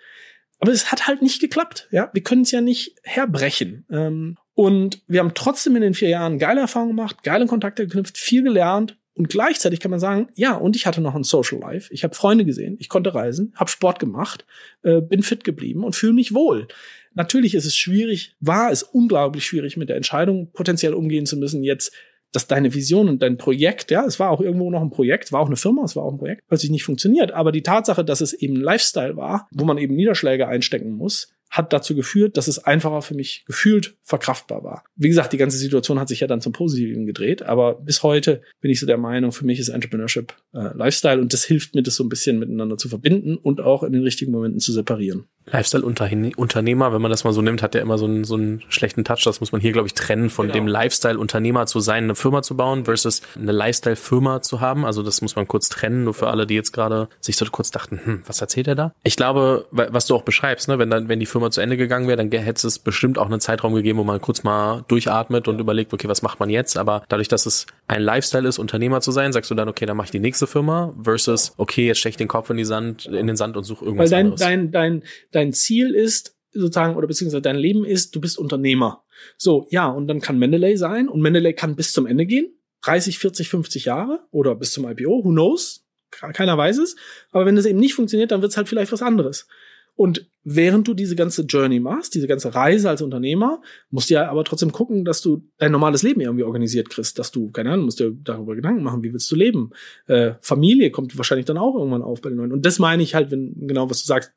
Aber 0.59 0.71
es 0.71 0.93
hat 0.93 1.09
halt 1.09 1.23
nicht 1.23 1.41
geklappt. 1.41 1.89
Ja, 1.91 2.11
wir 2.13 2.23
können 2.23 2.43
es 2.43 2.53
ja 2.53 2.61
nicht 2.61 2.95
herbrechen. 3.03 3.85
Ähm, 3.91 4.39
und 4.55 5.03
wir 5.09 5.21
haben 5.21 5.35
trotzdem 5.35 5.75
in 5.75 5.83
den 5.83 5.95
vier 5.95 6.09
Jahren 6.09 6.39
geile 6.39 6.61
Erfahrungen 6.61 6.97
gemacht, 6.97 7.25
geile 7.25 7.47
Kontakte 7.47 7.85
geknüpft, 7.87 8.17
viel 8.17 8.45
gelernt. 8.45 8.97
Und 9.15 9.29
gleichzeitig 9.29 9.81
kann 9.81 9.91
man 9.91 10.01
sagen, 10.01 10.29
ja, 10.35 10.55
und 10.55 10.77
ich 10.77 10.87
hatte 10.87 11.01
noch 11.01 11.15
ein 11.15 11.25
Social 11.25 11.59
Life. 11.59 11.93
Ich 11.93 12.05
habe 12.05 12.15
Freunde 12.15 12.45
gesehen, 12.45 12.77
ich 12.79 12.89
konnte 12.89 13.15
reisen, 13.15 13.53
habe 13.57 13.71
Sport 13.71 13.99
gemacht, 13.99 14.47
äh, 14.85 15.01
bin 15.01 15.23
fit 15.23 15.45
geblieben 15.45 15.85
und 15.85 15.97
fühle 15.97 16.15
mich 16.15 16.33
wohl. 16.33 16.69
Natürlich 17.15 17.55
ist 17.55 17.67
es 17.67 17.77
schwierig, 17.77 18.37
war 18.41 18.71
es 18.71 18.83
unglaublich 18.83 19.45
schwierig, 19.45 19.77
mit 19.77 19.89
der 19.89 19.97
Entscheidung 19.97 20.51
potenziell 20.53 20.95
umgehen 20.95 21.27
zu 21.27 21.37
müssen, 21.37 21.63
jetzt 21.63 21.93
dass 22.33 22.47
deine 22.47 22.75
Vision 22.75 23.09
und 23.09 23.23
dein 23.23 23.37
Projekt, 23.37 23.91
ja, 23.91 24.05
es 24.05 24.19
war 24.19 24.31
auch 24.31 24.41
irgendwo 24.41 24.71
noch 24.71 24.83
ein 24.83 24.91
Projekt, 24.91 25.33
war 25.33 25.41
auch 25.41 25.47
eine 25.47 25.57
Firma, 25.57 25.85
es 25.85 25.95
war 25.95 26.05
auch 26.05 26.13
ein 26.13 26.19
Projekt, 26.19 26.43
plötzlich 26.49 26.71
nicht 26.71 26.85
funktioniert. 26.85 27.33
Aber 27.33 27.53
die 27.53 27.63
Tatsache, 27.63 28.05
dass 28.05 28.21
es 28.21 28.33
eben 28.33 28.57
ein 28.57 28.63
Lifestyle 28.63 29.17
war, 29.17 29.49
wo 29.53 29.65
man 29.65 29.79
eben 29.79 29.95
Niederschläge 29.95 30.49
einstecken 30.49 30.93
muss, 30.93 31.33
hat 31.53 31.75
dazu 31.75 31.95
geführt, 31.95 32.39
dass 32.39 32.49
es 32.49 32.65
einfacher 32.65 33.03
für 33.03 33.15
mich 33.15 33.45
gefühlt 33.47 33.95
verkraftbar 34.03 34.65
war. 34.65 34.85
Wie 34.97 35.09
gesagt, 35.09 35.35
die 35.35 35.37
ganze 35.37 35.59
Situation 35.59 36.01
hat 36.01 36.09
sich 36.09 36.21
ja 36.21 36.27
dann 36.27 36.41
zum 36.41 36.55
Positiven 36.55 37.05
gedreht, 37.05 37.43
aber 37.43 37.75
bis 37.75 38.03
heute 38.03 38.41
bin 38.63 38.71
ich 38.71 38.81
so 38.81 38.87
der 38.87 38.97
Meinung, 38.97 39.33
für 39.33 39.45
mich 39.45 39.59
ist 39.59 39.69
Entrepreneurship 39.69 40.33
äh, 40.55 40.75
Lifestyle 40.75 41.21
und 41.21 41.35
das 41.35 41.45
hilft 41.45 41.75
mir, 41.75 41.83
das 41.83 41.97
so 41.97 42.05
ein 42.05 42.09
bisschen 42.09 42.39
miteinander 42.39 42.79
zu 42.79 42.89
verbinden 42.89 43.37
und 43.37 43.61
auch 43.61 43.83
in 43.83 43.93
den 43.93 44.03
richtigen 44.03 44.33
Momenten 44.33 44.61
zu 44.61 44.73
separieren. 44.73 45.27
Lifestyle-Unternehmer, 45.47 46.93
wenn 46.93 47.03
man 47.03 47.11
das 47.11 47.25
mal 47.25 47.33
so 47.33 47.43
nimmt, 47.43 47.63
hat 47.63 47.75
der 47.75 47.83
immer 47.83 47.99
so 47.99 48.07
einen, 48.07 48.25
so 48.25 48.35
einen 48.35 48.63
schlechten 48.69 49.05
Touch. 49.05 49.23
Das 49.25 49.41
muss 49.41 49.53
man 49.53 49.61
hier, 49.61 49.73
glaube 49.73 49.89
ich, 49.89 49.95
trennen 49.95 50.31
von 50.31 50.47
genau. 50.47 50.55
dem 50.55 50.67
Lifestyle-Unternehmer 50.67 51.67
zu 51.67 51.81
sein, 51.81 52.05
eine 52.05 52.15
Firma 52.15 52.43
zu 52.43 52.57
bauen 52.57 52.85
versus 52.85 53.23
eine 53.37 53.53
Lifestyle-Firma 53.53 54.43
zu 54.43 54.61
haben. 54.61 54.85
Also 54.85 55.03
das 55.03 55.21
muss 55.21 55.37
man 55.37 55.49
kurz 55.49 55.69
trennen, 55.69 56.05
nur 56.05 56.15
für 56.15 56.29
alle, 56.29 56.47
die 56.47 56.55
jetzt 56.55 56.73
gerade 56.73 57.09
sich 57.21 57.37
so 57.37 57.45
kurz 57.51 57.71
dachten, 57.71 58.01
hm, 58.03 58.23
was 58.27 58.41
erzählt 58.41 58.69
er 58.69 58.75
da? 58.75 58.93
Ich 59.03 59.17
glaube, 59.17 59.67
was 59.71 60.07
du 60.07 60.15
auch 60.15 60.23
beschreibst, 60.23 60.69
ne, 60.69 60.79
wenn 60.79 60.91
dann, 60.91 61.09
wenn 61.09 61.21
die 61.21 61.27
Firma 61.27 61.51
zu 61.51 61.61
Ende 61.61 61.77
gegangen 61.77 62.07
wäre, 62.09 62.17
dann 62.17 62.31
hätte 62.31 62.67
es 62.67 62.79
bestimmt 62.79 63.19
auch 63.19 63.27
einen 63.27 63.41
Zeitraum 63.41 63.75
gegeben, 63.75 63.99
wo 63.99 64.05
man 64.05 64.21
kurz 64.21 64.45
mal 64.45 64.85
durchatmet 64.89 65.49
und 65.49 65.61
überlegt, 65.61 65.93
okay, 65.93 66.09
was 66.09 66.23
macht 66.23 66.41
man 66.41 66.51
jetzt? 66.51 66.77
Aber 66.77 67.03
dadurch, 67.09 67.29
dass 67.29 67.47
es 67.47 67.67
ein 67.89 68.03
Lifestyle 68.03 68.49
ist, 68.49 68.59
Unternehmer 68.59 69.01
zu 69.01 69.13
sein, 69.13 69.33
sagst 69.33 69.51
du 69.51 69.55
dann, 69.55 69.69
okay, 69.69 69.87
dann 69.87 69.97
mache 69.97 70.07
ich 70.07 70.11
die 70.11 70.21
nächste 70.21 70.47
Firma 70.47 70.95
versus, 71.03 71.53
okay, 71.57 71.87
jetzt 71.87 71.99
steche 71.99 72.11
ich 72.11 72.17
den 72.17 72.29
Kopf 72.29 72.51
in 72.51 72.57
die 72.57 72.65
Sand, 72.65 73.07
in 73.07 73.27
den 73.27 73.37
Sand 73.37 73.57
und 73.57 73.65
suche 73.65 73.85
irgendwas 73.85 74.11
Weil 74.11 74.19
dein, 74.19 74.27
anderes. 74.27 74.41
Dein, 74.41 74.71
dein, 74.71 75.03
dein 75.33 75.53
Ziel 75.53 75.95
ist 75.95 76.37
sozusagen, 76.53 76.97
oder 76.97 77.07
beziehungsweise 77.07 77.43
dein 77.43 77.57
Leben 77.57 77.85
ist, 77.85 78.15
du 78.15 78.21
bist 78.21 78.39
Unternehmer. 78.39 79.05
So, 79.37 79.67
ja, 79.71 79.89
und 79.89 80.07
dann 80.09 80.21
kann 80.21 80.39
Mendeley 80.39 80.77
sein 80.77 81.09
und 81.09 81.21
Mendeley 81.21 81.55
kann 81.55 81.77
bis 81.77 81.93
zum 81.93 82.07
Ende 82.07 82.27
gehen. 82.27 82.53
30, 82.83 83.19
40, 83.19 83.49
50 83.49 83.85
Jahre 83.87 84.21
oder 84.31 84.55
bis 84.55 84.73
zum 84.73 84.89
IPO, 84.89 85.25
who 85.25 85.31
knows? 85.31 85.85
Keiner 86.11 86.59
weiß 86.59 86.79
es. 86.79 86.97
Aber 87.31 87.47
wenn 87.47 87.57
das 87.57 87.65
eben 87.65 87.79
nicht 87.79 87.95
funktioniert, 87.95 88.33
dann 88.33 88.43
wird 88.43 88.51
es 88.51 88.57
halt 88.57 88.69
vielleicht 88.69 88.93
was 88.93 89.03
anderes. 89.03 89.47
Und 89.95 90.27
während 90.43 90.89
du 90.89 90.95
diese 90.95 91.17
ganze 91.17 91.43
Journey 91.43 91.79
machst, 91.79 92.15
diese 92.15 92.27
ganze 92.27 92.55
Reise 92.55 92.89
als 92.89 93.03
Unternehmer, 93.03 93.61
musst 93.91 94.11
du 94.11 94.15
ja 94.15 94.29
aber 94.31 94.43
trotzdem 94.43 94.73
gucken, 94.73 95.05
dass 95.05 95.21
du 95.21 95.45
dein 95.59 95.71
normales 95.71 96.03
Leben 96.03 96.21
irgendwie 96.21 96.45
organisiert 96.45 96.89
kriegst, 96.89 97.19
dass 97.19 97.31
du, 97.31 97.51
keine 97.51 97.71
Ahnung, 97.71 97.85
musst 97.85 98.01
dir 98.01 98.11
darüber 98.11 98.55
Gedanken 98.55 98.83
machen, 98.83 99.03
wie 99.03 99.13
willst 99.13 99.31
du 99.31 99.37
leben. 99.37 99.71
Äh, 100.07 100.33
Familie 100.41 100.91
kommt 100.91 101.17
wahrscheinlich 101.19 101.47
dann 101.47 101.59
auch 101.59 101.77
irgendwann 101.77 102.03
auf 102.03 102.23
bei 102.23 102.31
den 102.31 102.39
Neuen. 102.39 102.53
Und 102.53 102.65
das 102.65 102.79
meine 102.79 103.03
ich 103.03 103.15
halt, 103.15 103.31
wenn 103.31 103.55
genau 103.67 103.89
was 103.91 104.01
du 104.01 104.07
sagst, 104.07 104.33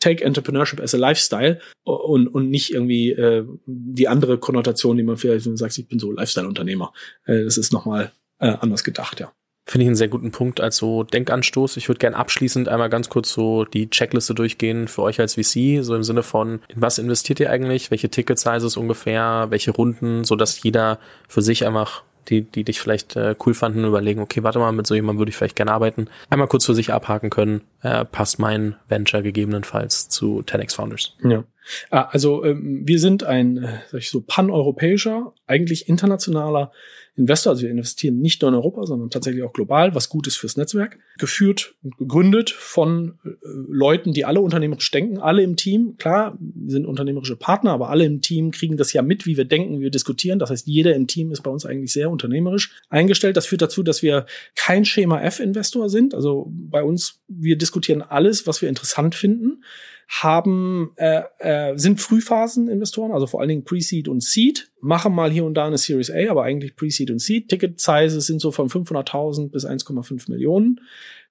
take 0.00 0.24
Entrepreneurship 0.24 0.80
as 0.80 0.94
a 0.94 0.98
Lifestyle 0.98 1.60
und, 1.84 2.28
und 2.28 2.50
nicht 2.50 2.72
irgendwie 2.72 3.10
äh, 3.10 3.44
die 3.66 4.08
andere 4.08 4.38
Konnotation, 4.38 4.96
die 4.96 5.02
man 5.02 5.16
vielleicht, 5.16 5.48
sagst, 5.56 5.78
ich 5.78 5.88
bin 5.88 5.98
so 5.98 6.12
Lifestyle-Unternehmer. 6.12 6.92
Äh, 7.24 7.44
das 7.44 7.58
ist 7.58 7.72
nochmal 7.72 8.12
äh, 8.38 8.56
anders 8.60 8.84
gedacht, 8.84 9.20
ja. 9.20 9.32
Finde 9.68 9.82
ich 9.82 9.88
einen 9.88 9.96
sehr 9.96 10.06
guten 10.06 10.30
Punkt 10.30 10.60
als 10.60 10.76
so 10.76 11.02
Denkanstoß. 11.02 11.76
Ich 11.76 11.88
würde 11.88 11.98
gern 11.98 12.14
abschließend 12.14 12.68
einmal 12.68 12.88
ganz 12.88 13.08
kurz 13.08 13.32
so 13.32 13.64
die 13.64 13.90
Checkliste 13.90 14.32
durchgehen 14.32 14.86
für 14.86 15.02
euch 15.02 15.18
als 15.18 15.34
VC, 15.34 15.82
so 15.82 15.96
im 15.96 16.04
Sinne 16.04 16.22
von, 16.22 16.60
in 16.68 16.80
was 16.80 16.98
investiert 16.98 17.40
ihr 17.40 17.50
eigentlich, 17.50 17.90
welche 17.90 18.08
Ticket 18.08 18.38
Sizes 18.38 18.76
ungefähr, 18.76 19.46
welche 19.50 19.72
Runden, 19.72 20.22
so 20.22 20.36
dass 20.36 20.62
jeder 20.62 21.00
für 21.28 21.42
sich 21.42 21.66
einfach 21.66 22.04
die, 22.28 22.42
die 22.42 22.64
dich 22.64 22.80
vielleicht 22.80 23.16
äh, 23.16 23.34
cool 23.44 23.54
fanden, 23.54 23.84
überlegen, 23.84 24.20
okay, 24.20 24.42
warte 24.42 24.58
mal, 24.58 24.72
mit 24.72 24.86
so 24.86 24.94
jemandem 24.94 25.20
würde 25.20 25.30
ich 25.30 25.36
vielleicht 25.36 25.56
gerne 25.56 25.72
arbeiten, 25.72 26.08
einmal 26.30 26.48
kurz 26.48 26.66
für 26.66 26.74
sich 26.74 26.92
abhaken 26.92 27.30
können, 27.30 27.62
äh, 27.82 28.04
passt 28.04 28.38
mein 28.38 28.76
Venture 28.88 29.22
gegebenenfalls 29.22 30.08
zu 30.08 30.40
10x 30.40 30.74
Founders. 30.74 31.16
Ja. 31.22 31.44
Ah, 31.90 32.08
also 32.10 32.44
ähm, 32.44 32.82
wir 32.84 33.00
sind 33.00 33.24
ein, 33.24 33.58
äh, 33.58 33.78
sag 33.90 34.00
ich 34.00 34.10
so, 34.10 34.20
paneuropäischer, 34.20 35.32
eigentlich 35.46 35.88
internationaler 35.88 36.72
Investor, 37.16 37.52
also 37.52 37.62
wir 37.62 37.70
investieren 37.70 38.18
nicht 38.20 38.42
nur 38.42 38.50
in 38.50 38.54
Europa, 38.54 38.84
sondern 38.84 39.08
tatsächlich 39.08 39.42
auch 39.42 39.52
global, 39.52 39.94
was 39.94 40.10
gut 40.10 40.26
ist 40.26 40.36
fürs 40.36 40.56
Netzwerk. 40.56 40.98
Geführt 41.18 41.74
und 41.82 41.96
gegründet 41.96 42.50
von 42.50 43.18
äh, 43.24 43.30
Leuten, 43.68 44.12
die 44.12 44.26
alle 44.26 44.40
unternehmerisch 44.40 44.90
denken, 44.90 45.18
alle 45.18 45.42
im 45.42 45.56
Team. 45.56 45.96
Klar, 45.96 46.38
sind 46.66 46.86
unternehmerische 46.86 47.36
Partner, 47.36 47.72
aber 47.72 47.88
alle 47.88 48.04
im 48.04 48.20
Team 48.20 48.50
kriegen 48.50 48.76
das 48.76 48.92
ja 48.92 49.00
mit, 49.00 49.24
wie 49.24 49.36
wir 49.38 49.46
denken, 49.46 49.78
wie 49.78 49.84
wir 49.84 49.90
diskutieren. 49.90 50.38
Das 50.38 50.50
heißt, 50.50 50.66
jeder 50.66 50.94
im 50.94 51.06
Team 51.06 51.32
ist 51.32 51.42
bei 51.42 51.50
uns 51.50 51.64
eigentlich 51.64 51.92
sehr 51.92 52.10
unternehmerisch 52.10 52.72
eingestellt. 52.90 53.36
Das 53.36 53.46
führt 53.46 53.62
dazu, 53.62 53.82
dass 53.82 54.02
wir 54.02 54.26
kein 54.54 54.84
Schema 54.84 55.20
F-Investor 55.22 55.88
sind. 55.88 56.14
Also 56.14 56.50
bei 56.50 56.82
uns, 56.82 57.20
wir 57.28 57.56
diskutieren 57.56 58.02
alles, 58.02 58.46
was 58.46 58.60
wir 58.60 58.68
interessant 58.68 59.14
finden 59.14 59.62
haben 60.08 60.92
äh, 60.96 61.22
äh, 61.38 61.76
sind 61.76 62.00
Frühphasen-Investoren, 62.00 63.12
also 63.12 63.26
vor 63.26 63.40
allen 63.40 63.48
Dingen 63.48 63.64
Pre-Seed 63.64 64.08
und 64.08 64.22
Seed, 64.22 64.70
machen 64.80 65.14
mal 65.14 65.30
hier 65.30 65.44
und 65.44 65.54
da 65.54 65.66
eine 65.66 65.78
Series 65.78 66.10
A, 66.10 66.30
aber 66.30 66.44
eigentlich 66.44 66.76
Pre-Seed 66.76 67.10
und 67.10 67.18
Seed. 67.18 67.48
Ticket-Sizes 67.48 68.26
sind 68.26 68.40
so 68.40 68.52
von 68.52 68.68
500.000 68.68 69.50
bis 69.50 69.66
1,5 69.66 70.30
Millionen 70.30 70.80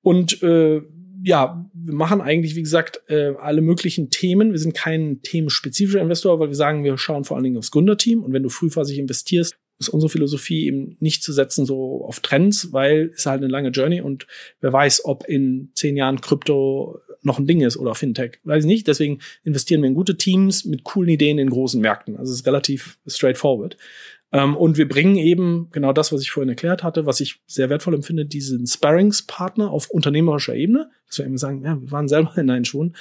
und 0.01 0.43
äh, 0.43 0.81
ja, 1.23 1.65
wir 1.73 1.93
machen 1.93 2.21
eigentlich, 2.21 2.55
wie 2.55 2.61
gesagt, 2.61 3.01
äh, 3.07 3.33
alle 3.39 3.61
möglichen 3.61 4.11
Themen. 4.11 4.51
Wir 4.51 4.59
sind 4.59 4.75
kein 4.75 5.21
themenspezifischer 5.23 6.01
Investor, 6.01 6.39
weil 6.39 6.49
wir 6.49 6.55
sagen, 6.55 6.83
wir 6.83 6.97
schauen 6.99 7.23
vor 7.23 7.35
allen 7.35 7.45
Dingen 7.45 7.57
aufs 7.57 7.71
Gründerteam. 7.71 8.23
Und 8.23 8.31
wenn 8.31 8.43
du 8.43 8.49
frühphasig 8.49 8.99
investierst, 8.99 9.55
ist 9.79 9.89
unsere 9.89 10.09
Philosophie 10.09 10.67
eben 10.67 10.97
nicht 10.99 11.23
zu 11.23 11.33
setzen 11.33 11.65
so 11.65 12.05
auf 12.05 12.19
Trends, 12.19 12.71
weil 12.71 13.11
es 13.15 13.25
halt 13.25 13.41
eine 13.41 13.51
lange 13.51 13.69
Journey 13.69 14.01
und 14.01 14.27
wer 14.61 14.71
weiß, 14.71 15.05
ob 15.05 15.25
in 15.27 15.71
zehn 15.73 15.97
Jahren 15.97 16.21
Krypto 16.21 16.99
noch 17.25 17.39
ein 17.39 17.47
Ding 17.47 17.61
ist 17.61 17.77
oder 17.77 17.95
Fintech. 17.95 18.39
Weiß 18.43 18.63
ich 18.63 18.67
nicht. 18.67 18.87
Deswegen 18.87 19.19
investieren 19.43 19.81
wir 19.81 19.87
in 19.87 19.95
gute 19.95 20.17
Teams 20.17 20.65
mit 20.65 20.83
coolen 20.83 21.09
Ideen 21.09 21.37
in 21.37 21.49
großen 21.49 21.81
Märkten. 21.81 22.17
Also 22.17 22.31
es 22.31 22.39
ist 22.39 22.47
relativ 22.47 22.97
straightforward. 23.07 23.77
Ähm, 24.31 24.57
und 24.57 24.77
wir 24.77 24.87
bringen 24.87 25.15
eben 25.15 25.69
genau 25.71 25.93
das, 25.93 26.11
was 26.11 26.21
ich 26.21 26.31
vorhin 26.31 26.49
erklärt 26.49 26.83
hatte, 26.83 27.05
was 27.05 27.19
ich 27.19 27.39
sehr 27.47 27.69
wertvoll 27.69 27.93
empfinde, 27.93 28.25
diesen 28.25 28.67
Sparringspartner 28.67 29.69
auf 29.69 29.89
unternehmerischer 29.89 30.55
Ebene. 30.55 30.89
Dass 31.07 31.19
wir 31.19 31.25
eben 31.25 31.37
sagen, 31.37 31.63
ja, 31.63 31.79
wir 31.79 31.91
waren 31.91 32.07
selber 32.07 32.33
in 32.37 32.47
deinen 32.47 32.65
Schuhen. 32.65 32.95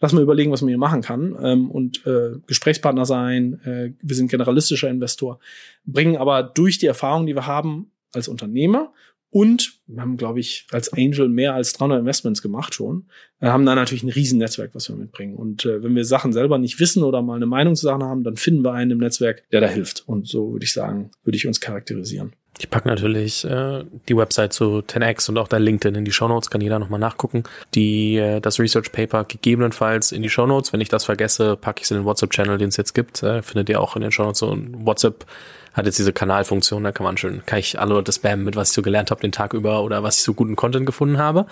Lass 0.00 0.12
mal 0.12 0.22
überlegen, 0.22 0.50
was 0.50 0.62
man 0.62 0.68
hier 0.68 0.78
machen 0.78 1.02
kann. 1.02 1.36
Ähm, 1.42 1.70
und 1.70 2.04
äh, 2.06 2.32
Gesprächspartner 2.46 3.04
sein. 3.04 3.60
Äh, 3.64 3.92
wir 4.02 4.16
sind 4.16 4.30
generalistischer 4.30 4.88
Investor. 4.88 5.38
Bringen 5.84 6.16
aber 6.16 6.42
durch 6.42 6.78
die 6.78 6.86
Erfahrung, 6.86 7.26
die 7.26 7.34
wir 7.34 7.46
haben 7.46 7.92
als 8.12 8.26
Unternehmer 8.26 8.92
und 9.30 9.80
wir 9.86 10.02
haben, 10.02 10.16
glaube 10.16 10.40
ich, 10.40 10.66
als 10.72 10.92
Angel 10.92 11.28
mehr 11.28 11.54
als 11.54 11.72
300 11.74 12.00
Investments 12.00 12.42
gemacht 12.42 12.74
schon. 12.74 13.06
Wir 13.38 13.52
haben 13.52 13.64
da 13.64 13.74
natürlich 13.74 14.02
ein 14.02 14.10
Riesennetzwerk, 14.10 14.74
was 14.74 14.88
wir 14.88 14.96
mitbringen. 14.96 15.36
Und 15.36 15.64
äh, 15.64 15.82
wenn 15.82 15.94
wir 15.94 16.04
Sachen 16.04 16.32
selber 16.32 16.58
nicht 16.58 16.80
wissen 16.80 17.04
oder 17.04 17.22
mal 17.22 17.36
eine 17.36 17.46
Meinung 17.46 17.76
zu 17.76 17.86
Sachen 17.86 18.02
haben, 18.02 18.24
dann 18.24 18.36
finden 18.36 18.64
wir 18.64 18.72
einen 18.72 18.92
im 18.92 18.98
Netzwerk, 18.98 19.48
der 19.50 19.60
da 19.60 19.68
hilft. 19.68 20.02
Und 20.06 20.26
so 20.26 20.52
würde 20.52 20.64
ich 20.64 20.72
sagen, 20.72 21.10
würde 21.22 21.36
ich 21.36 21.46
uns 21.46 21.60
charakterisieren. 21.60 22.32
Ich 22.58 22.68
packe 22.68 22.88
natürlich 22.88 23.44
äh, 23.44 23.84
die 24.08 24.16
Website 24.16 24.52
zu 24.52 24.80
10x 24.80 25.30
und 25.30 25.38
auch 25.38 25.48
dein 25.48 25.62
LinkedIn 25.62 25.94
in 25.94 26.04
die 26.04 26.12
Shownotes, 26.12 26.50
kann 26.50 26.60
jeder 26.60 26.78
nochmal 26.78 27.00
nachgucken. 27.00 27.44
Die, 27.74 28.16
äh, 28.16 28.40
das 28.40 28.58
Research 28.58 28.92
Paper 28.92 29.24
gegebenenfalls 29.24 30.12
in 30.12 30.22
die 30.22 30.28
Shownotes. 30.28 30.72
Wenn 30.72 30.80
ich 30.80 30.88
das 30.88 31.04
vergesse, 31.04 31.56
packe 31.56 31.80
ich 31.80 31.84
es 31.84 31.90
in 31.92 31.98
den 31.98 32.04
WhatsApp-Channel, 32.04 32.58
den 32.58 32.68
es 32.68 32.76
jetzt 32.76 32.94
gibt. 32.94 33.22
Äh, 33.22 33.42
findet 33.42 33.68
ihr 33.68 33.80
auch 33.80 33.94
in 33.94 34.02
den 34.02 34.12
Shownotes. 34.12 34.42
Und 34.42 34.84
WhatsApp 34.84 35.24
hat 35.72 35.86
jetzt 35.86 35.98
diese 35.98 36.12
Kanalfunktion, 36.12 36.84
da 36.84 36.92
kann 36.92 37.04
man 37.04 37.16
schön, 37.16 37.42
kann 37.46 37.58
ich 37.58 37.78
alle 37.78 37.94
Leute 37.94 38.12
spammen 38.12 38.44
mit, 38.44 38.56
was 38.56 38.70
ich 38.70 38.74
so 38.74 38.82
gelernt 38.82 39.10
habe 39.10 39.20
den 39.20 39.32
Tag 39.32 39.52
über 39.52 39.82
oder 39.82 40.02
was 40.02 40.16
ich 40.16 40.22
so 40.22 40.34
guten 40.34 40.56
Content 40.56 40.86
gefunden 40.86 41.18
habe. 41.18 41.46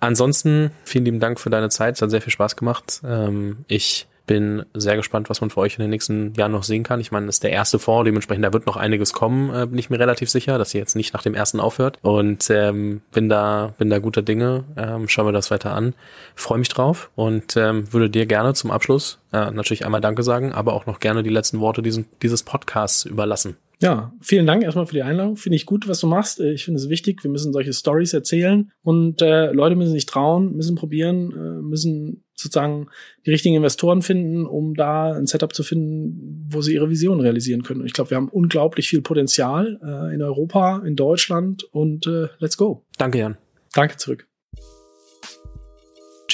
Ansonsten, 0.00 0.70
vielen 0.84 1.04
lieben 1.04 1.20
Dank 1.20 1.40
für 1.40 1.50
deine 1.50 1.70
Zeit, 1.70 1.96
es 1.96 2.02
hat 2.02 2.10
sehr 2.10 2.20
viel 2.20 2.32
Spaß 2.32 2.56
gemacht. 2.56 3.00
Ähm, 3.04 3.64
ich 3.68 4.06
bin 4.26 4.64
sehr 4.74 4.96
gespannt, 4.96 5.30
was 5.30 5.40
man 5.40 5.50
für 5.50 5.60
euch 5.60 5.76
in 5.78 5.82
den 5.82 5.90
nächsten 5.90 6.34
Jahren 6.34 6.52
noch 6.52 6.62
sehen 6.62 6.82
kann. 6.82 7.00
Ich 7.00 7.12
meine, 7.12 7.26
das 7.26 7.36
ist 7.36 7.44
der 7.44 7.50
erste 7.50 7.78
Fonds, 7.78 8.06
dementsprechend 8.06 8.44
da 8.44 8.52
wird 8.52 8.66
noch 8.66 8.76
einiges 8.76 9.12
kommen, 9.12 9.54
äh, 9.54 9.66
bin 9.66 9.78
ich 9.78 9.90
mir 9.90 9.98
relativ 9.98 10.30
sicher, 10.30 10.58
dass 10.58 10.74
ihr 10.74 10.80
jetzt 10.80 10.96
nicht 10.96 11.14
nach 11.14 11.22
dem 11.22 11.34
ersten 11.34 11.60
aufhört. 11.60 11.98
Und 12.02 12.48
ähm, 12.50 13.02
bin 13.12 13.28
da, 13.28 13.74
bin 13.78 13.90
da 13.90 13.98
guter 13.98 14.22
Dinge. 14.22 14.64
Ähm, 14.76 15.08
schauen 15.08 15.26
wir 15.26 15.32
das 15.32 15.50
weiter 15.50 15.74
an. 15.74 15.94
Freue 16.34 16.58
mich 16.58 16.68
drauf 16.68 17.10
und 17.14 17.56
ähm, 17.56 17.92
würde 17.92 18.10
dir 18.10 18.26
gerne 18.26 18.54
zum 18.54 18.70
Abschluss 18.70 19.18
äh, 19.32 19.50
natürlich 19.50 19.84
einmal 19.84 20.00
Danke 20.00 20.22
sagen, 20.22 20.52
aber 20.52 20.72
auch 20.72 20.86
noch 20.86 21.00
gerne 21.00 21.22
die 21.22 21.30
letzten 21.30 21.60
Worte 21.60 21.82
diesen, 21.82 22.06
dieses 22.22 22.42
Podcasts 22.42 23.04
überlassen. 23.04 23.56
Ja, 23.80 24.12
vielen 24.20 24.46
Dank 24.46 24.62
erstmal 24.62 24.86
für 24.86 24.94
die 24.94 25.02
Einladung. 25.02 25.36
Finde 25.36 25.56
ich 25.56 25.66
gut, 25.66 25.88
was 25.88 26.00
du 26.00 26.06
machst. 26.06 26.40
Äh, 26.40 26.52
ich 26.52 26.64
finde 26.64 26.80
es 26.80 26.88
wichtig. 26.88 27.22
Wir 27.22 27.30
müssen 27.30 27.52
solche 27.52 27.72
Stories 27.72 28.14
erzählen 28.14 28.70
und 28.82 29.20
äh, 29.20 29.52
Leute 29.52 29.76
müssen 29.76 29.92
sich 29.92 30.06
trauen, 30.06 30.56
müssen 30.56 30.76
probieren, 30.76 31.32
äh, 31.32 31.62
müssen 31.62 32.23
sozusagen 32.34 32.88
die 33.26 33.30
richtigen 33.30 33.54
Investoren 33.54 34.02
finden, 34.02 34.46
um 34.46 34.74
da 34.74 35.12
ein 35.12 35.26
Setup 35.26 35.54
zu 35.54 35.62
finden, 35.62 36.46
wo 36.50 36.60
sie 36.62 36.74
ihre 36.74 36.90
Vision 36.90 37.20
realisieren 37.20 37.62
können. 37.62 37.80
Und 37.80 37.86
ich 37.86 37.92
glaube, 37.92 38.10
wir 38.10 38.16
haben 38.16 38.28
unglaublich 38.28 38.88
viel 38.88 39.02
Potenzial 39.02 39.80
äh, 39.82 40.14
in 40.14 40.22
Europa, 40.22 40.82
in 40.84 40.96
Deutschland 40.96 41.64
und 41.64 42.06
äh, 42.06 42.28
let's 42.38 42.56
go. 42.56 42.84
Danke, 42.98 43.18
Jan. 43.18 43.36
Danke 43.72 43.96
zurück. 43.96 44.26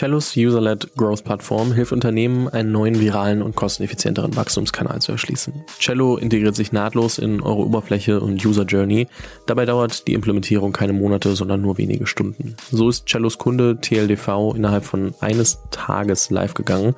Cellos 0.01 0.35
User-led 0.35 0.97
Growth-Plattform 0.97 1.75
hilft 1.75 1.93
Unternehmen, 1.93 2.49
einen 2.49 2.73
neuen 2.73 2.99
viralen 2.99 3.43
und 3.43 3.55
kosteneffizienteren 3.55 4.35
Wachstumskanal 4.35 5.03
zu 5.03 5.13
erschließen. 5.13 5.53
Cello 5.79 6.17
integriert 6.17 6.57
sich 6.57 6.73
nahtlos 6.73 7.19
in 7.19 7.43
eure 7.43 7.67
Oberfläche 7.67 8.19
und 8.19 8.43
User 8.43 8.65
Journey. 8.65 9.09
Dabei 9.45 9.67
dauert 9.67 10.09
die 10.09 10.15
Implementierung 10.15 10.73
keine 10.73 10.95
Monate, 10.95 11.37
sondern 11.37 11.61
nur 11.61 11.77
wenige 11.77 12.07
Stunden. 12.07 12.57
So 12.73 12.89
ist 12.89 13.11
Cellos 13.11 13.37
Kunde 13.37 13.77
TLDV 13.79 14.55
innerhalb 14.57 14.87
von 14.87 15.13
eines 15.21 15.59
Tages 15.71 16.31
live 16.31 16.55
gegangen 16.55 16.95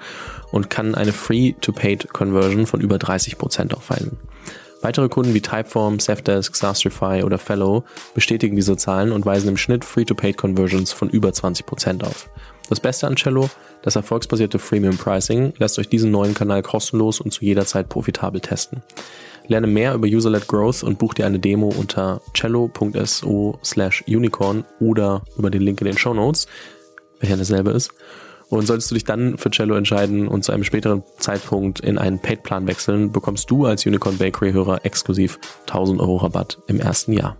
und 0.53 0.71
kann 0.71 0.95
eine 0.95 1.13
Free-to-Paid-Conversion 1.13 2.67
von 2.67 2.81
über 2.81 2.99
30% 2.99 3.75
aufweisen. 3.75 4.17
Weitere 4.81 5.09
Kunden 5.09 5.35
wie 5.35 5.41
Typeform, 5.41 5.99
Safdesk, 5.99 6.55
Sastrify 6.55 7.25
oder 7.25 7.39
Fellow 7.39 7.83
bestätigen 8.15 8.55
diese 8.55 8.77
Zahlen 8.77 9.11
und 9.11 9.27
weisen 9.27 9.49
im 9.49 9.57
Schnitt 9.57 9.85
Free-to-Paid-Conversions 9.85 10.93
von 10.93 11.11
über 11.11 11.31
20% 11.31 12.05
auf. 12.05 12.29
Das 12.69 12.81
Beste 12.81 13.07
an 13.07 13.17
Cello, 13.17 13.51
das 13.83 13.97
erfolgsbasierte 13.97 14.59
Freemium 14.59 14.97
Pricing, 14.97 15.53
lässt 15.59 15.79
euch 15.79 15.89
diesen 15.89 16.11
neuen 16.11 16.35
Kanal 16.35 16.63
kostenlos 16.63 17.21
und 17.21 17.33
zu 17.33 17.45
jeder 17.45 17.67
Zeit 17.67 17.89
profitabel 17.89 18.41
testen. 18.41 18.83
Lerne 19.49 19.67
mehr 19.67 19.95
über 19.95 20.07
User-led 20.07 20.47
Growth 20.47 20.83
und 20.83 20.99
buch 20.99 21.15
dir 21.15 21.27
eine 21.27 21.39
Demo 21.39 21.69
unter 21.69 22.21
cello.so 22.33 23.59
slash 23.65 24.05
unicorn 24.07 24.65
oder 24.81 25.23
über 25.37 25.51
den 25.51 25.63
Link 25.63 25.81
in 25.81 25.87
den 25.87 25.99
Show 25.99 26.15
Notes, 26.15 26.47
welcher 27.21 27.37
dasselbe 27.37 27.71
ist. 27.71 27.91
Und 28.49 28.67
solltest 28.67 28.91
du 28.91 28.95
dich 28.95 29.05
dann 29.05 29.39
für 29.39 29.51
Cello 29.51 29.75
entscheiden 29.75 30.29
und 30.29 30.45
zu 30.45 30.53
einem 30.53 30.65
späteren 30.65 31.03
Zeitpunkt 31.19 31.81
in 31.81 31.97
einen 31.97 32.19
Paid-Plan 32.19 32.67
wechseln, 32.67 33.11
bekommst 33.11 33.51
du 33.51 33.65
als 33.65 33.87
Unicorn 33.87 34.19
Bakery-Hörer 34.19 34.85
exklusiv 34.85 35.39
1000 35.63 36.01
Euro 36.01 36.19
Rabatt 36.19 36.59
im 36.67 36.79
ersten 36.79 37.15
Jahr. 37.15 37.39